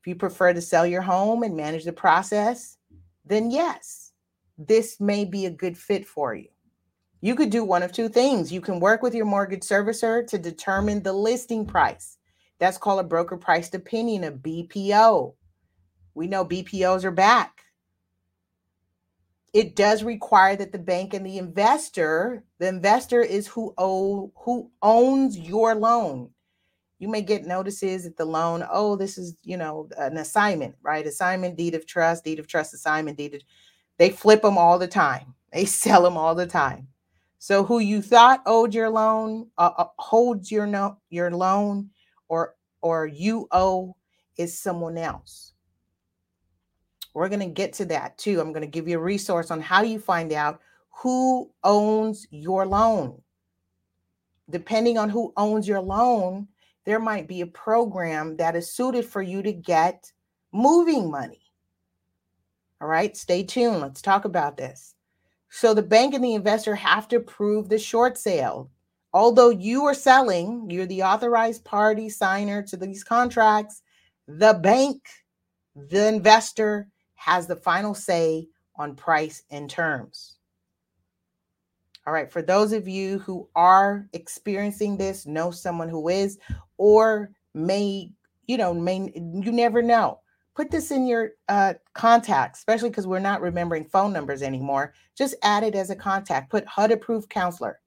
If 0.00 0.06
you 0.06 0.14
prefer 0.14 0.52
to 0.52 0.60
sell 0.60 0.86
your 0.86 1.02
home 1.02 1.42
and 1.42 1.56
manage 1.56 1.84
the 1.84 1.92
process, 1.92 2.78
then 3.24 3.50
yes, 3.50 4.12
this 4.56 5.00
may 5.00 5.24
be 5.24 5.46
a 5.46 5.50
good 5.50 5.76
fit 5.76 6.06
for 6.06 6.34
you 6.34 6.48
you 7.20 7.34
could 7.34 7.50
do 7.50 7.64
one 7.64 7.82
of 7.82 7.92
two 7.92 8.08
things. 8.08 8.52
You 8.52 8.60
can 8.60 8.80
work 8.80 9.02
with 9.02 9.14
your 9.14 9.26
mortgage 9.26 9.62
servicer 9.62 10.26
to 10.26 10.38
determine 10.38 11.02
the 11.02 11.12
listing 11.12 11.66
price. 11.66 12.16
That's 12.58 12.78
called 12.78 13.00
a 13.00 13.04
broker 13.04 13.36
priced 13.36 13.74
opinion, 13.74 14.24
a 14.24 14.32
BPO. 14.32 15.34
We 16.14 16.26
know 16.26 16.44
BPOs 16.44 17.04
are 17.04 17.10
back. 17.10 17.64
It 19.52 19.76
does 19.76 20.04
require 20.04 20.56
that 20.56 20.72
the 20.72 20.78
bank 20.78 21.14
and 21.14 21.26
the 21.26 21.38
investor, 21.38 22.44
the 22.58 22.68
investor 22.68 23.22
is 23.22 23.48
who 23.48 23.74
owe 23.78 24.32
who 24.36 24.70
owns 24.82 25.38
your 25.38 25.74
loan. 25.74 26.30
You 26.98 27.08
may 27.08 27.22
get 27.22 27.46
notices 27.46 28.06
at 28.06 28.16
the 28.16 28.26
loan, 28.26 28.64
oh, 28.70 28.96
this 28.96 29.18
is, 29.18 29.36
you 29.42 29.56
know, 29.58 29.88
an 29.98 30.18
assignment, 30.18 30.76
right? 30.82 31.06
Assignment, 31.06 31.56
deed 31.56 31.74
of 31.74 31.86
trust, 31.86 32.24
deed 32.24 32.38
of 32.40 32.48
trust, 32.48 32.74
assignment, 32.74 33.18
deed 33.18 33.34
of, 33.34 33.42
they 33.98 34.10
flip 34.10 34.42
them 34.42 34.58
all 34.58 34.78
the 34.78 34.88
time. 34.88 35.34
They 35.52 35.66
sell 35.66 36.02
them 36.02 36.16
all 36.16 36.34
the 36.34 36.46
time. 36.46 36.88
So 37.38 37.64
who 37.64 37.78
you 37.80 38.02
thought 38.02 38.42
owed 38.46 38.74
your 38.74 38.90
loan 38.90 39.48
uh, 39.58 39.70
uh, 39.78 39.86
holds 39.98 40.52
your 40.52 40.66
no, 40.66 40.98
your 41.10 41.30
loan 41.30 41.90
or 42.28 42.56
or 42.82 43.06
you 43.06 43.48
owe 43.52 43.96
is 44.38 44.58
someone 44.58 44.98
else. 44.98 45.49
We're 47.14 47.28
going 47.28 47.40
to 47.40 47.46
get 47.46 47.72
to 47.74 47.84
that 47.86 48.18
too. 48.18 48.40
I'm 48.40 48.52
going 48.52 48.62
to 48.62 48.68
give 48.68 48.88
you 48.88 48.98
a 48.98 49.02
resource 49.02 49.50
on 49.50 49.60
how 49.60 49.82
you 49.82 49.98
find 49.98 50.32
out 50.32 50.60
who 50.90 51.50
owns 51.64 52.26
your 52.30 52.66
loan. 52.66 53.20
Depending 54.48 54.98
on 54.98 55.08
who 55.08 55.32
owns 55.36 55.66
your 55.66 55.80
loan, 55.80 56.48
there 56.84 56.98
might 56.98 57.28
be 57.28 57.40
a 57.40 57.46
program 57.46 58.36
that 58.36 58.56
is 58.56 58.72
suited 58.72 59.04
for 59.04 59.22
you 59.22 59.42
to 59.42 59.52
get 59.52 60.12
moving 60.52 61.10
money. 61.10 61.42
All 62.80 62.88
right, 62.88 63.16
stay 63.16 63.42
tuned. 63.42 63.80
Let's 63.80 64.02
talk 64.02 64.24
about 64.24 64.56
this. 64.56 64.94
So 65.50 65.74
the 65.74 65.82
bank 65.82 66.14
and 66.14 66.24
the 66.24 66.34
investor 66.34 66.74
have 66.74 67.08
to 67.08 67.20
prove 67.20 67.68
the 67.68 67.78
short 67.78 68.16
sale. 68.16 68.70
Although 69.12 69.50
you 69.50 69.84
are 69.84 69.94
selling, 69.94 70.70
you're 70.70 70.86
the 70.86 71.02
authorized 71.02 71.64
party 71.64 72.08
signer 72.08 72.62
to 72.62 72.76
these 72.76 73.02
contracts, 73.02 73.82
the 74.28 74.54
bank, 74.54 75.02
the 75.74 76.06
investor 76.06 76.88
has 77.20 77.46
the 77.46 77.56
final 77.56 77.94
say 77.94 78.48
on 78.76 78.96
price 78.96 79.42
and 79.50 79.68
terms. 79.68 80.38
All 82.06 82.14
right, 82.14 82.32
for 82.32 82.40
those 82.40 82.72
of 82.72 82.88
you 82.88 83.18
who 83.18 83.48
are 83.54 84.08
experiencing 84.14 84.96
this, 84.96 85.26
know 85.26 85.50
someone 85.50 85.88
who 85.88 86.08
is, 86.08 86.38
or 86.78 87.30
may, 87.52 88.10
you 88.46 88.56
know, 88.56 88.72
may 88.72 89.12
you 89.14 89.52
never 89.52 89.82
know 89.82 90.20
put 90.60 90.70
this 90.70 90.90
in 90.90 91.06
your 91.06 91.30
uh, 91.48 91.74
contacts, 91.94 92.58
especially 92.58 92.90
because 92.90 93.06
we're 93.06 93.18
not 93.18 93.40
remembering 93.40 93.84
phone 93.84 94.12
numbers 94.12 94.42
anymore. 94.42 94.92
Just 95.16 95.34
add 95.42 95.62
it 95.62 95.74
as 95.74 95.90
a 95.90 95.96
contact. 95.96 96.50
Put 96.50 96.66
HUD 96.66 96.92
approved 96.92 97.30
counselor. 97.30 97.80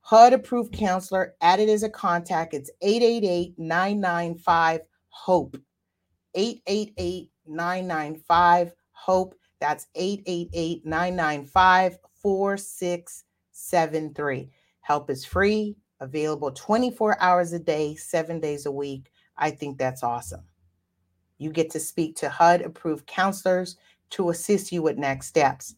HUD 0.00 0.34
approved 0.34 0.74
counselor, 0.74 1.34
add 1.40 1.60
it 1.60 1.68
as 1.70 1.82
a 1.82 1.88
contact. 1.88 2.52
It's 2.52 2.70
888 2.82 3.58
995 3.58 4.80
HOPE. 5.08 5.56
888 6.34 7.30
995 7.46 8.74
HOPE. 8.92 9.34
That's 9.60 9.86
888 9.94 10.84
995 10.84 11.98
4673. 12.22 14.50
Help 14.80 15.10
is 15.10 15.24
free, 15.24 15.76
available 16.00 16.50
24 16.52 17.20
hours 17.20 17.52
a 17.52 17.58
day, 17.58 17.94
seven 17.94 18.40
days 18.40 18.66
a 18.66 18.72
week. 18.72 19.10
I 19.36 19.50
think 19.50 19.78
that's 19.78 20.02
awesome. 20.02 20.44
You 21.38 21.50
get 21.50 21.70
to 21.70 21.80
speak 21.80 22.16
to 22.16 22.28
HUD 22.28 22.62
approved 22.62 23.06
counselors 23.06 23.76
to 24.10 24.30
assist 24.30 24.72
you 24.72 24.82
with 24.82 24.98
next 24.98 25.26
steps. 25.26 25.74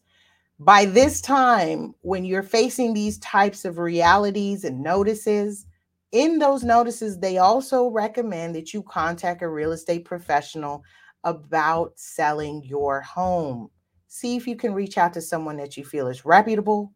By 0.59 0.85
this 0.85 1.21
time, 1.21 1.93
when 2.01 2.25
you're 2.25 2.43
facing 2.43 2.93
these 2.93 3.19
types 3.19 3.65
of 3.65 3.77
realities 3.77 4.63
and 4.63 4.81
notices, 4.81 5.65
in 6.11 6.39
those 6.39 6.63
notices, 6.63 7.19
they 7.19 7.37
also 7.37 7.89
recommend 7.89 8.55
that 8.55 8.73
you 8.73 8.81
contact 8.83 9.41
a 9.41 9.49
real 9.49 9.71
estate 9.71 10.05
professional 10.05 10.83
about 11.23 11.93
selling 11.95 12.63
your 12.63 13.01
home. 13.01 13.69
See 14.07 14.35
if 14.35 14.47
you 14.47 14.55
can 14.55 14.73
reach 14.73 14.97
out 14.97 15.13
to 15.13 15.21
someone 15.21 15.57
that 15.57 15.77
you 15.77 15.83
feel 15.83 16.07
is 16.07 16.25
reputable. 16.25 16.93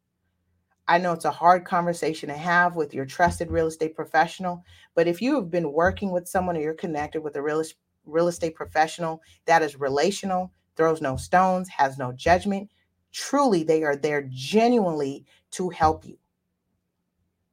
I 0.88 0.97
know 0.97 1.13
it's 1.13 1.26
a 1.26 1.32
hard 1.32 1.65
conversation 1.65 2.30
to 2.30 2.36
have 2.36 2.76
with 2.76 2.93
your 2.93 3.05
trusted 3.05 3.51
real 3.51 3.67
estate 3.67 3.95
professional, 3.95 4.63
but 4.95 5.07
if 5.07 5.22
you 5.22 5.36
have 5.36 5.49
been 5.49 5.72
working 5.72 6.11
with 6.11 6.28
someone 6.28 6.57
or 6.57 6.61
you're 6.61 6.74
connected 6.74 7.22
with 7.22 7.36
a 7.36 7.41
real 7.41 7.63
real 8.05 8.28
estate 8.28 8.55
professional 8.55 9.22
that 9.45 9.61
is 9.61 9.80
relational, 9.80 10.51
throws 10.76 11.01
no 11.01 11.15
stones, 11.15 11.69
has 11.69 11.97
no 11.97 12.11
judgment. 12.11 12.69
Truly, 13.11 13.63
they 13.63 13.84
are 13.84 13.95
there 13.95 14.28
genuinely 14.30 15.26
to 15.51 15.69
help 15.69 16.05
you. 16.05 16.17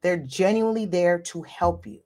They're 0.00 0.16
genuinely 0.16 0.86
there 0.86 1.18
to 1.20 1.42
help 1.42 1.86
you 1.86 2.00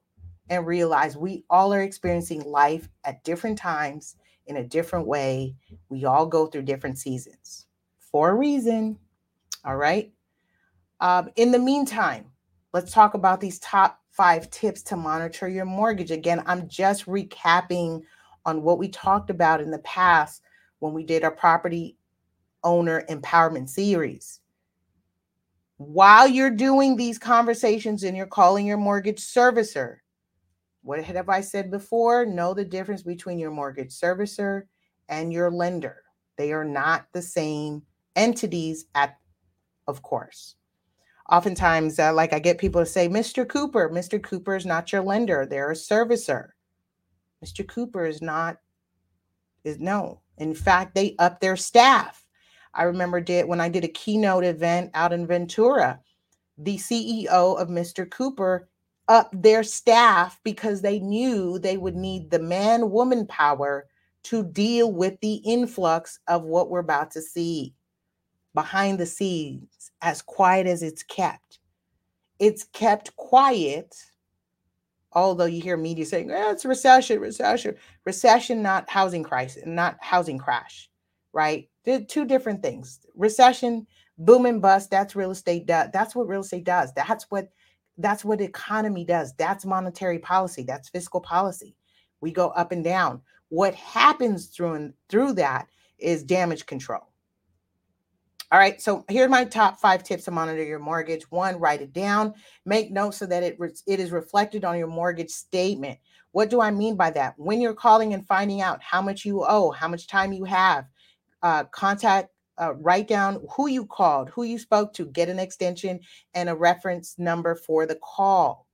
and 0.49 0.67
realize 0.67 1.17
we 1.17 1.45
all 1.49 1.73
are 1.73 1.83
experiencing 1.83 2.43
life 2.43 2.89
at 3.05 3.23
different 3.25 3.59
times 3.59 4.17
in 4.47 4.57
a 4.57 4.65
different 4.65 5.07
way. 5.07 5.55
We 5.89 6.05
all 6.05 6.27
go 6.27 6.47
through 6.47 6.63
different 6.63 6.99
seasons 6.99 7.67
for 7.99 8.31
a 8.31 8.35
reason. 8.35 8.99
All 9.65 9.77
right. 9.77 10.13
Um, 11.01 11.31
in 11.37 11.51
the 11.51 11.59
meantime, 11.59 12.27
let's 12.73 12.93
talk 12.93 13.15
about 13.15 13.41
these 13.41 13.59
top 13.59 14.01
five 14.11 14.51
tips 14.51 14.83
to 14.83 14.97
monitor 14.97 15.49
your 15.49 15.65
mortgage. 15.65 16.11
Again, 16.11 16.43
I'm 16.47 16.69
just 16.69 17.07
recapping 17.07 18.03
on 18.45 18.63
what 18.63 18.79
we 18.79 18.89
talked 18.89 19.31
about 19.31 19.61
in 19.61 19.71
the 19.71 19.79
past 19.81 20.43
when 20.81 20.93
we 20.93 21.05
did 21.05 21.25
our 21.25 21.31
property 21.31 21.97
owner 22.65 23.05
empowerment 23.09 23.69
series. 23.69 24.41
While 25.79 26.29
you're 26.29 26.51
doing 26.51 26.97
these 26.97 27.19
conversations 27.19 28.05
and 28.05 28.17
you're 28.17 28.27
calling 28.27 28.67
your 28.67 28.79
mortgage 28.79 29.21
servicer, 29.21 29.97
what 30.83 31.03
have 31.05 31.29
I 31.29 31.41
said 31.41 31.71
before? 31.71 32.27
Know 32.27 32.55
the 32.55 32.65
difference 32.65 33.03
between 33.03 33.39
your 33.39 33.51
mortgage 33.51 33.91
servicer 33.91 34.63
and 35.09 35.33
your 35.33 35.51
lender. 35.51 36.03
They 36.37 36.53
are 36.53 36.65
not 36.65 37.07
the 37.13 37.23
same 37.23 37.83
entities 38.17 38.87
at 38.95 39.17
of 39.89 40.03
course. 40.03 40.57
Oftentimes, 41.31 41.99
uh, 41.99 42.13
like 42.13 42.33
I 42.33 42.39
get 42.39 42.59
people 42.59 42.81
to 42.81 42.87
say, 42.87 43.09
Mr. 43.09 43.49
Cooper, 43.49 43.89
Mr. 43.91 44.23
Cooper 44.23 44.55
is 44.57 44.67
not 44.67 44.93
your 44.93 45.03
lender, 45.03 45.47
they're 45.47 45.71
a 45.71 45.75
servicer. 45.75 46.51
Mr. 47.45 47.67
Cooper 47.67 48.07
is 48.07 48.23
not 48.23 48.59
is 49.65 49.79
no. 49.79 50.21
In 50.39 50.55
fact, 50.55 50.95
they 50.95 51.15
up 51.19 51.41
their 51.41 51.57
staff. 51.57 52.25
I 52.75 52.85
remember 52.85 53.21
did 53.21 53.47
when 53.47 53.61
I 53.61 53.69
did 53.69 53.85
a 53.85 53.89
keynote 53.89 54.45
event 54.45 54.91
out 54.95 55.13
in 55.13 55.27
Ventura, 55.27 56.01
the 56.59 56.77
CEO 56.77 57.27
of 57.27 57.69
Mr. 57.69 58.11
Cooper 58.11 58.69
up 59.13 59.31
their 59.35 59.63
staff 59.63 60.41
because 60.43 60.81
they 60.81 60.99
knew 60.99 61.59
they 61.59 61.77
would 61.77 61.95
need 61.95 62.31
the 62.31 62.39
man 62.39 62.91
woman 62.91 63.27
power 63.27 63.87
to 64.23 64.43
deal 64.43 64.91
with 64.91 65.21
the 65.21 65.35
influx 65.45 66.19
of 66.29 66.45
what 66.45 66.71
we're 66.71 66.79
about 66.79 67.11
to 67.11 67.21
see 67.21 67.75
behind 68.55 68.99
the 68.99 69.05
scenes, 69.07 69.91
as 70.01 70.23
quiet 70.23 70.67
as 70.67 70.83
it's 70.83 71.03
kept. 71.03 71.59
It's 72.39 72.65
kept 72.65 73.15
quiet 73.17 73.95
although 75.15 75.45
you 75.45 75.61
hear 75.61 75.77
media 75.77 76.07
saying 76.07 76.31
eh, 76.31 76.51
it's 76.51 76.65
recession, 76.65 77.21
recession, 77.21 77.75
recession, 78.07 78.63
not 78.63 78.89
housing 78.89 79.23
crisis, 79.23 79.63
not 79.67 79.97
housing 80.01 80.39
crash. 80.39 80.89
right? 81.35 81.69
Two 82.09 82.25
different 82.25 82.63
things. 82.63 83.01
Recession, 83.15 83.87
boom 84.19 84.47
and 84.47 84.63
bust, 84.63 84.91
that's 84.91 85.17
real 85.17 85.31
estate. 85.31 85.67
That's 85.67 86.15
what 86.15 86.29
real 86.29 86.41
estate 86.41 86.65
does. 86.65 86.93
That's 86.95 87.25
what 87.31 87.51
that's 87.99 88.25
what 88.25 88.41
economy 88.41 89.05
does. 89.05 89.35
That's 89.35 89.65
monetary 89.65 90.19
policy. 90.19 90.63
That's 90.63 90.89
fiscal 90.89 91.21
policy. 91.21 91.77
We 92.21 92.33
go 92.33 92.49
up 92.51 92.73
and 92.73 92.83
down. 92.83 93.21
What 93.49 93.75
happens 93.75 94.47
through 94.47 94.75
and 94.75 94.95
through 95.09 95.35
that 95.35 95.69
is 95.99 96.23
damage 96.23 96.67
control. 96.67 97.13
All 98.51 98.59
right, 98.59 98.83
so 98.83 99.05
here's 99.09 99.31
my 99.31 99.45
top 99.45 99.81
five 99.81 100.05
tips 100.05 100.25
to 100.25 100.31
monitor 100.31 100.63
your 100.63 100.79
mortgage. 100.79 101.23
One, 101.31 101.59
write 101.59 101.81
it 101.81 101.95
down. 101.95 102.35
Make 102.67 102.91
notes 102.91 103.17
so 103.17 103.25
that 103.25 103.43
it, 103.43 103.57
re- 103.59 103.71
it 103.87 103.99
is 103.99 104.11
reflected 104.11 104.63
on 104.63 104.77
your 104.77 104.89
mortgage 104.89 105.31
statement. 105.31 105.99
What 106.33 106.51
do 106.51 106.61
I 106.61 106.71
mean 106.71 106.95
by 106.95 107.11
that? 107.13 107.33
When 107.39 107.63
you're 107.63 107.73
calling 107.73 108.13
and 108.13 108.27
finding 108.27 108.61
out 108.61 108.83
how 108.83 109.01
much 109.01 109.25
you 109.25 109.43
owe, 109.47 109.71
how 109.71 109.89
much 109.89 110.07
time 110.07 110.35
you 110.35 110.45
have, 110.45 110.85
uh, 111.43 111.65
contact, 111.65 112.29
uh, 112.63 112.75
write 112.75 113.09
down 113.09 113.45
who 113.57 113.67
you 113.67 113.85
called, 113.85 114.31
who 114.31 114.45
you 114.45 114.59
spoke 114.59 114.93
to, 114.95 115.07
get 115.07 115.29
an 115.29 115.39
extension 115.39 116.01
and 116.35 116.49
a 116.49 116.55
reference 116.55 117.19
number 117.19 117.55
for 117.55 117.87
the 117.87 117.97
call 117.97 118.67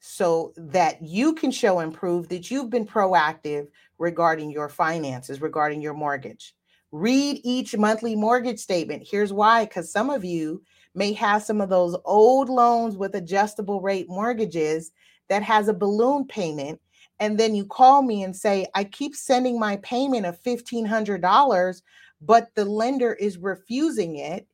so 0.00 0.52
that 0.56 1.02
you 1.02 1.34
can 1.34 1.50
show 1.50 1.80
and 1.80 1.92
prove 1.92 2.28
that 2.28 2.50
you've 2.50 2.70
been 2.70 2.86
proactive 2.86 3.66
regarding 3.98 4.50
your 4.50 4.68
finances, 4.68 5.40
regarding 5.40 5.82
your 5.82 5.94
mortgage. 5.94 6.54
Read 6.92 7.40
each 7.44 7.76
monthly 7.76 8.16
mortgage 8.16 8.58
statement. 8.60 9.06
Here's 9.08 9.32
why 9.32 9.64
because 9.64 9.92
some 9.92 10.08
of 10.08 10.24
you 10.24 10.62
may 10.94 11.12
have 11.12 11.42
some 11.42 11.60
of 11.60 11.68
those 11.68 11.96
old 12.04 12.48
loans 12.48 12.96
with 12.96 13.14
adjustable 13.14 13.80
rate 13.80 14.08
mortgages 14.08 14.92
that 15.28 15.42
has 15.42 15.68
a 15.68 15.74
balloon 15.74 16.26
payment. 16.26 16.80
And 17.20 17.38
then 17.38 17.54
you 17.54 17.66
call 17.66 18.02
me 18.02 18.22
and 18.22 18.34
say, 18.34 18.66
I 18.74 18.84
keep 18.84 19.14
sending 19.14 19.58
my 19.58 19.76
payment 19.78 20.24
of 20.24 20.42
$1,500, 20.42 21.82
but 22.20 22.54
the 22.54 22.64
lender 22.64 23.14
is 23.14 23.38
refusing 23.38 24.16
it. 24.16 24.46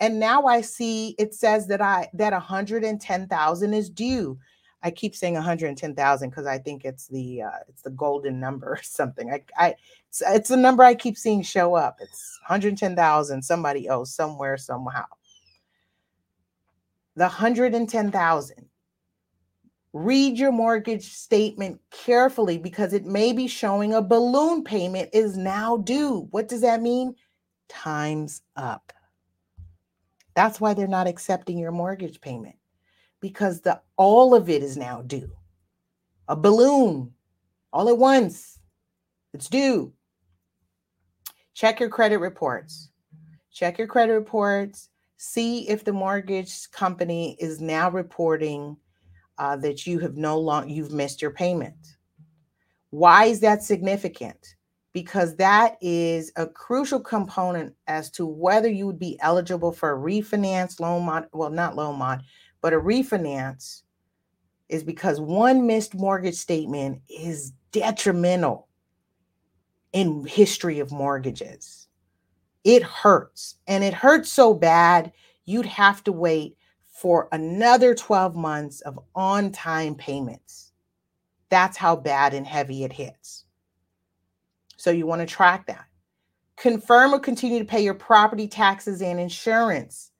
And 0.00 0.18
now 0.18 0.46
I 0.46 0.60
see 0.60 1.14
it 1.18 1.34
says 1.34 1.68
that 1.68 1.80
I 1.80 2.08
that 2.14 2.32
110,000 2.32 3.74
is 3.74 3.90
due. 3.90 4.38
I 4.82 4.90
keep 4.90 5.14
saying 5.14 5.34
110,000 5.34 6.28
because 6.28 6.46
I 6.46 6.58
think 6.58 6.84
it's 6.84 7.06
the 7.06 7.42
uh, 7.42 7.58
it's 7.68 7.82
the 7.82 7.90
golden 7.90 8.40
number 8.40 8.70
or 8.70 8.82
something. 8.82 9.30
I, 9.30 9.44
I 9.56 9.74
it's, 10.08 10.22
it's 10.26 10.50
a 10.50 10.56
number 10.56 10.82
I 10.82 10.94
keep 10.94 11.16
seeing 11.16 11.42
show 11.42 11.74
up. 11.74 11.98
It's 12.00 12.38
110,000. 12.48 13.42
Somebody 13.42 13.88
owes 13.88 14.12
somewhere 14.14 14.56
somehow. 14.56 15.04
The 17.14 17.24
110,000. 17.24 18.68
Read 19.92 20.38
your 20.38 20.52
mortgage 20.52 21.12
statement 21.12 21.78
carefully 21.90 22.56
because 22.56 22.94
it 22.94 23.04
may 23.04 23.32
be 23.32 23.46
showing 23.46 23.92
a 23.92 24.00
balloon 24.00 24.64
payment 24.64 25.10
is 25.12 25.36
now 25.36 25.76
due. 25.76 26.28
What 26.30 26.48
does 26.48 26.62
that 26.62 26.80
mean? 26.80 27.14
Time's 27.68 28.42
up. 28.56 28.92
That's 30.34 30.60
why 30.60 30.72
they're 30.72 30.86
not 30.86 31.06
accepting 31.06 31.58
your 31.58 31.72
mortgage 31.72 32.20
payment 32.20 32.56
because 33.20 33.60
the 33.60 33.80
all 33.96 34.34
of 34.34 34.48
it 34.48 34.62
is 34.62 34.78
now 34.78 35.02
due. 35.02 35.30
A 36.28 36.36
balloon 36.36 37.12
all 37.70 37.88
at 37.88 37.98
once. 37.98 38.58
It's 39.34 39.48
due. 39.48 39.92
Check 41.54 41.80
your 41.80 41.90
credit 41.90 42.18
reports. 42.18 42.88
Check 43.52 43.76
your 43.76 43.86
credit 43.86 44.14
reports. 44.14 44.88
See 45.18 45.68
if 45.68 45.84
the 45.84 45.92
mortgage 45.92 46.70
company 46.70 47.36
is 47.38 47.60
now 47.60 47.90
reporting 47.90 48.76
uh, 49.38 49.56
that 49.56 49.86
you 49.86 49.98
have 49.98 50.16
no 50.16 50.38
long 50.38 50.68
you've 50.68 50.92
missed 50.92 51.22
your 51.22 51.30
payment. 51.30 51.96
Why 52.90 53.24
is 53.24 53.40
that 53.40 53.62
significant? 53.62 54.56
Because 54.92 55.36
that 55.36 55.78
is 55.80 56.30
a 56.36 56.46
crucial 56.46 57.00
component 57.00 57.74
as 57.86 58.10
to 58.12 58.26
whether 58.26 58.68
you 58.68 58.86
would 58.86 58.98
be 58.98 59.18
eligible 59.20 59.72
for 59.72 59.92
a 59.92 59.98
refinance 59.98 60.78
loan 60.78 61.04
mod. 61.04 61.26
Well, 61.32 61.50
not 61.50 61.76
loan 61.76 61.98
mod, 61.98 62.22
but 62.60 62.74
a 62.74 62.80
refinance 62.80 63.82
is 64.68 64.84
because 64.84 65.20
one 65.20 65.66
missed 65.66 65.94
mortgage 65.94 66.34
statement 66.34 67.00
is 67.08 67.52
detrimental 67.72 68.68
in 69.92 70.24
history 70.26 70.78
of 70.78 70.92
mortgages. 70.92 71.88
It 72.64 72.82
hurts 72.82 73.56
and 73.66 73.82
it 73.82 73.94
hurts 73.94 74.30
so 74.30 74.54
bad 74.54 75.12
you'd 75.44 75.66
have 75.66 76.04
to 76.04 76.12
wait 76.12 76.56
for 77.02 77.28
another 77.32 77.96
12 77.96 78.36
months 78.36 78.80
of 78.82 78.96
on-time 79.16 79.92
payments. 79.96 80.70
That's 81.48 81.76
how 81.76 81.96
bad 81.96 82.32
and 82.32 82.46
heavy 82.46 82.84
it 82.84 82.92
hits. 82.92 83.44
So 84.76 84.92
you 84.92 85.04
want 85.04 85.20
to 85.20 85.26
track 85.26 85.66
that. 85.66 85.84
Confirm 86.56 87.12
or 87.12 87.18
continue 87.18 87.58
to 87.58 87.64
pay 87.64 87.82
your 87.82 87.94
property 87.94 88.46
taxes 88.46 89.02
and 89.02 89.18
insurance. 89.18 90.12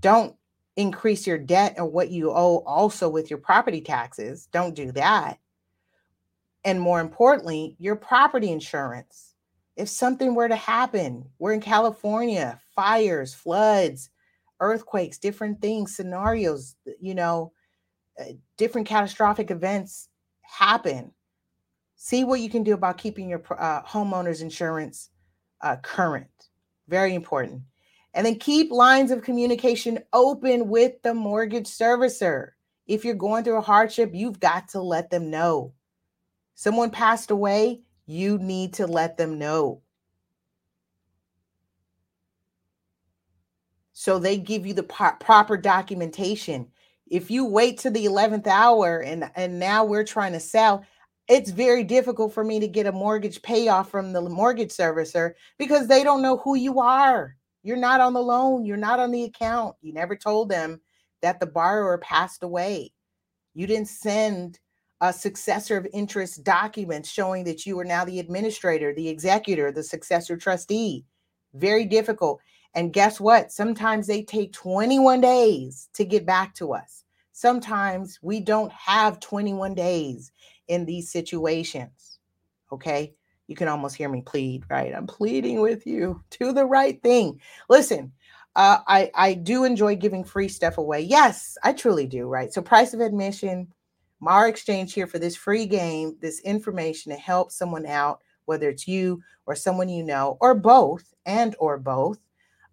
Don't 0.00 0.36
increase 0.76 1.26
your 1.26 1.38
debt 1.38 1.74
or 1.76 1.86
what 1.86 2.10
you 2.10 2.30
owe 2.30 2.58
also 2.58 3.08
with 3.08 3.30
your 3.30 3.40
property 3.40 3.80
taxes. 3.80 4.46
Don't 4.52 4.76
do 4.76 4.92
that. 4.92 5.40
And 6.64 6.80
more 6.80 7.00
importantly, 7.00 7.74
your 7.80 7.96
property 7.96 8.52
insurance. 8.52 9.34
If 9.74 9.88
something 9.88 10.36
were 10.36 10.48
to 10.48 10.54
happen, 10.54 11.30
we're 11.40 11.54
in 11.54 11.60
California, 11.60 12.60
fires, 12.76 13.34
floods, 13.34 14.10
earthquakes, 14.60 15.18
different 15.18 15.60
things, 15.60 15.94
scenarios, 15.94 16.76
you 17.00 17.14
know, 17.14 17.52
uh, 18.20 18.24
different 18.56 18.86
catastrophic 18.86 19.50
events 19.50 20.08
happen. 20.42 21.12
See 21.96 22.24
what 22.24 22.40
you 22.40 22.50
can 22.50 22.62
do 22.62 22.74
about 22.74 22.98
keeping 22.98 23.28
your 23.28 23.42
uh, 23.58 23.82
homeowner's 23.82 24.40
insurance 24.40 25.10
uh, 25.60 25.76
current. 25.76 26.28
Very 26.88 27.14
important. 27.14 27.62
And 28.14 28.26
then 28.26 28.36
keep 28.36 28.70
lines 28.70 29.10
of 29.10 29.22
communication 29.22 29.98
open 30.12 30.68
with 30.68 31.02
the 31.02 31.14
mortgage 31.14 31.66
servicer. 31.66 32.50
If 32.86 33.04
you're 33.04 33.14
going 33.14 33.44
through 33.44 33.58
a 33.58 33.62
hardship, 33.62 34.10
you've 34.14 34.40
got 34.40 34.68
to 34.68 34.80
let 34.80 35.10
them 35.10 35.30
know. 35.30 35.74
Someone 36.54 36.90
passed 36.90 37.30
away, 37.30 37.82
you 38.06 38.38
need 38.38 38.74
to 38.74 38.86
let 38.86 39.16
them 39.18 39.38
know. 39.38 39.82
So 43.98 44.20
they 44.20 44.36
give 44.36 44.64
you 44.64 44.74
the 44.74 44.84
po- 44.84 45.16
proper 45.18 45.56
documentation. 45.56 46.68
If 47.10 47.32
you 47.32 47.44
wait 47.44 47.78
to 47.78 47.90
the 47.90 48.04
11th 48.04 48.46
hour 48.46 49.02
and 49.02 49.28
and 49.34 49.58
now 49.58 49.84
we're 49.84 50.04
trying 50.04 50.34
to 50.34 50.40
sell, 50.40 50.84
it's 51.28 51.50
very 51.50 51.82
difficult 51.82 52.32
for 52.32 52.44
me 52.44 52.60
to 52.60 52.68
get 52.68 52.86
a 52.86 52.92
mortgage 52.92 53.42
payoff 53.42 53.90
from 53.90 54.12
the 54.12 54.20
mortgage 54.20 54.70
servicer 54.70 55.32
because 55.58 55.88
they 55.88 56.04
don't 56.04 56.22
know 56.22 56.36
who 56.36 56.54
you 56.54 56.78
are. 56.78 57.34
You're 57.64 57.76
not 57.76 58.00
on 58.00 58.12
the 58.12 58.22
loan, 58.22 58.64
you're 58.64 58.76
not 58.76 59.00
on 59.00 59.10
the 59.10 59.24
account. 59.24 59.74
You 59.82 59.92
never 59.92 60.14
told 60.14 60.48
them 60.48 60.80
that 61.20 61.40
the 61.40 61.46
borrower 61.46 61.98
passed 61.98 62.44
away. 62.44 62.92
You 63.52 63.66
didn't 63.66 63.88
send 63.88 64.60
a 65.00 65.12
successor 65.12 65.76
of 65.76 65.88
interest 65.92 66.44
document 66.44 67.04
showing 67.04 67.42
that 67.44 67.66
you 67.66 67.76
are 67.80 67.84
now 67.84 68.04
the 68.04 68.20
administrator, 68.20 68.94
the 68.94 69.08
executor, 69.08 69.72
the 69.72 69.82
successor 69.82 70.36
trustee. 70.36 71.04
Very 71.52 71.84
difficult. 71.84 72.40
And 72.74 72.92
guess 72.92 73.18
what? 73.18 73.50
Sometimes 73.50 74.06
they 74.06 74.22
take 74.22 74.52
21 74.52 75.20
days 75.20 75.88
to 75.94 76.04
get 76.04 76.26
back 76.26 76.54
to 76.56 76.72
us. 76.72 77.04
Sometimes 77.32 78.18
we 78.22 78.40
don't 78.40 78.72
have 78.72 79.20
21 79.20 79.74
days 79.74 80.32
in 80.68 80.84
these 80.84 81.10
situations. 81.10 82.18
Okay 82.72 83.14
you 83.48 83.56
can 83.56 83.66
almost 83.66 83.96
hear 83.96 84.08
me 84.08 84.20
plead, 84.20 84.62
right? 84.70 84.94
I'm 84.94 85.06
pleading 85.06 85.60
with 85.60 85.86
you. 85.86 86.22
Do 86.38 86.52
the 86.52 86.66
right 86.66 87.02
thing. 87.02 87.40
Listen, 87.68 88.12
uh, 88.54 88.78
I 88.86 89.10
I 89.14 89.34
do 89.34 89.64
enjoy 89.64 89.96
giving 89.96 90.24
free 90.24 90.48
stuff 90.48 90.78
away. 90.78 91.00
Yes, 91.00 91.56
I 91.62 91.72
truly 91.72 92.06
do. 92.06 92.26
Right. 92.26 92.52
So 92.52 92.60
price 92.60 92.92
of 92.92 93.00
admission, 93.00 93.68
our 94.26 94.48
exchange 94.48 94.94
here 94.94 95.06
for 95.06 95.18
this 95.18 95.36
free 95.36 95.66
game, 95.66 96.16
this 96.20 96.40
information 96.40 97.12
to 97.12 97.18
help 97.18 97.52
someone 97.52 97.86
out, 97.86 98.20
whether 98.46 98.68
it's 98.68 98.88
you 98.88 99.22
or 99.46 99.54
someone 99.54 99.88
you 99.88 100.02
know, 100.02 100.38
or 100.40 100.54
both, 100.54 101.14
and 101.24 101.54
or 101.60 101.78
both. 101.78 102.18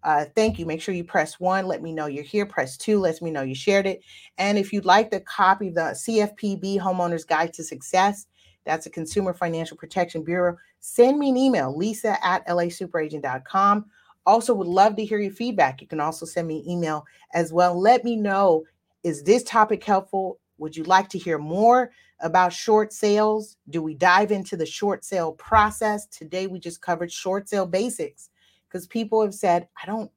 Uh, 0.02 0.24
thank 0.34 0.58
you. 0.58 0.66
Make 0.66 0.80
sure 0.80 0.94
you 0.94 1.04
press 1.04 1.40
one. 1.40 1.66
Let 1.66 1.82
me 1.82 1.92
know 1.92 2.06
you're 2.06 2.22
here. 2.22 2.46
Press 2.46 2.76
two. 2.76 3.00
Let 3.00 3.20
me 3.20 3.30
know 3.30 3.42
you 3.42 3.54
shared 3.54 3.86
it. 3.86 4.02
And 4.38 4.56
if 4.58 4.72
you'd 4.72 4.84
like 4.84 5.10
the 5.10 5.20
copy, 5.20 5.70
the 5.70 5.96
CFPB 6.06 6.78
Homeowner's 6.78 7.24
Guide 7.24 7.52
to 7.54 7.64
Success, 7.64 8.26
that's 8.64 8.86
a 8.86 8.90
Consumer 8.90 9.34
Financial 9.34 9.76
Protection 9.76 10.22
Bureau. 10.22 10.56
Send 10.80 11.18
me 11.18 11.30
an 11.30 11.36
email, 11.36 11.76
lisa 11.76 12.24
at 12.24 12.46
lasuperagent.com. 12.46 13.86
Also, 14.26 14.54
would 14.54 14.66
love 14.66 14.96
to 14.96 15.04
hear 15.04 15.18
your 15.20 15.32
feedback. 15.32 15.80
You 15.80 15.86
can 15.86 16.00
also 16.00 16.26
send 16.26 16.48
me 16.48 16.64
email 16.68 17.04
as 17.32 17.52
well. 17.52 17.80
Let 17.80 18.04
me 18.04 18.16
know 18.16 18.64
is 19.04 19.22
this 19.22 19.44
topic 19.44 19.84
helpful? 19.84 20.40
Would 20.58 20.76
you 20.76 20.82
like 20.82 21.08
to 21.10 21.18
hear 21.18 21.38
more 21.38 21.92
about 22.20 22.52
short 22.52 22.92
sales? 22.92 23.56
Do 23.70 23.82
we 23.82 23.94
dive 23.94 24.32
into 24.32 24.56
the 24.56 24.66
short 24.66 25.04
sale 25.04 25.32
process? 25.32 26.06
Today 26.06 26.48
we 26.48 26.58
just 26.58 26.82
covered 26.82 27.12
short 27.12 27.48
sale 27.48 27.66
basics 27.66 28.30
because 28.68 28.86
people 28.86 29.22
have 29.22 29.34
said, 29.34 29.68
I 29.82 29.86
don't 29.86 30.10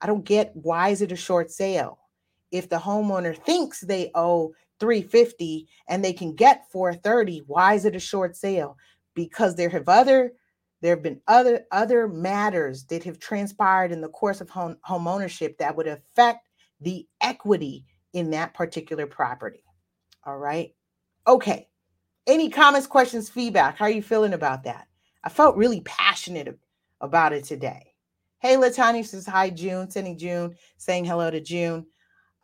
I 0.00 0.06
don't 0.06 0.24
get 0.24 0.52
why 0.54 0.90
is 0.90 1.02
it 1.02 1.12
a 1.12 1.16
short 1.16 1.50
sale? 1.50 1.98
If 2.50 2.68
the 2.68 2.76
homeowner 2.76 3.36
thinks 3.36 3.80
they 3.80 4.10
owe 4.14 4.52
350 4.80 5.68
and 5.88 6.04
they 6.04 6.12
can 6.12 6.34
get 6.34 6.70
430 6.70 7.44
why 7.46 7.74
is 7.74 7.84
it 7.84 7.96
a 7.96 8.00
short 8.00 8.36
sale 8.36 8.76
because 9.14 9.54
there 9.56 9.70
have 9.70 9.88
other 9.88 10.32
there 10.80 10.94
have 10.94 11.02
been 11.02 11.20
other 11.28 11.64
other 11.72 12.08
matters 12.08 12.84
that 12.84 13.04
have 13.04 13.18
transpired 13.18 13.92
in 13.92 14.02
the 14.02 14.08
course 14.08 14.42
of 14.42 14.50
home, 14.50 14.76
home 14.82 15.08
ownership 15.08 15.56
that 15.58 15.74
would 15.74 15.86
affect 15.86 16.48
the 16.80 17.06
equity 17.22 17.86
in 18.12 18.30
that 18.30 18.52
particular 18.52 19.06
property. 19.06 19.64
All 20.26 20.36
right. 20.36 20.74
Okay. 21.26 21.68
Any 22.26 22.50
comments, 22.50 22.86
questions, 22.86 23.30
feedback? 23.30 23.78
How 23.78 23.86
are 23.86 23.90
you 23.90 24.02
feeling 24.02 24.34
about 24.34 24.64
that? 24.64 24.86
I 25.22 25.30
felt 25.30 25.56
really 25.56 25.80
passionate 25.82 26.58
about 27.00 27.32
it 27.32 27.44
today. 27.44 27.93
Hey, 28.44 28.56
Latanya 28.56 29.06
says 29.06 29.24
hi, 29.24 29.48
June. 29.48 29.88
Sending 29.88 30.18
June, 30.18 30.54
saying 30.76 31.06
hello 31.06 31.30
to 31.30 31.40
June. 31.40 31.86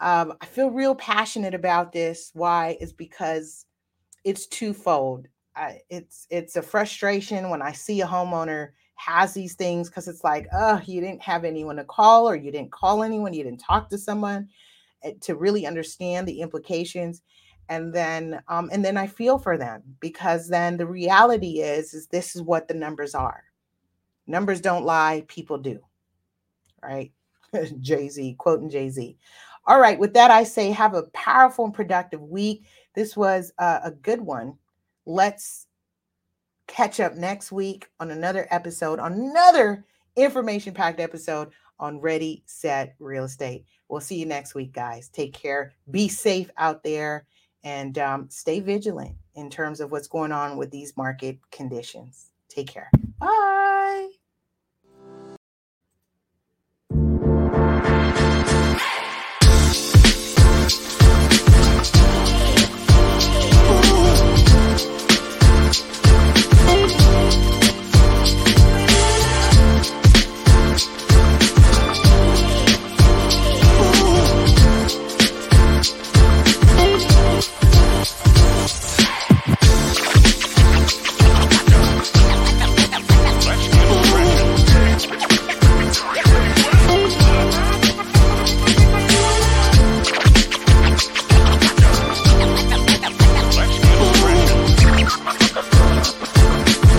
Um, 0.01 0.33
I 0.41 0.47
feel 0.47 0.71
real 0.71 0.95
passionate 0.95 1.53
about 1.53 1.93
this. 1.93 2.31
Why? 2.33 2.79
Is 2.81 2.95
because 2.95 3.67
it's 4.25 4.47
twofold. 4.47 5.29
I, 5.55 5.81
it's 5.91 6.27
it's 6.31 6.57
a 6.57 6.63
frustration 6.63 7.51
when 7.51 7.61
I 7.61 7.73
see 7.73 8.01
a 8.01 8.07
homeowner 8.07 8.71
has 8.95 9.35
these 9.35 9.57
things 9.57 9.91
because 9.91 10.09
it's 10.09 10.25
like, 10.25 10.47
oh, 10.55 10.81
you 10.87 11.03
didn't 11.03 11.21
have 11.21 11.45
anyone 11.45 11.77
to 11.77 11.85
call, 11.85 12.27
or 12.27 12.35
you 12.35 12.51
didn't 12.51 12.73
call 12.73 13.03
anyone, 13.03 13.35
you 13.35 13.45
didn't 13.45 13.61
talk 13.61 13.91
to 13.91 13.99
someone 13.99 14.49
eh, 15.03 15.13
to 15.21 15.35
really 15.35 15.67
understand 15.67 16.27
the 16.27 16.41
implications 16.41 17.21
and 17.69 17.93
then 17.93 18.41
um, 18.49 18.71
and 18.73 18.83
then 18.83 18.97
i 18.97 19.07
feel 19.07 19.39
for 19.39 19.57
them 19.59 19.83
because 20.01 20.49
then 20.49 20.77
the 20.77 20.87
reality 20.87 21.61
is 21.61 21.95
is 21.95 22.07
this 22.09 22.35
is 22.35 22.43
what 22.43 22.67
the 22.67 22.75
numbers 22.75 23.15
are 23.15 23.45
numbers 24.27 24.61
don't 24.61 24.85
lie 24.85 25.23
people 25.29 25.59
do 25.59 25.79
right? 26.83 27.12
Jay-z 27.81 28.35
quoting 28.39 28.70
jay-z. 28.70 29.16
All 29.66 29.78
right 29.78 29.99
with 29.99 30.14
that 30.14 30.31
i 30.31 30.43
say 30.43 30.70
have 30.70 30.95
a 30.95 31.05
powerful 31.12 31.64
and 31.64 31.74
productive 31.74 32.22
week. 32.22 32.64
This 32.95 33.16
was 33.16 33.53
a, 33.59 33.81
a 33.85 33.91
good 33.91 34.20
one. 34.20 34.57
Let's 35.07 35.66
catch 36.66 37.01
up 37.01 37.14
next 37.14 37.51
week 37.51 37.89
on 37.99 38.11
another 38.11 38.47
episode 38.51 38.99
on 38.99 39.12
another 39.12 39.85
information 40.16 40.72
packed 40.72 41.01
episode 41.01 41.51
on 41.78 42.01
ready 42.01 42.43
set 42.47 42.95
real 42.99 43.24
estate. 43.24 43.64
We'll 43.89 44.01
see 44.01 44.18
you 44.18 44.26
next 44.26 44.55
week 44.55 44.72
guys. 44.72 45.09
Take 45.09 45.33
care. 45.33 45.72
Be 45.91 46.09
safe 46.09 46.51
out 46.57 46.83
there 46.85 47.26
and 47.64 47.99
um, 47.99 48.26
stay 48.31 48.61
vigilant 48.61 49.16
in 49.35 49.51
terms 49.51 49.81
of 49.81 49.91
what's 49.91 50.09
going 50.09 50.33
on 50.33 50.57
with 50.57 50.70
these 50.70 50.97
market 50.97 51.39
conditions. 51.51 52.31
Take 52.49 52.68
care. 52.68 52.91
Bye. 53.18 54.11